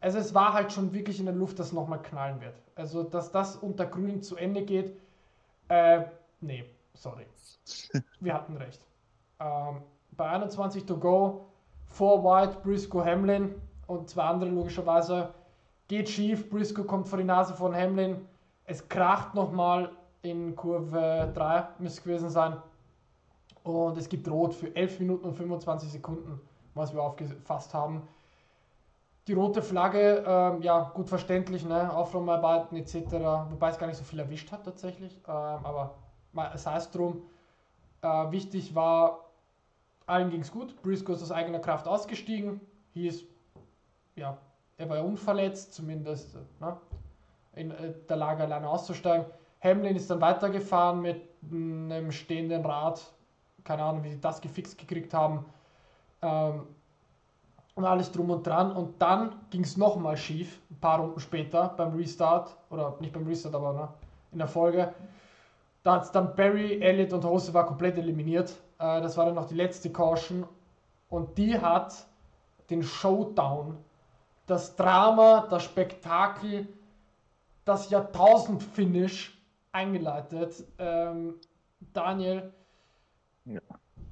Also 0.00 0.18
es 0.18 0.32
war 0.34 0.54
halt 0.54 0.72
schon 0.72 0.94
wirklich 0.94 1.20
in 1.20 1.26
der 1.26 1.34
Luft, 1.34 1.58
dass 1.58 1.72
nochmal 1.72 2.00
knallen 2.00 2.40
wird. 2.40 2.54
Also 2.74 3.02
dass 3.02 3.30
das 3.30 3.56
unter 3.56 3.84
Grün 3.84 4.22
zu 4.22 4.36
Ende 4.36 4.62
geht, 4.62 4.98
äh, 5.68 6.04
nee, 6.40 6.64
sorry. 6.94 7.26
Wir 8.20 8.32
hatten 8.32 8.56
recht. 8.56 8.80
Ähm, 9.40 9.82
bei 10.12 10.30
21 10.30 10.86
to 10.86 10.96
go, 10.96 11.44
4 11.88 12.24
White, 12.24 12.60
Briscoe, 12.62 13.04
Hamlin 13.04 13.54
und 13.88 14.08
zwei 14.08 14.22
andere 14.22 14.48
logischerweise. 14.48 15.34
Geht 15.88 16.08
schief, 16.08 16.48
Briscoe 16.48 16.84
kommt 16.84 17.08
vor 17.08 17.18
die 17.18 17.24
Nase 17.24 17.52
von 17.52 17.74
Hamlin. 17.74 18.26
Es 18.64 18.88
kracht 18.88 19.34
nochmal 19.34 19.90
in 20.22 20.56
Kurve 20.56 21.30
3, 21.34 21.68
müsste 21.78 22.02
gewesen 22.02 22.30
sein. 22.30 22.56
Und 23.70 23.98
es 23.98 24.08
gibt 24.08 24.28
Rot 24.28 24.54
für 24.54 24.74
11 24.74 25.00
Minuten 25.00 25.26
und 25.26 25.34
25 25.34 25.90
Sekunden, 25.90 26.40
was 26.74 26.94
wir 26.94 27.02
aufgefasst 27.02 27.74
haben. 27.74 28.02
Die 29.26 29.32
rote 29.34 29.62
Flagge, 29.62 30.24
ähm, 30.26 30.62
ja, 30.62 30.90
gut 30.94 31.08
verständlich, 31.08 31.64
ne? 31.64 31.94
Aufräumarbeiten 31.94 32.76
etc. 32.76 33.12
Wobei 33.50 33.70
es 33.70 33.78
gar 33.78 33.86
nicht 33.86 33.96
so 33.96 34.04
viel 34.04 34.18
erwischt 34.18 34.50
hat 34.50 34.64
tatsächlich. 34.64 35.16
Ähm, 35.28 35.32
aber 35.32 35.94
sei 36.54 36.76
es 36.76 36.90
drum. 36.90 37.22
Äh, 38.02 38.30
wichtig 38.30 38.74
war, 38.74 39.30
allen 40.06 40.30
ging 40.30 40.40
es 40.40 40.50
gut. 40.50 40.80
Briscoe 40.82 41.12
ist 41.12 41.22
aus 41.22 41.32
eigener 41.32 41.60
Kraft 41.60 41.86
ausgestiegen. 41.86 42.60
Hieß, 42.94 43.24
ja, 44.16 44.38
er 44.78 44.88
war 44.88 44.96
ja 44.96 45.02
unverletzt, 45.02 45.74
zumindest 45.74 46.36
ne? 46.60 46.76
in 47.54 47.70
äh, 47.70 47.92
der 48.08 48.16
Lage 48.16 48.42
alleine 48.42 48.68
auszusteigen. 48.68 49.26
Hamlin 49.62 49.96
ist 49.96 50.10
dann 50.10 50.20
weitergefahren 50.20 51.02
mit 51.02 51.20
einem 51.52 52.10
stehenden 52.12 52.64
Rad 52.64 53.12
keine 53.64 53.82
Ahnung, 53.82 54.04
wie 54.04 54.10
sie 54.10 54.20
das 54.20 54.40
gefixt 54.40 54.78
gekriegt 54.78 55.14
haben. 55.14 55.44
Ähm, 56.22 56.66
und 57.74 57.84
alles 57.84 58.12
drum 58.12 58.30
und 58.30 58.46
dran. 58.46 58.72
Und 58.72 59.00
dann 59.00 59.34
ging 59.50 59.62
es 59.62 59.76
nochmal 59.76 60.16
schief, 60.16 60.60
ein 60.70 60.80
paar 60.80 61.00
Runden 61.00 61.20
später 61.20 61.68
beim 61.76 61.94
Restart. 61.94 62.56
Oder 62.70 62.96
nicht 63.00 63.12
beim 63.12 63.26
Restart, 63.26 63.54
aber 63.54 63.72
ne, 63.72 63.88
in 64.32 64.38
der 64.38 64.48
Folge. 64.48 64.92
Da 65.82 65.94
hat 65.94 66.02
es 66.04 66.12
dann 66.12 66.34
Barry, 66.36 66.80
Elliott 66.80 67.12
und 67.12 67.24
Hose 67.24 67.54
war 67.54 67.66
komplett 67.66 67.96
eliminiert. 67.96 68.50
Äh, 68.78 69.00
das 69.00 69.16
war 69.16 69.26
dann 69.26 69.34
noch 69.34 69.46
die 69.46 69.54
letzte 69.54 69.90
Caution. 69.90 70.46
Und 71.08 71.38
die 71.38 71.58
hat 71.58 72.06
den 72.68 72.82
Showdown, 72.82 73.76
das 74.46 74.76
Drama, 74.76 75.46
das 75.50 75.64
Spektakel, 75.64 76.68
das 77.64 77.90
Jahrtausend-Finish 77.90 79.36
eingeleitet. 79.72 80.64
Ähm, 80.78 81.34
Daniel, 81.92 82.52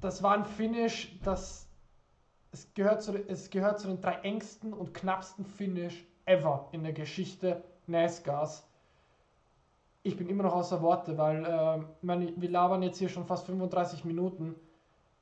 Das 0.01 0.23
war 0.23 0.33
ein 0.33 0.45
Finish, 0.45 1.19
das 1.23 1.69
es 2.51 2.73
gehört, 2.73 3.03
zu, 3.03 3.13
es 3.27 3.49
gehört 3.49 3.79
zu 3.79 3.87
den 3.87 4.01
drei 4.01 4.13
engsten 4.21 4.73
und 4.73 4.93
knappsten 4.93 5.45
Finish 5.45 6.05
ever 6.25 6.69
in 6.71 6.83
der 6.83 6.93
Geschichte 6.93 7.63
NASCARs. 7.87 8.67
Ich 10.03 10.17
bin 10.17 10.29
immer 10.29 10.43
noch 10.43 10.53
außer 10.53 10.81
Worte, 10.81 11.17
weil 11.17 11.45
äh, 11.45 11.83
meine, 12.01 12.33
wir 12.35 12.49
labern 12.49 12.81
jetzt 12.81 12.97
hier 12.97 13.09
schon 13.09 13.25
fast 13.25 13.45
35 13.45 14.05
Minuten, 14.05 14.55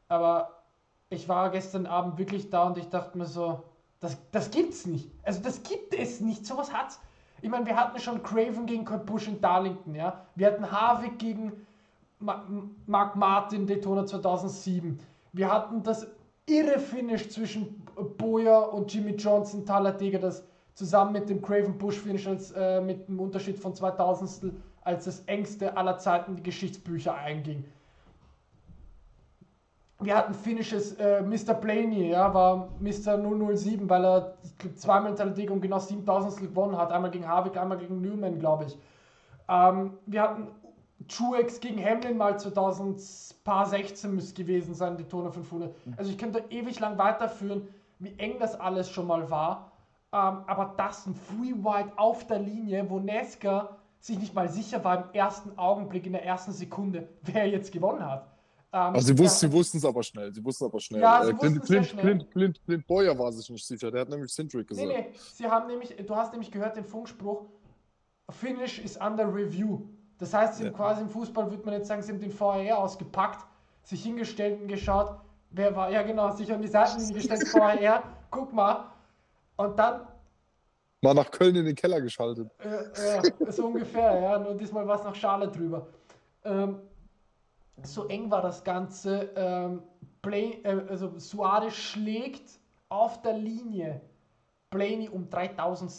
aber 0.08 0.64
ich 1.10 1.28
war 1.28 1.50
gestern 1.50 1.86
Abend 1.86 2.18
wirklich 2.18 2.50
da 2.50 2.68
und 2.68 2.78
ich 2.78 2.90
dachte 2.90 3.18
mir 3.18 3.26
so, 3.26 3.64
das, 4.00 4.18
das 4.32 4.52
gibt's 4.52 4.86
nicht. 4.86 5.10
Also 5.24 5.42
das 5.42 5.64
gibt 5.64 5.94
es 5.94 6.22
nicht. 6.22 6.46
Sowas 6.46 6.72
hat's. 6.72 7.00
Ich 7.42 7.50
meine, 7.50 7.66
wir 7.66 7.76
hatten 7.76 8.00
schon 8.00 8.24
Craven 8.24 8.66
gegen 8.66 8.86
Kurt 8.86 9.06
Busch 9.06 9.28
in 9.28 9.42
Darlington, 9.42 9.96
ja. 9.96 10.26
Wir 10.36 10.48
hatten 10.48 10.72
Harvick 10.72 11.20
gegen 11.20 11.67
Mark 12.20 13.16
Martin 13.16 13.68
Daytona 13.68 14.06
2007. 14.06 15.00
Wir 15.34 15.52
hatten 15.52 15.84
das 15.84 16.08
irre 16.48 16.80
Finish 16.80 17.30
zwischen 17.30 17.84
Boyer 18.18 18.74
und 18.74 18.92
Jimmy 18.92 19.12
Johnson, 19.12 19.66
Talladega, 19.66 20.18
das 20.18 20.44
zusammen 20.74 21.14
mit 21.14 21.30
dem 21.30 21.42
Craven 21.42 21.78
Bush 21.78 21.98
Finish 22.00 22.28
als, 22.28 22.52
äh, 22.52 22.82
mit 22.82 23.08
einem 23.08 23.20
Unterschied 23.20 23.60
von 23.60 23.74
2000 23.74 24.54
als 24.82 25.06
das 25.06 25.20
engste 25.26 25.76
aller 25.76 25.98
Zeiten 25.98 26.36
die 26.36 26.44
Geschichtsbücher 26.44 27.14
einging. 27.14 27.66
Wir 30.00 30.16
hatten 30.16 30.34
Finishes, 30.34 30.94
äh, 30.94 31.22
Mr. 31.22 31.56
Blaney, 31.56 32.12
ja, 32.12 32.32
war 32.34 32.70
Mr. 32.80 33.18
007, 33.18 33.90
weil 33.90 34.06
er 34.06 34.38
zweimal 34.76 35.12
in 35.12 35.18
Talladega 35.18 35.52
um 35.52 35.60
genau 35.60 35.80
7000 35.80 36.40
gewonnen 36.40 36.78
hat. 36.78 36.92
Einmal 36.92 37.10
gegen 37.10 37.28
Harvick, 37.28 37.58
einmal 37.58 37.80
gegen 37.80 38.00
Newman, 38.00 38.38
glaube 38.40 38.66
ich. 38.66 38.78
Ähm, 39.50 39.98
wir 40.06 40.22
hatten 40.22 40.48
Truex 41.08 41.60
gegen 41.60 41.84
Hamlin 41.84 42.18
mal 42.18 42.40
2016 42.40 44.14
müsste 44.14 44.42
gewesen 44.42 44.74
sein, 44.74 44.98
die 44.98 45.04
Tone 45.04 45.32
500. 45.32 45.74
Also 45.96 46.12
ich 46.12 46.18
könnte 46.18 46.44
ewig 46.50 46.80
lang 46.80 46.98
weiterführen, 46.98 47.68
wie 48.00 48.14
eng 48.18 48.40
das 48.40 48.60
alles 48.60 48.90
schon 48.90 49.08
mal 49.08 49.30
war. 49.30 49.72
Ähm, 50.14 50.44
aber 50.48 50.74
das 50.78 51.06
ein 51.06 51.16
Free 51.16 51.54
White 51.54 51.92
auf 51.98 52.26
der 52.28 52.40
Linie, 52.40 52.90
wo 52.90 53.00
Nesca 53.00 53.78
sich 54.00 54.18
nicht 54.18 54.34
mal 54.34 54.50
sicher 54.50 54.84
war 54.84 55.06
im 55.06 55.14
ersten 55.14 55.58
Augenblick, 55.58 56.06
in 56.06 56.14
der 56.14 56.24
ersten 56.24 56.52
Sekunde, 56.52 57.10
wer 57.24 57.48
jetzt 57.48 57.72
gewonnen 57.72 58.06
hat. 58.06 58.28
Ähm, 58.74 58.96
also 58.96 59.08
sie, 59.08 59.18
wussten, 59.18 59.46
ja, 59.46 59.52
sie 59.52 59.58
wussten 59.58 59.78
es 59.78 59.86
aber 59.86 60.04
schnell. 60.04 60.34
Sie 60.34 60.44
wussten 60.44 60.66
aber 60.66 60.80
schnell. 60.80 61.02
Ja, 61.02 61.24
sie 61.24 61.32
äh, 61.32 61.34
Clint, 61.36 61.64
Clint, 61.64 61.86
schnell. 61.88 62.02
Clint, 62.04 62.32
Clint, 62.32 62.66
Clint, 62.66 62.88
Boyer 62.88 63.18
war 63.18 63.32
sich 63.32 63.50
nicht 63.50 63.66
sicher. 63.66 63.92
Der 63.92 64.02
hat 64.02 64.10
nämlich 64.10 64.32
Centric 64.32 64.68
gesagt. 64.68 64.88
Nee, 64.88 65.08
nee. 65.10 65.18
Sie 65.34 65.46
haben 65.46 65.68
nämlich, 65.68 65.96
du 65.96 66.16
hast 66.16 66.32
nämlich 66.32 66.52
gehört 66.52 66.76
den 66.76 66.86
Funkspruch, 66.86 67.46
Finish 68.30 68.80
is 68.80 68.98
under 68.98 69.26
review. 69.34 69.82
Das 70.20 70.34
heißt, 70.34 70.62
ja. 70.62 70.70
quasi 70.72 71.02
im 71.02 71.10
Fußball 71.10 71.50
würde 71.50 71.64
man 71.64 71.76
jetzt 71.76 71.88
sagen, 71.88 72.02
sie 72.02 72.12
haben 72.12 72.20
den 72.20 72.38
VAR 72.38 72.78
ausgepackt, 72.78 73.46
sich 73.84 74.04
hingestellt 74.04 74.62
und 74.62 74.68
geschaut, 74.68 75.16
wer 75.52 75.76
war, 75.76 75.90
ja 75.90 76.02
genau, 76.02 76.32
sich 76.32 76.52
an 76.52 76.62
die 76.62 76.68
Seiten 76.68 77.14
gestellt, 77.14 77.42
VAR, 77.54 78.04
guck 78.32 78.54
mal. 78.54 78.92
Und 79.58 79.78
dann. 79.78 80.08
Mal 81.02 81.14
nach 81.14 81.30
Köln 81.30 81.56
in 81.56 81.66
den 81.66 81.76
Keller 81.76 82.02
geschaltet. 82.02 82.50
Äh, 82.60 83.20
ja, 83.20 83.52
so 83.52 83.68
ungefähr, 83.68 84.20
ja. 84.20 84.40
Nur 84.40 84.56
diesmal 84.56 84.88
war 84.88 84.98
es 84.98 85.04
nach 85.04 85.16
Schale 85.16 85.48
drüber. 85.48 85.88
Ähm, 86.44 86.80
so 87.84 88.08
eng 88.08 88.30
war 88.32 88.42
das 88.42 88.64
Ganze. 88.64 89.30
Ähm, 89.36 89.84
Play, 90.22 90.60
äh, 90.64 90.82
also 90.90 91.18
Suarez 91.20 91.74
schlägt 91.74 92.60
auf 92.90 93.22
der 93.22 93.34
Linie 93.34 94.02
Blaney 94.70 95.10
um 95.10 95.30
3000 95.30 95.92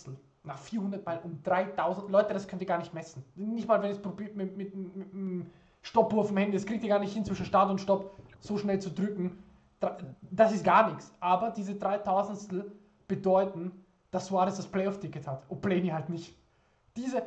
nach 0.44 0.58
400 0.58 1.04
Mal 1.04 1.20
um 1.24 1.42
3000. 1.42 2.10
Leute, 2.10 2.34
das 2.34 2.46
könnt 2.48 2.62
ihr 2.62 2.68
gar 2.68 2.78
nicht 2.78 2.94
messen. 2.94 3.24
Nicht 3.34 3.68
mal, 3.68 3.80
wenn 3.80 3.90
ihr 3.90 3.96
es 3.96 4.02
probiert 4.02 4.36
mit, 4.36 4.56
mit, 4.56 4.74
mit, 4.74 5.14
mit 5.14 5.46
Stoppuhr 5.82 6.26
dem 6.26 6.36
Handy. 6.36 6.56
Das 6.56 6.66
kriegt 6.66 6.82
ihr 6.82 6.90
gar 6.90 6.98
nicht 6.98 7.12
hin, 7.12 7.24
zwischen 7.24 7.46
Start 7.46 7.70
und 7.70 7.80
Stopp 7.80 8.16
so 8.40 8.58
schnell 8.58 8.78
zu 8.78 8.90
drücken. 8.90 9.42
Das 10.30 10.52
ist 10.52 10.64
gar 10.64 10.88
nichts. 10.88 11.12
Aber 11.20 11.50
diese 11.50 11.74
3000 11.74 12.64
bedeuten, 13.06 13.72
dass 14.10 14.26
Suarez 14.26 14.56
das 14.56 14.66
Playoff-Ticket 14.66 15.26
hat. 15.26 15.44
Und 15.48 15.60
Blaney 15.60 15.88
halt 15.88 16.08
nicht. 16.08 16.34
Diese, 16.96 17.22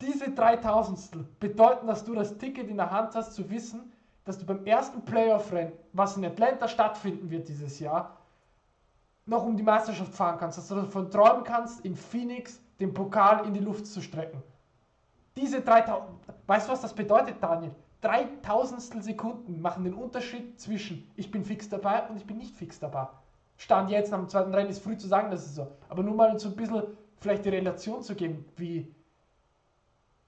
diese 0.00 0.30
3000 0.30 1.40
bedeuten, 1.40 1.86
dass 1.86 2.04
du 2.04 2.14
das 2.14 2.38
Ticket 2.38 2.68
in 2.68 2.76
der 2.76 2.90
Hand 2.90 3.14
hast, 3.14 3.34
zu 3.34 3.50
wissen, 3.50 3.92
dass 4.24 4.38
du 4.38 4.46
beim 4.46 4.64
ersten 4.64 5.02
Playoff-Rennen, 5.02 5.72
was 5.92 6.16
in 6.16 6.24
Atlanta 6.24 6.66
stattfinden 6.68 7.30
wird 7.30 7.48
dieses 7.48 7.78
Jahr, 7.78 8.16
noch 9.26 9.44
um 9.44 9.56
die 9.56 9.62
Meisterschaft 9.62 10.14
fahren 10.14 10.38
kannst, 10.38 10.58
dass 10.58 10.68
du 10.68 10.74
davon 10.74 11.10
träumen 11.10 11.44
kannst, 11.44 11.84
in 11.84 11.96
Phoenix 11.96 12.60
den 12.80 12.92
Pokal 12.92 13.46
in 13.46 13.54
die 13.54 13.60
Luft 13.60 13.86
zu 13.86 14.02
strecken. 14.02 14.42
Diese 15.36 15.60
3000, 15.60 16.08
weißt 16.46 16.68
du, 16.68 16.72
was 16.72 16.80
das 16.80 16.94
bedeutet, 16.94 17.36
Daniel? 17.40 17.74
3000 18.02 19.02
Sekunden 19.02 19.62
machen 19.62 19.84
den 19.84 19.94
Unterschied 19.94 20.60
zwischen 20.60 21.10
ich 21.16 21.30
bin 21.30 21.42
fix 21.42 21.68
dabei 21.70 22.06
und 22.08 22.16
ich 22.16 22.26
bin 22.26 22.36
nicht 22.36 22.54
fix 22.54 22.78
dabei. 22.78 23.08
Stand 23.56 23.88
jetzt 23.90 24.12
dem 24.12 24.28
zweiten 24.28 24.52
Rennen 24.52 24.68
ist 24.68 24.82
früh 24.82 24.96
zu 24.96 25.08
sagen, 25.08 25.30
das 25.30 25.46
ist 25.46 25.54
so. 25.54 25.68
Aber 25.88 26.02
nur 26.02 26.14
mal 26.14 26.38
so 26.38 26.50
ein 26.50 26.56
bisschen 26.56 26.82
vielleicht 27.18 27.46
die 27.46 27.50
Relation 27.50 28.02
zu 28.02 28.14
geben, 28.14 28.44
wie 28.56 28.94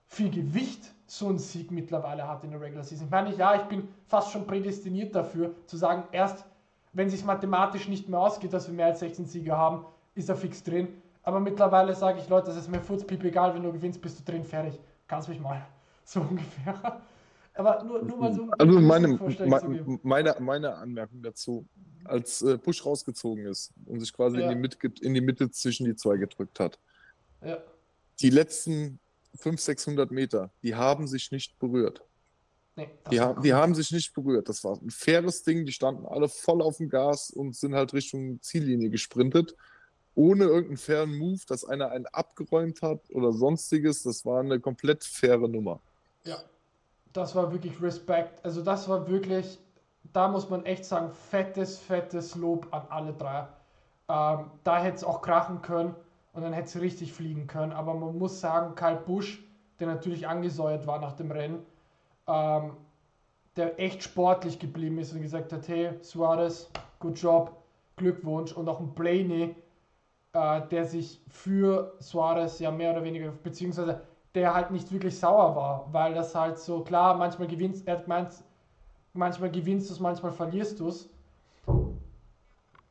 viel 0.06 0.30
Gewicht 0.30 0.94
so 1.06 1.28
ein 1.28 1.38
Sieg 1.38 1.70
mittlerweile 1.70 2.26
hat 2.26 2.44
in 2.44 2.50
der 2.50 2.60
Regular 2.60 2.84
Season. 2.84 3.06
Ich 3.06 3.10
meine, 3.10 3.34
ja, 3.34 3.56
ich 3.56 3.64
bin 3.64 3.88
fast 4.06 4.32
schon 4.32 4.46
prädestiniert 4.46 5.14
dafür, 5.14 5.54
zu 5.66 5.76
sagen, 5.76 6.04
erst 6.12 6.44
wenn 6.96 7.10
sich 7.10 7.24
mathematisch 7.24 7.88
nicht 7.88 8.08
mehr 8.08 8.20
ausgeht, 8.20 8.54
dass 8.54 8.66
wir 8.68 8.74
mehr 8.74 8.86
als 8.86 9.00
16 9.00 9.26
Siege 9.26 9.54
haben, 9.54 9.84
ist 10.14 10.30
er 10.30 10.36
fix 10.36 10.62
drin. 10.62 10.88
Aber 11.22 11.40
mittlerweile 11.40 11.94
sage 11.94 12.20
ich, 12.20 12.28
Leute, 12.28 12.50
es 12.50 12.56
ist 12.56 12.70
mir 12.70 12.80
furzpiep 12.80 13.22
egal, 13.22 13.54
wenn 13.54 13.62
du 13.62 13.70
gewinnst, 13.70 14.00
bist 14.00 14.18
du 14.18 14.24
drin, 14.24 14.44
fertig. 14.44 14.80
Kannst 15.06 15.28
mich 15.28 15.40
mal. 15.40 15.64
So 16.08 16.20
ungefähr. 16.20 17.02
Aber 17.54 17.82
nur, 17.82 18.00
nur 18.00 18.16
mal 18.16 18.32
so. 18.32 18.48
Also 18.56 18.80
meine, 18.80 19.98
meine, 20.04 20.36
meine 20.38 20.74
Anmerkung 20.76 21.20
dazu, 21.20 21.66
als 22.04 22.42
äh, 22.42 22.58
Bush 22.58 22.86
rausgezogen 22.86 23.44
ist 23.46 23.72
und 23.86 23.98
sich 23.98 24.12
quasi 24.12 24.38
ja. 24.38 24.44
in, 24.44 24.50
die 24.50 24.54
Mitte, 24.54 24.78
in 25.00 25.14
die 25.14 25.20
Mitte 25.20 25.50
zwischen 25.50 25.84
die 25.84 25.96
zwei 25.96 26.16
gedrückt 26.16 26.60
hat. 26.60 26.78
Ja. 27.44 27.58
Die 28.20 28.30
letzten 28.30 29.00
500, 29.34 29.60
600 29.60 30.10
Meter, 30.12 30.50
die 30.62 30.76
haben 30.76 31.08
sich 31.08 31.32
nicht 31.32 31.58
berührt. 31.58 32.05
Nee, 32.76 32.88
Die, 33.10 33.20
war 33.20 33.28
ha 33.28 33.30
cool. 33.36 33.42
die 33.42 33.54
haben 33.54 33.74
sich 33.74 33.90
nicht 33.92 34.12
berührt. 34.14 34.48
Das 34.48 34.62
war 34.64 34.76
ein 34.80 34.90
faires 34.90 35.42
Ding. 35.42 35.64
Die 35.66 35.72
standen 35.72 36.06
alle 36.06 36.28
voll 36.28 36.62
auf 36.62 36.78
dem 36.78 36.88
Gas 36.88 37.30
und 37.30 37.56
sind 37.56 37.74
halt 37.74 37.94
Richtung 37.94 38.40
Ziellinie 38.42 38.90
gesprintet. 38.90 39.56
Ohne 40.14 40.44
irgendeinen 40.44 40.78
fairen 40.78 41.16
Move, 41.18 41.40
dass 41.46 41.64
einer 41.64 41.90
einen 41.90 42.06
abgeräumt 42.06 42.82
hat 42.82 43.10
oder 43.10 43.32
sonstiges. 43.32 44.02
Das 44.02 44.24
war 44.24 44.40
eine 44.40 44.60
komplett 44.60 45.04
faire 45.04 45.48
Nummer. 45.48 45.82
Ja, 46.24 46.38
das 47.12 47.34
war 47.34 47.52
wirklich 47.52 47.80
Respekt. 47.82 48.44
Also 48.44 48.62
das 48.62 48.88
war 48.88 49.08
wirklich, 49.08 49.58
da 50.12 50.28
muss 50.28 50.50
man 50.50 50.64
echt 50.64 50.84
sagen, 50.84 51.12
fettes, 51.12 51.78
fettes 51.78 52.34
Lob 52.34 52.68
an 52.72 52.86
alle 52.90 53.12
drei. 53.14 53.48
Ähm, 54.08 54.50
da 54.64 54.82
hätte 54.82 54.96
es 54.96 55.04
auch 55.04 55.22
krachen 55.22 55.62
können 55.62 55.94
und 56.32 56.42
dann 56.42 56.52
hätte 56.52 56.68
es 56.68 56.80
richtig 56.80 57.12
fliegen 57.12 57.46
können. 57.46 57.72
Aber 57.72 57.94
man 57.94 58.18
muss 58.18 58.40
sagen, 58.40 58.74
Karl 58.74 58.96
Busch, 58.96 59.42
der 59.80 59.86
natürlich 59.88 60.28
angesäuert 60.28 60.86
war 60.86 61.00
nach 61.00 61.14
dem 61.14 61.30
Rennen, 61.30 61.64
ähm, 62.26 62.72
der 63.56 63.78
echt 63.80 64.02
sportlich 64.02 64.58
geblieben 64.58 64.98
ist 64.98 65.12
und 65.12 65.22
gesagt 65.22 65.52
hat, 65.52 65.66
hey, 65.68 65.92
Suarez, 66.02 66.70
good 66.98 67.18
job, 67.18 67.56
Glückwunsch. 67.96 68.52
Und 68.52 68.68
auch 68.68 68.80
ein 68.80 68.94
Blaney, 68.94 69.54
äh, 70.32 70.60
der 70.68 70.84
sich 70.84 71.20
für 71.28 71.94
Suarez 71.98 72.58
ja 72.58 72.70
mehr 72.70 72.92
oder 72.92 73.04
weniger, 73.04 73.30
beziehungsweise 73.30 74.02
der 74.34 74.54
halt 74.54 74.70
nicht 74.70 74.92
wirklich 74.92 75.18
sauer 75.18 75.56
war, 75.56 75.88
weil 75.92 76.12
das 76.12 76.34
halt 76.34 76.58
so, 76.58 76.82
klar, 76.82 77.14
manchmal 77.14 77.48
gewinnst, 77.48 77.88
er 77.88 77.96
hat 77.96 78.04
gemeint, 78.04 78.44
manchmal 79.14 79.50
gewinnst 79.50 79.88
du 79.88 79.94
es, 79.94 80.00
manchmal 80.00 80.32
verlierst 80.32 80.78
du 80.78 80.88
es. 80.88 81.08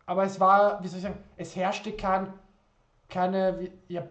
Aber 0.07 0.23
es 0.23 0.39
war, 0.39 0.83
wie 0.83 0.87
soll 0.87 0.97
ich 0.97 1.03
sagen, 1.03 1.19
es 1.37 1.55
herrschte 1.55 1.91
kein, 1.91 2.33
keine, 3.09 3.71
ja, 3.87 4.03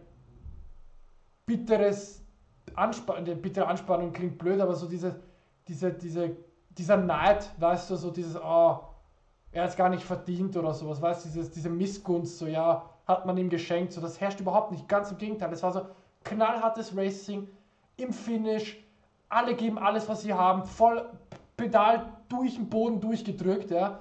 bitteres 1.44 2.23
Anspannung, 2.74 3.24
die 3.24 3.34
bittere 3.34 3.66
Anspannung 3.66 4.12
klingt 4.12 4.38
blöd, 4.38 4.60
aber 4.60 4.74
so 4.74 4.86
diese, 4.86 5.16
diese, 5.68 5.92
diese, 5.92 6.36
dieser 6.70 6.96
Neid, 6.96 7.50
weißt 7.58 7.90
du, 7.90 7.96
so 7.96 8.10
dieses, 8.10 8.36
oh, 8.36 8.80
er 9.52 9.62
hat 9.62 9.70
es 9.70 9.76
gar 9.76 9.88
nicht 9.88 10.02
verdient 10.02 10.56
oder 10.56 10.74
sowas, 10.74 11.00
weißt 11.00 11.36
du, 11.36 11.42
diese 11.42 11.70
Missgunst, 11.70 12.38
so, 12.38 12.46
ja, 12.46 12.90
hat 13.06 13.26
man 13.26 13.36
ihm 13.36 13.48
geschenkt, 13.48 13.92
so, 13.92 14.00
das 14.00 14.20
herrscht 14.20 14.40
überhaupt 14.40 14.72
nicht, 14.72 14.88
ganz 14.88 15.10
im 15.10 15.18
Gegenteil, 15.18 15.52
es 15.52 15.62
war 15.62 15.72
so 15.72 15.86
knallhartes 16.24 16.96
Racing 16.96 17.48
im 17.96 18.12
Finish, 18.12 18.82
alle 19.28 19.54
geben 19.54 19.78
alles, 19.78 20.08
was 20.08 20.22
sie 20.22 20.32
haben, 20.32 20.64
voll 20.64 21.08
Pedal 21.56 22.12
durch 22.28 22.56
den 22.56 22.68
Boden 22.68 23.00
durchgedrückt, 23.00 23.70
ja, 23.70 24.00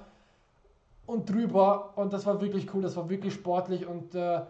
und 1.06 1.30
drüber, 1.30 1.92
und 1.96 2.12
das 2.12 2.26
war 2.26 2.40
wirklich 2.40 2.72
cool, 2.74 2.82
das 2.82 2.96
war 2.96 3.08
wirklich 3.08 3.34
sportlich 3.34 3.86
und 3.86 4.14
äh, 4.14 4.40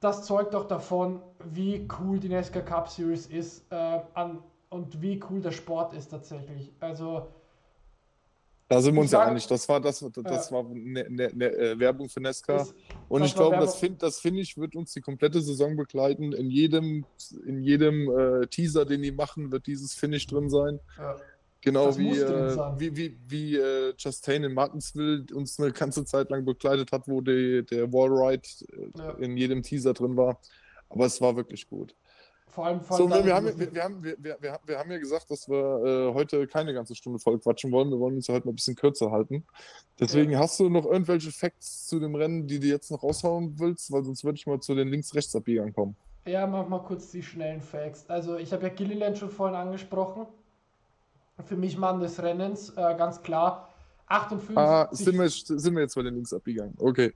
das 0.00 0.24
zeugt 0.24 0.54
auch 0.54 0.66
davon, 0.66 1.20
wie 1.44 1.86
cool 2.00 2.18
die 2.18 2.28
NASCAR 2.28 2.62
Cup 2.62 2.88
Series 2.88 3.26
ist 3.26 3.70
äh, 3.70 4.00
an, 4.14 4.42
und 4.70 5.02
wie 5.02 5.20
cool 5.28 5.40
der 5.40 5.52
Sport 5.52 5.92
ist 5.92 6.08
tatsächlich. 6.08 6.72
Also, 6.80 7.26
Da 8.68 8.80
sind 8.80 8.94
wir 8.94 9.00
Ich 9.00 9.04
uns 9.06 9.12
ja 9.12 9.24
einig. 9.24 9.46
Das 9.48 9.68
war, 9.68 9.80
das, 9.80 9.98
das 10.22 10.52
war 10.52 10.64
eine, 10.64 11.04
eine, 11.04 11.26
eine 11.28 11.78
Werbung 11.80 12.08
für 12.08 12.20
Nesca. 12.20 12.62
ist, 12.62 12.74
Und 13.08 13.20
das 13.20 13.30
ich 13.30 13.34
glaube, 13.34 13.56
das, 13.56 13.74
Werbung. 13.74 13.78
find, 13.80 14.02
das 14.02 14.20
Finish 14.20 14.56
wird 14.56 14.76
uns 14.76 14.92
die 14.92 15.00
komplette 15.00 15.40
Saison 15.40 15.76
begleiten. 15.76 16.32
In 16.32 16.50
jedem, 16.50 17.04
in 17.44 17.62
jedem 17.62 18.08
äh, 18.16 18.46
Teaser, 18.46 18.84
den 18.86 19.02
die 19.02 19.12
machen, 19.12 19.50
wird 19.50 19.66
dieses 19.66 19.92
Finish 19.94 20.26
drin 20.28 20.48
sein. 20.48 20.78
ja, 20.96 21.16
Genau 21.62 21.96
wie, 21.98 22.16
äh, 22.18 22.56
wie, 22.78 22.96
wie, 22.96 23.18
wie 23.28 23.56
äh, 23.56 23.94
Chastain 23.96 24.44
in 24.44 24.54
Martinsville 24.54 25.26
uns 25.34 25.60
eine 25.60 25.72
ganze 25.72 26.04
Zeit 26.06 26.30
lang 26.30 26.44
begleitet 26.44 26.90
hat, 26.92 27.06
wo 27.06 27.20
die, 27.20 27.64
der 27.64 27.92
Wallride 27.92 28.42
äh, 28.72 28.98
Ja. 28.98 29.10
in 29.18 29.36
jedem 29.36 29.62
Teaser 29.62 29.92
drin 29.92 30.16
war. 30.16 30.38
Aber 30.88 31.04
es 31.06 31.20
war 31.20 31.36
wirklich 31.36 31.68
gut. 31.68 31.94
vor 32.46 32.66
allem, 32.66 32.80
vor 32.80 32.96
So, 32.96 33.04
allem 33.06 33.12
wir, 33.12 33.24
wir, 33.26 33.34
haben, 33.34 33.58
wir, 33.58 33.74
wir, 33.74 33.82
haben, 33.84 34.02
wir, 34.02 34.16
wir, 34.18 34.58
wir, 34.64 34.78
haben 34.78 34.90
ja 34.90 34.98
gesagt, 34.98 35.30
dass 35.30 35.48
wir 35.48 35.84
äh, 36.10 36.14
heute 36.14 36.46
keine 36.46 36.72
ganze 36.72 36.94
Stunde 36.94 37.18
voll 37.18 37.38
quatschen 37.38 37.70
wollen. 37.72 37.90
Wir 37.90 37.98
wollen 38.00 38.16
uns 38.16 38.26
ja 38.26 38.34
heute 38.34 38.46
mal 38.46 38.52
ein 38.52 38.56
bisschen 38.56 38.74
kürzer 38.74 39.10
halten. 39.10 39.44
Deswegen 40.00 40.38
hast 40.38 40.58
du 40.60 40.68
noch 40.70 40.86
irgendwelche 40.86 41.30
Facts 41.30 41.86
zu 41.86 42.00
dem 42.00 42.14
Rennen, 42.14 42.46
die 42.46 42.58
du 42.58 42.66
jetzt 42.68 42.90
noch 42.90 43.02
raushauen 43.02 43.58
willst, 43.60 43.92
weil 43.92 44.02
sonst 44.02 44.24
würde 44.24 44.36
ich 44.36 44.46
mal 44.46 44.60
zu 44.60 44.74
den 44.74 44.88
Links-Rechts-Abbiegern 44.88 45.72
kommen. 45.74 45.94
Ja, 46.26 46.46
mach 46.46 46.68
mal 46.68 46.80
kurz 46.80 47.10
die 47.10 47.22
schnellen 47.22 47.60
Facts. 47.60 48.08
Also, 48.08 48.36
ich 48.38 48.52
habe 48.52 48.64
ja 48.64 48.68
Gilliland 48.70 49.16
schon 49.18 49.30
vorhin 49.30 49.56
angesprochen. 49.56 50.26
Für 51.44 51.56
mich 51.56 51.76
Mann 51.76 52.00
des 52.00 52.22
Rennens, 52.22 52.70
äh, 52.70 52.94
ganz 52.96 53.22
klar. 53.22 53.68
58. 54.06 54.56
Ah, 54.56 54.88
sind 54.90 55.18
wir, 55.18 55.28
sind 55.28 55.74
wir 55.74 55.82
jetzt 55.82 55.94
bei 55.94 56.02
den 56.02 56.14
Links-Abbiegern? 56.14 56.74
Okay. 56.78 57.14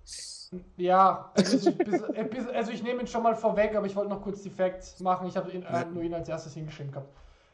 Ja, 0.76 1.32
also 1.34 1.68
ich, 1.68 1.78
bis, 1.78 2.02
äh, 2.02 2.24
bis, 2.24 2.46
also 2.46 2.70
ich 2.70 2.82
nehme 2.82 3.00
ihn 3.00 3.06
schon 3.06 3.22
mal 3.22 3.34
vorweg, 3.34 3.74
aber 3.74 3.86
ich 3.86 3.96
wollte 3.96 4.10
noch 4.10 4.22
kurz 4.22 4.42
die 4.42 4.50
Facts 4.50 5.00
machen. 5.00 5.26
Ich 5.26 5.36
habe 5.36 5.50
ihn, 5.50 5.62
äh, 5.62 5.84
nur 5.86 6.02
ihn 6.02 6.14
als 6.14 6.28
erstes 6.28 6.54
hingeschrieben 6.54 6.92
gehabt. 6.92 7.12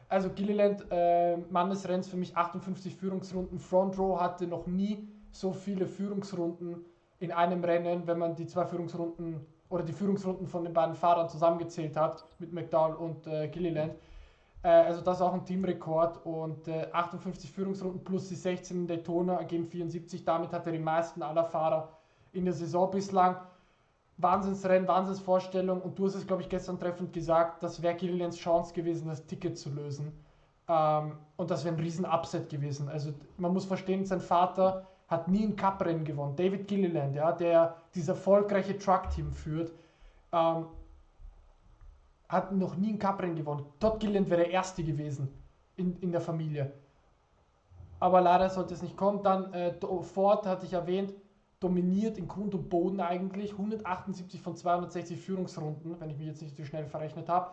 Also 0.09 0.29
Gilliland, 0.29 0.85
äh, 0.91 1.37
Mann 1.37 1.69
des 1.69 1.87
Rennens 1.87 2.07
für 2.07 2.17
mich 2.17 2.35
58 2.35 2.95
Führungsrunden. 2.95 3.59
Front 3.59 3.97
Row 3.97 4.19
hatte 4.19 4.45
noch 4.45 4.67
nie 4.67 5.07
so 5.31 5.53
viele 5.53 5.87
Führungsrunden 5.87 6.85
in 7.19 7.31
einem 7.31 7.63
Rennen, 7.63 8.05
wenn 8.05 8.19
man 8.19 8.35
die 8.35 8.45
zwei 8.45 8.65
Führungsrunden 8.65 9.45
oder 9.69 9.83
die 9.83 9.93
Führungsrunden 9.93 10.47
von 10.47 10.65
den 10.65 10.73
beiden 10.73 10.95
Fahrern 10.95 11.29
zusammengezählt 11.29 11.95
hat, 11.95 12.25
mit 12.39 12.51
McDowell 12.51 12.95
und 12.95 13.25
äh, 13.25 13.47
Gilliland. 13.47 13.93
Äh, 14.63 14.69
also 14.69 15.01
das 15.01 15.17
ist 15.17 15.21
auch 15.21 15.33
ein 15.33 15.45
Teamrekord 15.45 16.25
und 16.25 16.67
äh, 16.67 16.87
58 16.91 17.51
Führungsrunden 17.51 18.03
plus 18.03 18.27
die 18.29 18.35
16 18.35 18.81
in 18.81 18.87
Daytona 18.87 19.35
ergeben 19.37 19.65
74. 19.65 20.23
Damit 20.23 20.51
hat 20.51 20.65
er 20.65 20.71
die 20.71 20.79
meisten 20.79 21.21
aller 21.23 21.45
Fahrer 21.45 21.89
in 22.33 22.45
der 22.45 22.53
Saison 22.53 22.89
bislang. 22.91 23.37
Wahnsinnsrennen, 24.17 24.87
Wahnsinnsvorstellung 24.87 25.81
und 25.81 25.97
du 25.97 26.05
hast 26.05 26.15
es, 26.15 26.27
glaube 26.27 26.43
ich, 26.43 26.49
gestern 26.49 26.79
treffend 26.79 27.11
gesagt, 27.11 27.63
das 27.63 27.81
wäre 27.81 27.95
Gillilands 27.95 28.37
Chance 28.37 28.73
gewesen, 28.73 29.07
das 29.07 29.25
Ticket 29.25 29.57
zu 29.57 29.71
lösen. 29.71 30.11
Ähm, 30.67 31.13
und 31.37 31.49
das 31.49 31.65
wäre 31.65 31.75
ein 31.75 31.81
riesen 31.81 32.05
Upset 32.05 32.49
gewesen. 32.49 32.87
Also 32.87 33.13
man 33.37 33.51
muss 33.51 33.65
verstehen, 33.65 34.05
sein 34.05 34.21
Vater 34.21 34.85
hat 35.07 35.27
nie 35.27 35.43
ein 35.43 35.55
Cup-Rennen 35.55 36.05
gewonnen. 36.05 36.35
David 36.35 36.67
Gilliland, 36.67 37.15
ja, 37.15 37.31
der 37.31 37.75
dieses 37.95 38.09
erfolgreiche 38.09 38.77
Truck-Team 38.77 39.31
führt, 39.31 39.71
ähm, 40.31 40.67
hat 42.31 42.53
noch 42.53 42.77
nie 42.77 42.93
ein 42.93 42.99
Cup-Rennen 42.99 43.35
gewonnen. 43.35 43.65
Todd 43.79 43.99
Gilliland 43.99 44.29
wäre 44.29 44.43
der 44.43 44.51
Erste 44.51 44.83
gewesen 44.83 45.27
in, 45.75 45.97
in 45.97 46.11
der 46.11 46.21
Familie. 46.21 46.71
Aber 47.99 48.21
leider 48.21 48.49
sollte 48.49 48.73
es 48.73 48.81
nicht 48.81 48.95
kommen. 48.95 49.21
Dann 49.21 49.53
äh, 49.53 49.73
Ford, 50.01 50.47
hatte 50.47 50.65
ich 50.65 50.73
erwähnt, 50.73 51.13
dominiert 51.59 52.17
in 52.17 52.27
Grund 52.27 52.55
und 52.55 52.69
Boden 52.69 53.01
eigentlich. 53.01 53.51
178 53.51 54.41
von 54.41 54.55
260 54.55 55.19
Führungsrunden, 55.19 55.99
wenn 55.99 56.09
ich 56.09 56.17
mich 56.17 56.27
jetzt 56.27 56.41
nicht 56.41 56.55
zu 56.55 56.63
schnell 56.63 56.85
verrechnet 56.85 57.27
habe. 57.27 57.51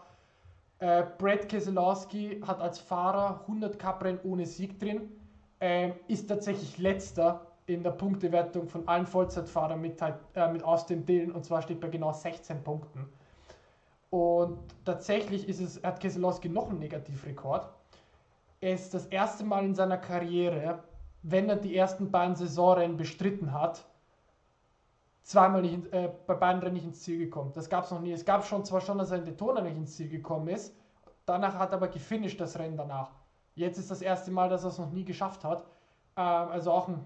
Äh, 0.79 1.05
Brad 1.19 1.49
Keselowski 1.49 2.41
hat 2.47 2.61
als 2.61 2.79
Fahrer 2.79 3.41
100 3.43 3.79
Cup-Rennen 3.79 4.21
ohne 4.23 4.47
Sieg 4.47 4.79
drin. 4.79 5.11
Ähm, 5.61 5.95
ist 6.07 6.29
tatsächlich 6.29 6.79
letzter 6.79 7.49
in 7.67 7.83
der 7.83 7.91
Punktewertung 7.91 8.69
von 8.69 8.87
allen 8.87 9.07
Vollzeitfahrern 9.07 9.81
mit, 9.81 10.01
äh, 10.01 10.53
mit 10.53 10.63
Austin 10.63 11.05
Dillon 11.05 11.33
und 11.33 11.45
zwar 11.45 11.63
steht 11.63 11.81
bei 11.81 11.89
genau 11.89 12.13
16 12.13 12.63
Punkten. 12.63 13.07
Und 14.11 14.59
tatsächlich 14.85 15.49
ist 15.49 15.61
es, 15.61 15.83
hat 15.83 16.01
Keselowski 16.01 16.49
noch 16.49 16.71
einen 16.71 16.79
Negativrekord. 16.79 17.69
Er 18.61 18.75
ist 18.75 18.95
das 18.95 19.07
erste 19.07 19.45
Mal 19.45 19.65
in 19.65 19.75
seiner 19.75 19.99
Karriere, 19.99 20.83
wenn 21.23 21.49
er 21.49 21.57
die 21.57 21.77
ersten 21.77 22.11
beiden 22.11 22.35
Saisonrennen 22.35 22.97
bestritten 22.97 23.53
hat, 23.53 23.85
zweimal 25.23 25.61
nicht, 25.61 25.93
äh, 25.93 26.11
bei 26.27 26.35
beiden 26.35 26.63
Rennen 26.63 26.75
nicht 26.75 26.87
ins 26.87 27.03
Ziel 27.03 27.19
gekommen. 27.19 27.53
Das 27.55 27.69
gab 27.69 27.85
es 27.85 27.91
noch 27.91 28.01
nie. 28.01 28.13
Es 28.13 28.25
gab 28.25 28.47
schon 28.47 28.65
zwar 28.65 28.81
schon, 28.81 28.99
dass 28.99 29.11
er 29.11 29.19
in 29.19 29.25
Daytona 29.25 29.61
nicht 29.61 29.77
ins 29.77 29.97
Ziel 29.97 30.09
gekommen 30.09 30.49
ist, 30.49 30.75
danach 31.27 31.55
hat 31.55 31.71
er 31.73 31.77
aber 31.77 31.89
gefinisht 31.89 32.41
das 32.41 32.59
Rennen 32.59 32.77
danach. 32.77 33.11
Jetzt 33.55 33.79
ist 33.79 33.91
das 33.91 34.01
erste 34.01 34.31
Mal, 34.31 34.49
dass 34.49 34.65
er 34.65 34.71
es 34.71 34.79
noch 34.79 34.91
nie 34.91 35.05
geschafft 35.05 35.45
hat. 35.45 35.65
Ähm, 36.17 36.25
also 36.25 36.73
auch 36.73 36.89
ein 36.89 37.05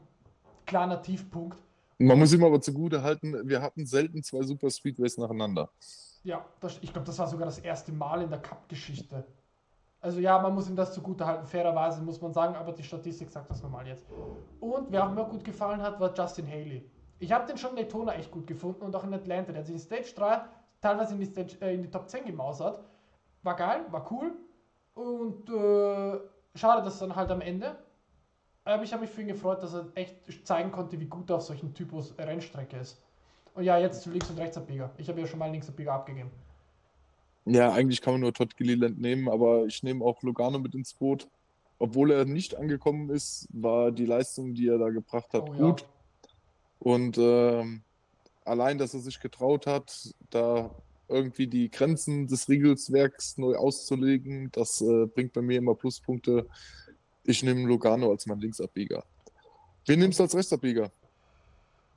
kleiner 0.67 1.03
Tiefpunkt. 1.03 1.59
Man 1.99 2.19
muss 2.19 2.33
ihm 2.33 2.45
aber 2.45 2.61
zugute 2.61 3.03
halten, 3.03 3.49
wir 3.49 3.61
hatten 3.61 3.87
selten 3.87 4.23
zwei 4.23 4.43
Super 4.43 4.71
Speedways 4.71 5.19
nacheinander. 5.19 5.69
Ja, 6.25 6.45
das, 6.61 6.79
ich 6.83 6.93
glaube, 6.93 7.07
das 7.07 7.19
war 7.19 7.27
sogar 7.27 7.47
das 7.47 7.59
erste 7.59 7.93
Mal 7.93 8.23
in 8.23 8.31
der 8.31 8.41
Cup-Geschichte. 8.41 9.25
Also 10.01 10.19
ja, 10.19 10.39
man 10.41 10.55
muss 10.55 10.69
ihm 10.69 10.77
das 10.77 10.93
zugute 10.95 11.27
halten, 11.27 11.47
fairerweise 11.47 12.03
muss 12.03 12.21
man 12.21 12.33
sagen, 12.33 12.57
aber 12.57 12.73
die 12.73 12.83
Statistik 12.83 13.31
sagt 13.31 13.51
das 13.51 13.63
normal 13.63 13.87
jetzt. 13.87 14.05
Und 14.61 14.91
wer 14.91 15.07
auch 15.07 15.13
mir 15.13 15.25
gut 15.25 15.45
gefallen 15.45 15.81
hat, 15.81 16.01
war 16.01 16.13
Justin 16.13 16.49
Haley. 16.49 16.91
Ich 17.21 17.31
habe 17.31 17.47
den 17.47 17.57
schon 17.57 17.71
in 17.71 17.77
Daytona 17.77 18.15
echt 18.15 18.33
gut 18.33 18.47
gefunden 18.49 18.83
und 18.83 18.97
auch 18.97 19.05
in 19.05 19.15
Atlanta. 19.15 19.53
Der 19.53 19.61
hat 19.61 19.67
sich 19.67 19.77
in 19.77 19.81
Stage 19.81 20.13
3 20.17 20.41
teilweise 20.81 21.15
in 21.15 21.21
die, 21.21 21.27
Stage, 21.27 21.57
äh, 21.61 21.75
in 21.75 21.83
die 21.83 21.91
Top 21.91 22.09
10 22.09 22.25
gemausert. 22.25 22.83
War 23.45 23.55
geil, 23.55 23.85
war 23.91 24.11
cool. 24.11 24.33
Und 24.95 25.49
äh, 25.49 26.19
schade, 26.57 26.83
dass 26.83 26.99
dann 26.99 27.15
halt 27.15 27.31
am 27.31 27.41
Ende. 27.41 27.77
Aber 28.65 28.83
ich 28.83 28.93
habe 28.93 29.03
mich 29.03 29.11
für 29.11 29.23
ihn 29.23 29.29
gefreut, 29.29 29.63
dass 29.63 29.75
er 29.75 29.87
echt 29.95 30.47
zeigen 30.47 30.73
konnte, 30.73 30.99
wie 30.99 31.07
gut 31.07 31.31
er 31.31 31.37
auf 31.37 31.43
solchen 31.43 31.75
Typus 31.75 32.17
Rennstrecke 32.19 32.77
ist. 32.77 33.01
Und 33.55 33.65
ja, 33.65 33.79
jetzt 33.79 34.03
zu 34.03 34.11
Links- 34.11 34.31
und 34.31 34.39
Rechtsabbieger. 34.39 34.91
Ich 34.97 35.09
habe 35.09 35.21
ja 35.21 35.27
schon 35.27 35.39
mal 35.39 35.47
einen 35.47 35.55
Linksabbieger 35.55 35.93
abgegeben. 35.93 36.31
Ja, 37.45 37.73
eigentlich 37.73 38.01
kann 38.01 38.15
man 38.15 38.21
nur 38.21 38.33
Todd 38.33 38.57
Gilliland 38.57 39.01
nehmen, 39.01 39.29
aber 39.29 39.67
ich 39.67 39.83
nehme 39.83 40.05
auch 40.05 40.23
Logano 40.23 40.59
mit 40.59 40.75
ins 40.75 40.95
Boot. 40.95 41.29
Obwohl 41.79 42.13
er 42.13 42.25
nicht 42.25 42.55
angekommen 42.57 43.11
ist, 43.11 43.49
war 43.53 43.91
die 43.91 44.07
Leistung, 44.07 44.55
die 44.55 44.69
er 44.69 44.79
da 44.79 44.89
gebracht 44.91 45.33
hat, 45.35 45.49
Oh, 45.49 45.53
gut. 45.53 45.81
ja. 45.81 45.87
Und 46.79 47.19
ähm, 47.19 47.83
allein, 48.45 48.79
dass 48.79 48.95
er 48.95 49.01
sich 49.01 49.19
getraut 49.21 49.67
hat, 49.67 50.15
da 50.31 50.71
irgendwie 51.09 51.47
die 51.49 51.71
Grenzen 51.71 52.27
des 52.29 52.49
Riegelswerks 52.49 53.37
neu 53.39 53.57
auszulegen, 53.57 54.51
das 54.53 54.81
äh, 54.81 55.07
bringt 55.07 55.33
bei 55.33 55.43
mir 55.43 55.59
immer 55.59 55.75
Pluspunkte. 55.75 56.47
Ich 57.25 57.43
nehme 57.43 57.67
Logano 57.67 58.11
als 58.11 58.27
mein 58.27 58.39
Linksabbieger. 58.41 59.05
Wen 59.87 59.99
nimmst 59.99 60.19
du 60.21 60.23
als 60.25 60.35
Rechtsabbieger? 60.37 60.91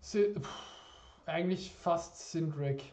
Si 0.02 0.34
pff, 0.34 0.50
eigentlich 1.26 1.74
fast 1.74 2.32
Sindrick. 2.32 2.84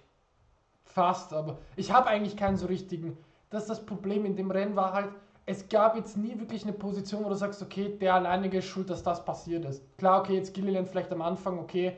Fast, 0.84 1.32
aber 1.32 1.58
ich 1.76 1.92
habe 1.92 2.08
eigentlich 2.08 2.36
keinen 2.36 2.56
so 2.56 2.66
richtigen. 2.66 3.16
Das 3.50 3.62
ist 3.62 3.70
das 3.70 3.86
Problem 3.86 4.24
in 4.24 4.36
dem 4.36 4.50
Rennen 4.50 4.76
war 4.76 4.92
halt, 4.92 5.08
es 5.46 5.68
gab 5.68 5.96
jetzt 5.96 6.16
nie 6.16 6.38
wirklich 6.38 6.62
eine 6.62 6.72
Position, 6.72 7.24
wo 7.24 7.28
du 7.28 7.34
sagst, 7.34 7.62
okay, 7.62 7.96
der 8.00 8.14
alleinige 8.14 8.58
ist 8.58 8.66
schuld, 8.66 8.90
dass 8.90 9.02
das 9.02 9.24
passiert 9.24 9.64
ist. 9.64 9.82
Klar, 9.98 10.20
okay, 10.20 10.36
jetzt 10.36 10.54
Gilliland 10.54 10.88
vielleicht 10.88 11.10
am 11.12 11.22
Anfang, 11.22 11.58
okay. 11.58 11.96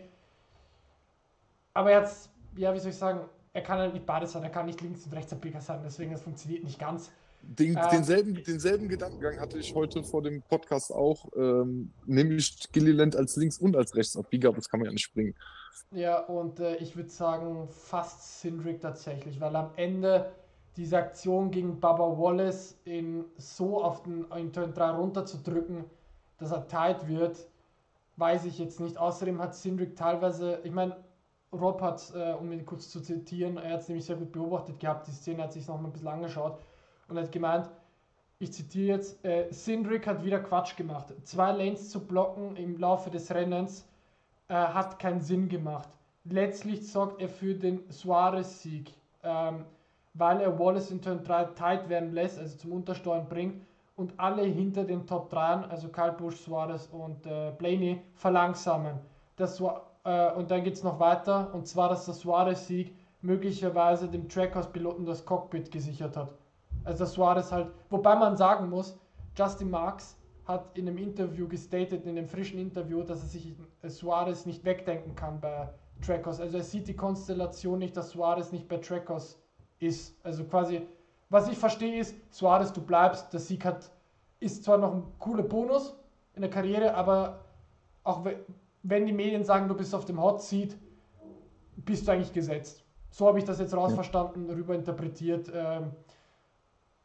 Aber 1.75 1.91
jetzt, 1.91 2.31
ja, 2.57 2.73
wie 2.73 2.79
soll 2.79 2.91
ich 2.91 2.97
sagen, 2.97 3.21
er 3.53 3.63
kann 3.63 3.79
halt 3.79 3.93
nicht 3.93 4.07
beides 4.07 4.33
sein, 4.33 4.43
er 4.43 4.51
kann 4.51 4.67
nicht 4.67 4.81
links 4.81 5.05
und 5.05 5.13
rechtsabbieger 5.13 5.61
sein, 5.61 5.81
deswegen 5.85 6.13
das 6.13 6.23
funktioniert 6.23 6.65
nicht 6.65 6.79
ganz. 6.79 7.11
Den, 7.43 7.77
äh, 7.77 7.91
denselben, 7.91 8.43
denselben 8.43 8.89
Gedankengang 8.89 9.39
hatte 9.39 9.59
ich 9.59 9.75
heute 9.75 10.03
vor 10.03 10.23
dem 10.23 10.41
Podcast 10.43 10.93
auch, 10.93 11.29
ähm, 11.37 11.93
nämlich 12.07 12.57
Gilliland 12.73 13.17
als 13.17 13.37
links 13.37 13.59
und 13.59 13.77
als 13.77 13.95
rechtsabbieger, 13.95 14.49
aber 14.49 14.57
das 14.57 14.69
kann 14.69 14.81
man 14.81 14.87
ja 14.87 14.93
nicht 14.93 15.05
springen. 15.05 15.35
Ja, 15.93 16.21
und 16.21 16.61
äh, 16.61 16.77
ich 16.77 16.97
würde 16.97 17.11
sagen, 17.11 17.69
fast 17.69 18.41
Sindrick 18.41 18.81
tatsächlich, 18.81 19.41
weil 19.41 19.55
am 19.57 19.71
Ende 19.77 20.33
diese 20.77 20.99
Aktion 20.99 21.51
gegen 21.51 21.81
Baba 21.81 22.19
Wallace 22.19 22.79
in 22.85 23.25
so 23.37 23.83
auf 23.83 24.03
den 24.03 24.25
in 24.33 24.53
Turn 24.53 24.75
3 24.75 24.91
runterzudrücken, 24.91 25.85
dass 26.39 26.51
er 26.51 26.67
tight 26.67 27.07
wird, 27.09 27.47
weiß 28.17 28.45
ich 28.45 28.59
jetzt 28.59 28.81
nicht. 28.81 28.99
Außerdem 28.99 29.41
hat 29.41 29.55
Sindrick 29.55 29.97
teilweise, 29.97 30.61
ich 30.65 30.73
meine, 30.73 30.97
Rob 31.53 31.81
hat, 31.81 32.13
äh, 32.15 32.33
um 32.33 32.51
ihn 32.51 32.67
kurz 32.67 32.91
zu 32.91 33.01
zitieren, 33.01 33.57
er 33.57 33.75
hat 33.75 33.81
es 33.83 33.89
nämlich 33.89 34.05
sehr 34.05 34.17
gut 34.17 34.33
beobachtet 34.33 34.81
gehabt, 34.81 35.07
die 35.07 35.13
Szene 35.13 35.45
hat 35.45 35.53
sich 35.53 35.69
noch 35.69 35.81
mal 35.81 35.89
ein 35.89 35.93
bisschen 35.93 36.09
angeschaut 36.09 36.59
und 37.09 37.19
hat 37.19 37.31
gemeint, 37.31 37.71
ich 38.41 38.53
zitiere 38.53 38.97
jetzt, 38.97 39.25
äh, 39.25 39.47
Sindrick 39.51 40.07
hat 40.09 40.25
wieder 40.25 40.41
Quatsch 40.41 40.77
gemacht. 40.77 41.15
Zwei 41.23 41.53
Lanes 41.53 41.91
zu 41.91 42.05
blocken 42.05 42.57
im 42.57 42.77
Laufe 42.79 43.11
des 43.11 43.33
Rennens 43.33 43.87
äh, 44.49 44.55
hat 44.55 44.99
keinen 44.99 45.21
Sinn 45.21 45.49
gemacht. 45.49 45.89
Letztlich 46.25 46.91
sorgt 46.91 47.21
er 47.21 47.29
für 47.29 47.55
den 47.55 47.81
Suarez-Sieg. 47.91 48.93
Ähm, 49.23 49.65
weil 50.15 50.41
er 50.41 50.59
Wallace 50.59 50.91
in 50.93 51.03
Turn 51.03 51.23
3 51.23 51.45
tight 51.57 51.89
werden 51.89 52.13
lässt, 52.13 52.39
also 52.39 52.57
zum 52.57 52.73
Untersteuern 52.73 53.29
bringt 53.29 53.67
und 53.97 54.19
alle 54.19 54.43
hinter 54.43 54.85
den 54.85 55.07
Top 55.07 55.29
3, 55.31 55.67
also 55.69 55.89
Kyle 55.89 56.13
Busch, 56.13 56.37
Suarez 56.37 56.89
und 56.93 57.27
äh, 57.27 57.53
Blaney, 57.59 58.01
verlangsamen. 58.15 58.99
Das, 59.37 59.61
äh, 59.61 60.33
und 60.33 60.51
dann 60.51 60.63
geht 60.63 60.75
es 60.75 60.85
noch 60.85 60.99
weiter, 61.01 61.53
und 61.53 61.67
zwar, 61.67 61.89
dass 61.89 62.05
der 62.05 62.15
Suarez-Sieg 62.15 62.97
möglicherweise 63.23 64.09
dem 64.09 64.29
Trackhouse-Piloten 64.29 65.05
das 65.05 65.25
Cockpit 65.25 65.71
gesichert 65.71 66.17
hat. 66.17 66.33
Also 66.85 66.99
der 66.99 67.07
Suarez 67.07 67.51
halt, 67.51 67.73
wobei 67.91 68.15
man 68.15 68.37
sagen 68.37 68.69
muss, 68.69 68.99
Justin 69.37 69.71
Marks 69.71 70.17
hat 70.47 70.77
in 70.77 70.89
einem 70.89 70.99
Interview 70.99 71.49
gestatet, 71.49 72.05
in 72.05 72.19
einem 72.19 72.29
frischen 72.29 72.59
Interview, 72.59 73.03
dass 73.03 73.23
er 73.23 73.29
sich 73.29 73.55
Suarez 73.87 74.47
nicht 74.47 74.65
wegdenken 74.65 75.15
kann 75.15 75.41
bei 75.41 75.69
Trackhouse. 76.05 76.41
Also 76.41 76.59
er 76.59 76.65
sieht 76.65 76.87
die 76.89 76.97
Konstellation 76.97 77.79
nicht, 77.79 77.97
dass 77.97 78.11
Suarez 78.11 78.53
nicht 78.53 78.69
bei 78.69 78.77
Trackhouse 78.77 79.39
ist. 79.79 80.15
Also 80.23 80.45
quasi, 80.45 80.83
was 81.31 81.49
ich 81.49 81.57
verstehe 81.57 81.99
ist, 81.99 82.15
Suarez, 82.31 82.73
du 82.73 82.83
bleibst, 82.83 83.33
der 83.33 83.41
Sieg 83.41 83.65
hat, 83.65 83.91
ist 84.41 84.65
zwar 84.65 84.79
noch 84.79 84.93
ein 84.93 85.05
cooler 85.19 85.45
Bonus 85.45 85.97
in 86.35 86.43
der 86.43 86.51
Karriere, 86.51 86.95
aber 86.95 87.41
auch 88.03 88.27
wenn 88.83 89.07
die 89.07 89.13
Medien 89.13 89.45
sagen, 89.45 89.67
du 89.67 89.75
bist 89.75 89.95
auf 89.95 90.05
dem 90.05 90.21
Hot 90.23 90.43
Seat, 90.43 90.77
bist 91.77 92.07
du 92.07 92.13
eigentlich 92.13 92.33
gesetzt. 92.33 92.85
So 93.11 93.27
habe 93.27 93.39
ich 93.39 93.45
das 93.45 93.61
jetzt 93.61 93.75
rausverstanden, 93.75 94.51
rüber 94.51 94.75
interpretiert. 94.75 95.51
Ähm, 95.55 95.93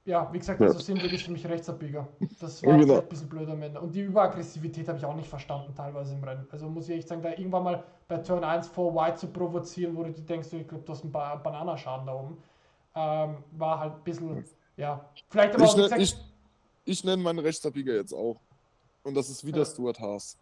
ja, 0.10 0.28
wie 0.34 0.39
gesagt, 0.39 0.62
also 0.62 0.80
sind 0.80 1.01
wirklich 1.01 1.24
für 1.24 1.32
mich 1.32 1.45
Rechtsabbieger. 1.47 2.07
Das 2.39 2.64
war 2.64 2.78
genau. 2.78 2.99
ein 2.99 3.07
bisschen 3.07 3.30
blöd 3.30 3.47
am 3.49 3.62
Ende. 3.62 3.80
Und 3.80 3.93
die 3.93 4.01
Überaggressivität 4.01 4.88
habe 4.88 4.97
ich 4.97 5.05
auch 5.05 5.16
nicht 5.16 5.30
verstanden, 5.30 5.74
teilweise 5.76 6.16
im 6.16 6.24
Rennen. 6.24 6.47
Also 6.51 6.68
muss 6.68 6.89
ich 6.89 6.97
echt 6.97 7.07
sagen, 7.07 7.22
da 7.22 7.30
irgendwann 7.30 7.64
mal 7.64 7.84
bei 8.07 8.18
Turn 8.18 8.43
1 8.43 8.68
vor 8.68 8.95
White 8.95 9.18
zu 9.18 9.28
provozieren, 9.28 9.95
wo 9.95 10.03
du 10.03 10.12
denkst, 10.12 10.51
ich 10.53 10.68
glaube, 10.68 10.84
du 10.84 10.91
hast 10.91 11.03
einen 11.03 11.12
ba 11.12 11.36
Bananaschaden 11.36 12.07
da 12.07 12.14
oben 12.14 12.38
ähm, 12.95 13.38
war 13.51 13.80
halt 13.80 13.93
ein 13.93 14.03
bisschen, 14.03 14.43
ja, 14.78 15.05
vielleicht 15.30 15.55
aber 15.55 15.64
ich, 15.64 15.72
auch 15.72 15.89
nenn, 15.89 16.01
ich, 16.01 16.16
ich 16.86 17.03
nenne 17.03 17.22
meinen 17.22 17.39
Rechtsabbieger 17.39 17.93
jetzt 17.93 18.14
auch. 18.14 18.38
Und 19.03 19.16
das 19.16 19.30
ist 19.30 19.45
wieder 19.45 19.60
ja. 19.60 19.66
Stuart 19.66 19.99
Haas. 19.99 20.38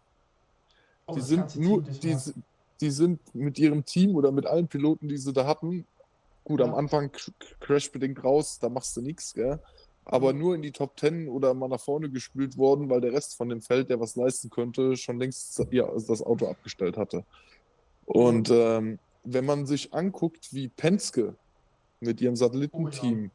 Oh, 1.06 1.14
die 1.14 1.20
sind 1.20 1.56
nur, 1.56 1.82
die, 1.82 2.16
die 2.80 2.90
sind 2.90 3.34
mit 3.34 3.58
ihrem 3.58 3.84
Team 3.84 4.16
oder 4.16 4.30
mit 4.32 4.46
allen 4.46 4.66
Piloten, 4.66 5.08
die 5.08 5.16
sie 5.16 5.32
da 5.32 5.46
hatten, 5.46 5.86
gut, 6.48 6.62
am 6.62 6.74
Anfang 6.74 7.12
crashbedingt 7.60 8.24
raus, 8.24 8.58
da 8.58 8.68
machst 8.68 8.96
du 8.96 9.02
nichts, 9.02 9.34
gell? 9.34 9.60
Aber 10.04 10.32
mhm. 10.32 10.38
nur 10.38 10.54
in 10.54 10.62
die 10.62 10.72
Top 10.72 10.98
10 10.98 11.28
oder 11.28 11.52
mal 11.52 11.68
nach 11.68 11.80
vorne 11.80 12.08
gespült 12.08 12.56
worden, 12.56 12.88
weil 12.88 13.02
der 13.02 13.12
Rest 13.12 13.36
von 13.36 13.50
dem 13.50 13.60
Feld, 13.60 13.90
der 13.90 14.00
was 14.00 14.16
leisten 14.16 14.48
könnte, 14.48 14.96
schon 14.96 15.18
längst 15.18 15.62
ja, 15.70 15.86
das 15.86 16.22
Auto 16.22 16.48
abgestellt 16.48 16.96
hatte. 16.96 17.24
Und 18.06 18.48
ähm, 18.50 18.98
wenn 19.24 19.44
man 19.44 19.66
sich 19.66 19.92
anguckt, 19.92 20.54
wie 20.54 20.68
Penske 20.68 21.34
mit 22.00 22.22
ihrem 22.22 22.36
Satellitenteam 22.36 23.18
oh, 23.18 23.22
ja. 23.24 23.30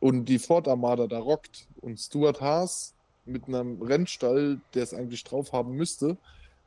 und 0.00 0.24
die 0.24 0.40
Ford 0.40 0.66
Armada 0.66 1.06
da 1.06 1.20
rockt 1.20 1.68
und 1.80 2.00
Stuart 2.00 2.40
Haas 2.40 2.94
mit 3.24 3.46
einem 3.46 3.80
Rennstall, 3.80 4.60
der 4.74 4.82
es 4.82 4.92
eigentlich 4.92 5.22
drauf 5.22 5.52
haben 5.52 5.76
müsste, 5.76 6.16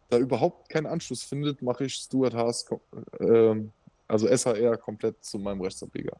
da 0.09 0.17
überhaupt 0.17 0.69
keinen 0.69 0.86
Anschluss 0.86 1.23
findet, 1.23 1.61
mache 1.61 1.86
ich 1.86 1.95
Stuart 1.95 2.34
Haas, 2.34 2.65
äh, 3.19 3.55
also 4.08 4.28
SHR, 4.28 4.78
komplett 4.78 5.24
zu 5.24 5.38
meinem 5.39 5.62
Rechtsabbieger. 5.62 6.18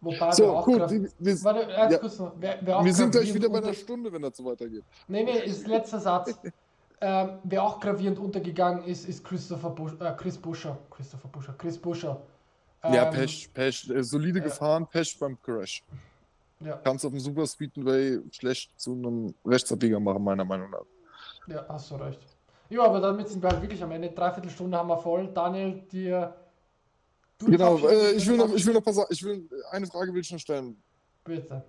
Wobei 0.00 0.32
so, 0.32 0.54
wir 0.54 0.62
gut, 0.62 0.90
wir, 0.90 1.08
wir, 1.18 1.44
Warte, 1.44 1.70
ja, 1.70 1.90
noch, 1.90 2.32
wer, 2.38 2.58
wer 2.60 2.84
wir 2.84 2.94
sind 2.94 3.10
gleich 3.12 3.32
wieder 3.32 3.48
bei 3.48 3.58
einer 3.58 3.74
Stunde, 3.74 4.12
wenn 4.12 4.22
das 4.22 4.36
so 4.36 4.44
weitergeht. 4.44 4.84
Nee, 5.08 5.24
nee, 5.24 5.38
ist 5.38 5.66
letzter 5.66 6.00
Satz. 6.00 6.38
ähm, 7.00 7.38
wer 7.44 7.62
auch 7.62 7.80
gravierend 7.80 8.18
untergegangen 8.18 8.84
ist, 8.84 9.08
ist 9.08 9.24
Christopher 9.24 9.70
Busch, 9.70 9.92
äh, 10.00 10.12
Chris 10.16 10.36
Buscher. 10.36 10.78
Christopher 10.90 11.28
Buscher, 11.28 11.54
Chris 11.56 11.78
Buscher. 11.78 12.20
Ja, 12.84 13.06
ähm, 13.06 13.14
Pech, 13.14 13.50
Pech. 13.52 13.90
Äh, 13.90 14.02
solide 14.02 14.38
äh, 14.38 14.42
gefahren, 14.42 14.86
Pech 14.86 15.18
beim 15.18 15.40
Crash. 15.40 15.82
Ja. 16.60 16.76
Kannst 16.84 17.04
auf 17.04 17.10
dem 17.10 17.20
Super 17.20 17.46
Speedway 17.46 18.20
schlecht 18.30 18.70
zu 18.78 18.92
einem 18.92 19.34
Rechtsabbieger 19.44 20.00
machen, 20.00 20.22
meiner 20.22 20.44
Meinung 20.44 20.70
nach. 20.70 20.84
Ja, 21.46 21.64
hast 21.68 21.90
du 21.90 21.96
recht. 21.96 22.20
Ja, 22.68 22.84
aber 22.84 23.00
damit 23.00 23.28
sind 23.28 23.42
wir 23.42 23.50
halt 23.50 23.62
wirklich 23.62 23.82
am 23.82 23.92
Ende. 23.92 24.10
Dreiviertel 24.10 24.50
Stunde 24.50 24.76
haben 24.76 24.88
wir 24.88 24.98
voll. 24.98 25.28
Daniel, 25.32 25.82
dir. 25.92 26.34
Genau, 27.38 27.78
äh, 27.86 28.12
ich 28.12 28.26
will 28.26 28.36
noch, 28.36 28.52
ich 28.54 28.64
will 28.66 28.74
noch 28.74 28.82
pass 28.82 28.98
ich 29.10 29.22
will, 29.22 29.48
eine 29.70 29.86
Frage 29.86 30.12
will 30.12 30.20
ich 30.20 30.32
noch 30.32 30.38
stellen. 30.38 30.82
Bitte. 31.24 31.62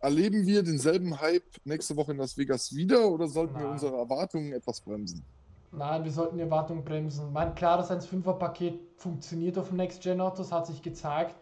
Erleben 0.00 0.46
wir 0.46 0.62
denselben 0.62 1.20
Hype 1.20 1.56
nächste 1.64 1.96
Woche 1.96 2.12
in 2.12 2.18
Las 2.18 2.36
Vegas 2.36 2.74
wieder 2.74 3.08
oder 3.08 3.28
sollten 3.28 3.54
Nein. 3.54 3.62
wir 3.62 3.70
unsere 3.70 3.96
Erwartungen 3.96 4.52
etwas 4.52 4.80
bremsen? 4.80 5.24
Nein, 5.70 6.04
wir 6.04 6.12
sollten 6.12 6.36
die 6.36 6.42
Erwartungen 6.42 6.84
bremsen. 6.84 7.32
Mein 7.32 7.54
klar, 7.54 7.76
das 7.76 7.90
1.5er-Paket 7.90 8.80
funktioniert 8.96 9.58
auf 9.58 9.68
dem 9.68 9.76
Next-Gen-Autos, 9.76 10.50
hat 10.50 10.66
sich 10.66 10.82
gezeigt. 10.82 11.36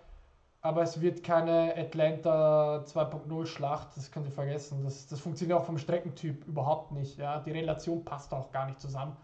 Aber 0.62 0.82
es 0.82 1.00
wird 1.00 1.22
keine 1.22 1.76
Atlanta 1.76 2.82
2.0 2.84 3.46
Schlacht, 3.46 3.96
das 3.96 4.10
könnt 4.10 4.26
ihr 4.26 4.32
vergessen. 4.32 4.82
Das, 4.82 5.06
das 5.06 5.20
funktioniert 5.20 5.60
auch 5.60 5.64
vom 5.64 5.78
Streckentyp 5.78 6.44
überhaupt 6.48 6.90
nicht. 6.90 7.18
Ja? 7.18 7.38
Die 7.40 7.52
Relation 7.52 8.04
passt 8.04 8.32
auch 8.32 8.50
gar 8.50 8.66
nicht 8.66 8.80
zusammen. 8.80 9.16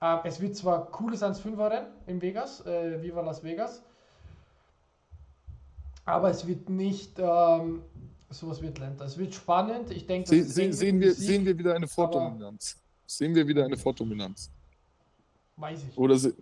Ähm, 0.00 0.18
es 0.24 0.40
wird 0.40 0.56
zwar 0.56 0.86
cooles 0.90 1.22
1.5er 1.22 1.70
Rennen 1.70 1.88
in 2.06 2.22
Vegas, 2.22 2.64
äh, 2.66 3.02
Viva 3.02 3.20
Las 3.20 3.42
Vegas, 3.42 3.82
aber 6.04 6.30
es 6.30 6.46
wird 6.46 6.68
nicht 6.68 7.18
ähm, 7.18 7.82
sowas 8.30 8.62
wie 8.62 8.68
Atlanta. 8.68 9.04
Es 9.04 9.18
wird 9.18 9.34
spannend. 9.34 9.90
Ich 9.90 10.06
denke, 10.06 10.28
Se, 10.28 10.44
se, 10.44 10.72
sehen, 10.72 11.00
wir, 11.00 11.14
sehen 11.14 11.44
wir 11.44 11.58
wieder 11.58 11.74
eine 11.74 11.88
Vordominanz 11.88 12.76
sehen 13.08 13.34
wir 13.34 13.46
wieder 13.48 13.64
eine 13.64 13.76
Fortdominanz. 13.76 14.50
Weiß 15.56 15.82
ich 15.88 15.98
Oder 15.98 16.14
nicht. 16.14 16.36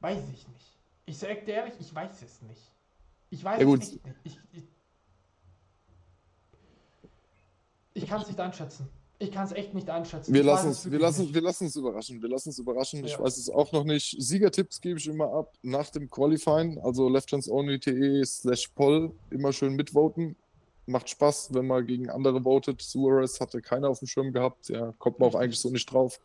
Weiß 0.00 0.18
ich 0.32 0.48
nicht. 0.48 0.72
Ich 1.06 1.18
sage 1.18 1.42
dir 1.42 1.54
ehrlich, 1.54 1.74
ich 1.78 1.94
weiß 1.94 2.22
es 2.22 2.42
nicht. 2.42 2.60
Ich 3.30 3.44
weiß 3.44 3.60
ja, 3.60 3.68
es 3.68 3.92
nicht. 3.92 4.00
Ich, 4.24 4.38
ich, 4.52 4.62
ich 7.94 8.06
kann 8.06 8.22
es 8.22 8.28
nicht 8.28 8.40
einschätzen. 8.40 8.88
Ich 9.22 9.30
kann 9.30 9.44
es 9.44 9.52
echt 9.52 9.72
nicht 9.72 9.88
einschätzen. 9.88 10.34
Wir 10.34 10.42
lassen, 10.42 10.70
es, 10.70 10.90
wir, 10.90 10.98
lassen, 10.98 11.32
wir 11.32 11.40
lassen 11.40 11.66
es 11.66 11.76
überraschen. 11.76 12.20
Wir 12.20 12.28
lassen 12.28 12.48
es 12.48 12.58
überraschen. 12.58 13.00
Ja. 13.00 13.06
Ich 13.06 13.20
weiß 13.20 13.36
es 13.36 13.48
auch 13.48 13.70
noch 13.70 13.84
nicht. 13.84 14.16
Siegertipps 14.18 14.80
gebe 14.80 14.98
ich 14.98 15.06
immer 15.06 15.32
ab 15.32 15.52
nach 15.62 15.90
dem 15.90 16.10
Qualifying. 16.10 16.80
Also 16.80 17.08
lefthandsonly.de 17.08 18.24
slash 18.24 18.66
poll. 18.74 19.12
Immer 19.30 19.52
schön 19.52 19.76
mitvoten 19.76 20.34
macht 20.86 21.08
Spaß, 21.08 21.54
wenn 21.54 21.68
man 21.68 21.86
gegen 21.86 22.10
andere 22.10 22.42
votet. 22.42 22.82
Suarez 22.82 23.40
hatte 23.40 23.62
keiner 23.62 23.88
auf 23.88 24.00
dem 24.00 24.08
Schirm 24.08 24.32
gehabt. 24.32 24.68
Ja, 24.68 24.92
kommt 24.98 25.20
man 25.20 25.28
auch 25.28 25.36
eigentlich 25.36 25.60
so 25.60 25.70
nicht 25.70 25.90
drauf. 25.92 26.18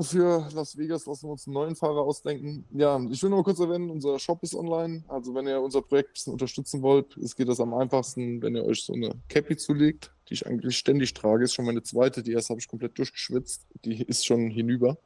Für 0.00 0.48
Las 0.54 0.78
Vegas 0.78 1.04
lassen 1.04 1.26
wir 1.26 1.32
uns 1.32 1.46
einen 1.46 1.54
neuen 1.54 1.76
Fahrer 1.76 2.00
ausdenken. 2.00 2.64
Ja, 2.72 2.98
ich 3.10 3.22
will 3.22 3.28
nur 3.28 3.44
kurz 3.44 3.60
erwähnen, 3.60 3.90
unser 3.90 4.18
Shop 4.18 4.42
ist 4.42 4.54
online. 4.54 5.04
Also 5.06 5.34
wenn 5.34 5.46
ihr 5.46 5.60
unser 5.60 5.82
Projekt 5.82 6.10
ein 6.10 6.12
bisschen 6.14 6.32
unterstützen 6.32 6.80
wollt, 6.80 7.14
es 7.18 7.36
geht 7.36 7.48
das 7.48 7.60
am 7.60 7.74
einfachsten, 7.74 8.40
wenn 8.40 8.56
ihr 8.56 8.64
euch 8.64 8.84
so 8.84 8.94
eine 8.94 9.10
Cappy 9.28 9.56
zulegt, 9.58 10.14
die 10.28 10.34
ich 10.34 10.46
eigentlich 10.46 10.78
ständig 10.78 11.12
trage. 11.12 11.44
Ist 11.44 11.54
schon 11.54 11.66
meine 11.66 11.82
zweite, 11.82 12.22
die 12.22 12.32
erste 12.32 12.50
habe 12.50 12.60
ich 12.60 12.68
komplett 12.68 12.96
durchgeschwitzt. 12.96 13.66
Die 13.84 14.02
ist 14.02 14.24
schon 14.24 14.48
hinüber, 14.50 14.96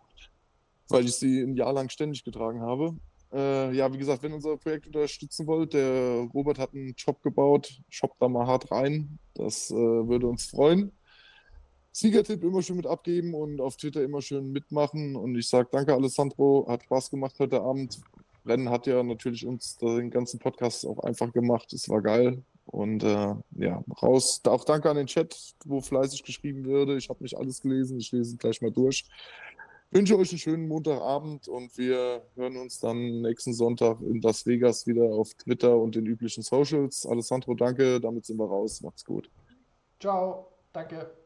weil 0.89 1.05
ich 1.05 1.17
sie 1.17 1.41
ein 1.41 1.57
Jahr 1.57 1.73
lang 1.73 1.89
ständig 1.89 2.23
getragen 2.23 2.61
habe. 2.61 2.95
Äh, 3.33 3.75
ja, 3.75 3.93
wie 3.93 3.99
gesagt, 3.99 4.23
wenn 4.23 4.33
ihr 4.33 4.37
unser 4.37 4.57
Projekt 4.57 4.87
unterstützen 4.87 5.49
wollt, 5.49 5.73
der 5.73 6.29
Robert 6.33 6.59
hat 6.59 6.75
einen 6.75 6.97
Shop 6.97 7.21
gebaut, 7.23 7.81
shop 7.89 8.15
da 8.21 8.29
mal 8.29 8.47
hart 8.47 8.71
rein. 8.71 9.19
Das 9.35 9.73
äh, 9.73 9.75
würde 9.75 10.29
uns 10.29 10.47
freuen. 10.47 10.93
Siegertipp 11.93 12.45
immer 12.45 12.63
schön 12.63 12.77
mit 12.77 12.87
abgeben 12.87 13.35
und 13.35 13.61
auf 13.61 13.77
Twitter 13.77 14.03
immer 14.03 14.23
schön 14.23 14.53
mitmachen. 14.53 15.17
Und 15.17 15.37
ich 15.37 15.49
sage 15.49 15.69
danke, 15.73 15.95
Alessandro. 15.95 16.67
Hat 16.69 16.85
Spaß 16.85 17.11
gemacht 17.11 17.35
heute 17.39 17.61
Abend. 17.63 18.01
Rennen 18.47 18.71
hat 18.71 18.87
ja 18.87 19.03
natürlich 19.03 19.47
uns 19.47 19.77
den 19.77 20.11
ganzen 20.11 20.39
Podcast 20.39 20.87
auch 20.87 21.01
einfach 21.01 21.33
gemacht. 21.33 21.73
Es 21.73 21.89
war 21.89 22.01
geil. 22.01 22.43
Und 22.67 23.03
äh, 23.03 23.35
ja, 23.57 23.85
raus. 24.01 24.41
Auch 24.45 24.65
danke 24.65 24.89
an 24.89 24.97
den 24.97 25.09
Chat, 25.09 25.37
wo 25.65 25.81
fleißig 25.81 26.23
geschrieben 26.23 26.65
würde. 26.65 26.97
Ich 26.97 27.09
habe 27.09 27.23
nicht 27.23 27.37
alles 27.37 27.61
gelesen. 27.61 27.99
Ich 27.99 28.13
lese 28.13 28.37
gleich 28.37 28.63
mal 28.63 28.71
durch. 28.71 29.05
Wünsche 29.91 30.17
euch 30.17 30.31
einen 30.31 30.39
schönen 30.39 30.69
Montagabend 30.69 31.49
und 31.49 31.77
wir 31.77 32.23
hören 32.37 32.57
uns 32.57 32.79
dann 32.79 33.23
nächsten 33.23 33.53
Sonntag 33.53 34.01
in 34.03 34.21
Las 34.23 34.47
Vegas 34.47 34.87
wieder 34.87 35.03
auf 35.03 35.35
Twitter 35.35 35.77
und 35.77 35.97
den 35.97 36.07
üblichen 36.07 36.45
Socials. 36.45 37.05
Alessandro, 37.05 37.55
danke. 37.55 38.01
Damit 38.01 38.25
sind 38.25 38.39
wir 38.39 38.47
raus. 38.47 38.81
Macht's 38.83 39.05
gut. 39.05 39.29
Ciao. 39.99 40.47
Danke. 40.73 41.20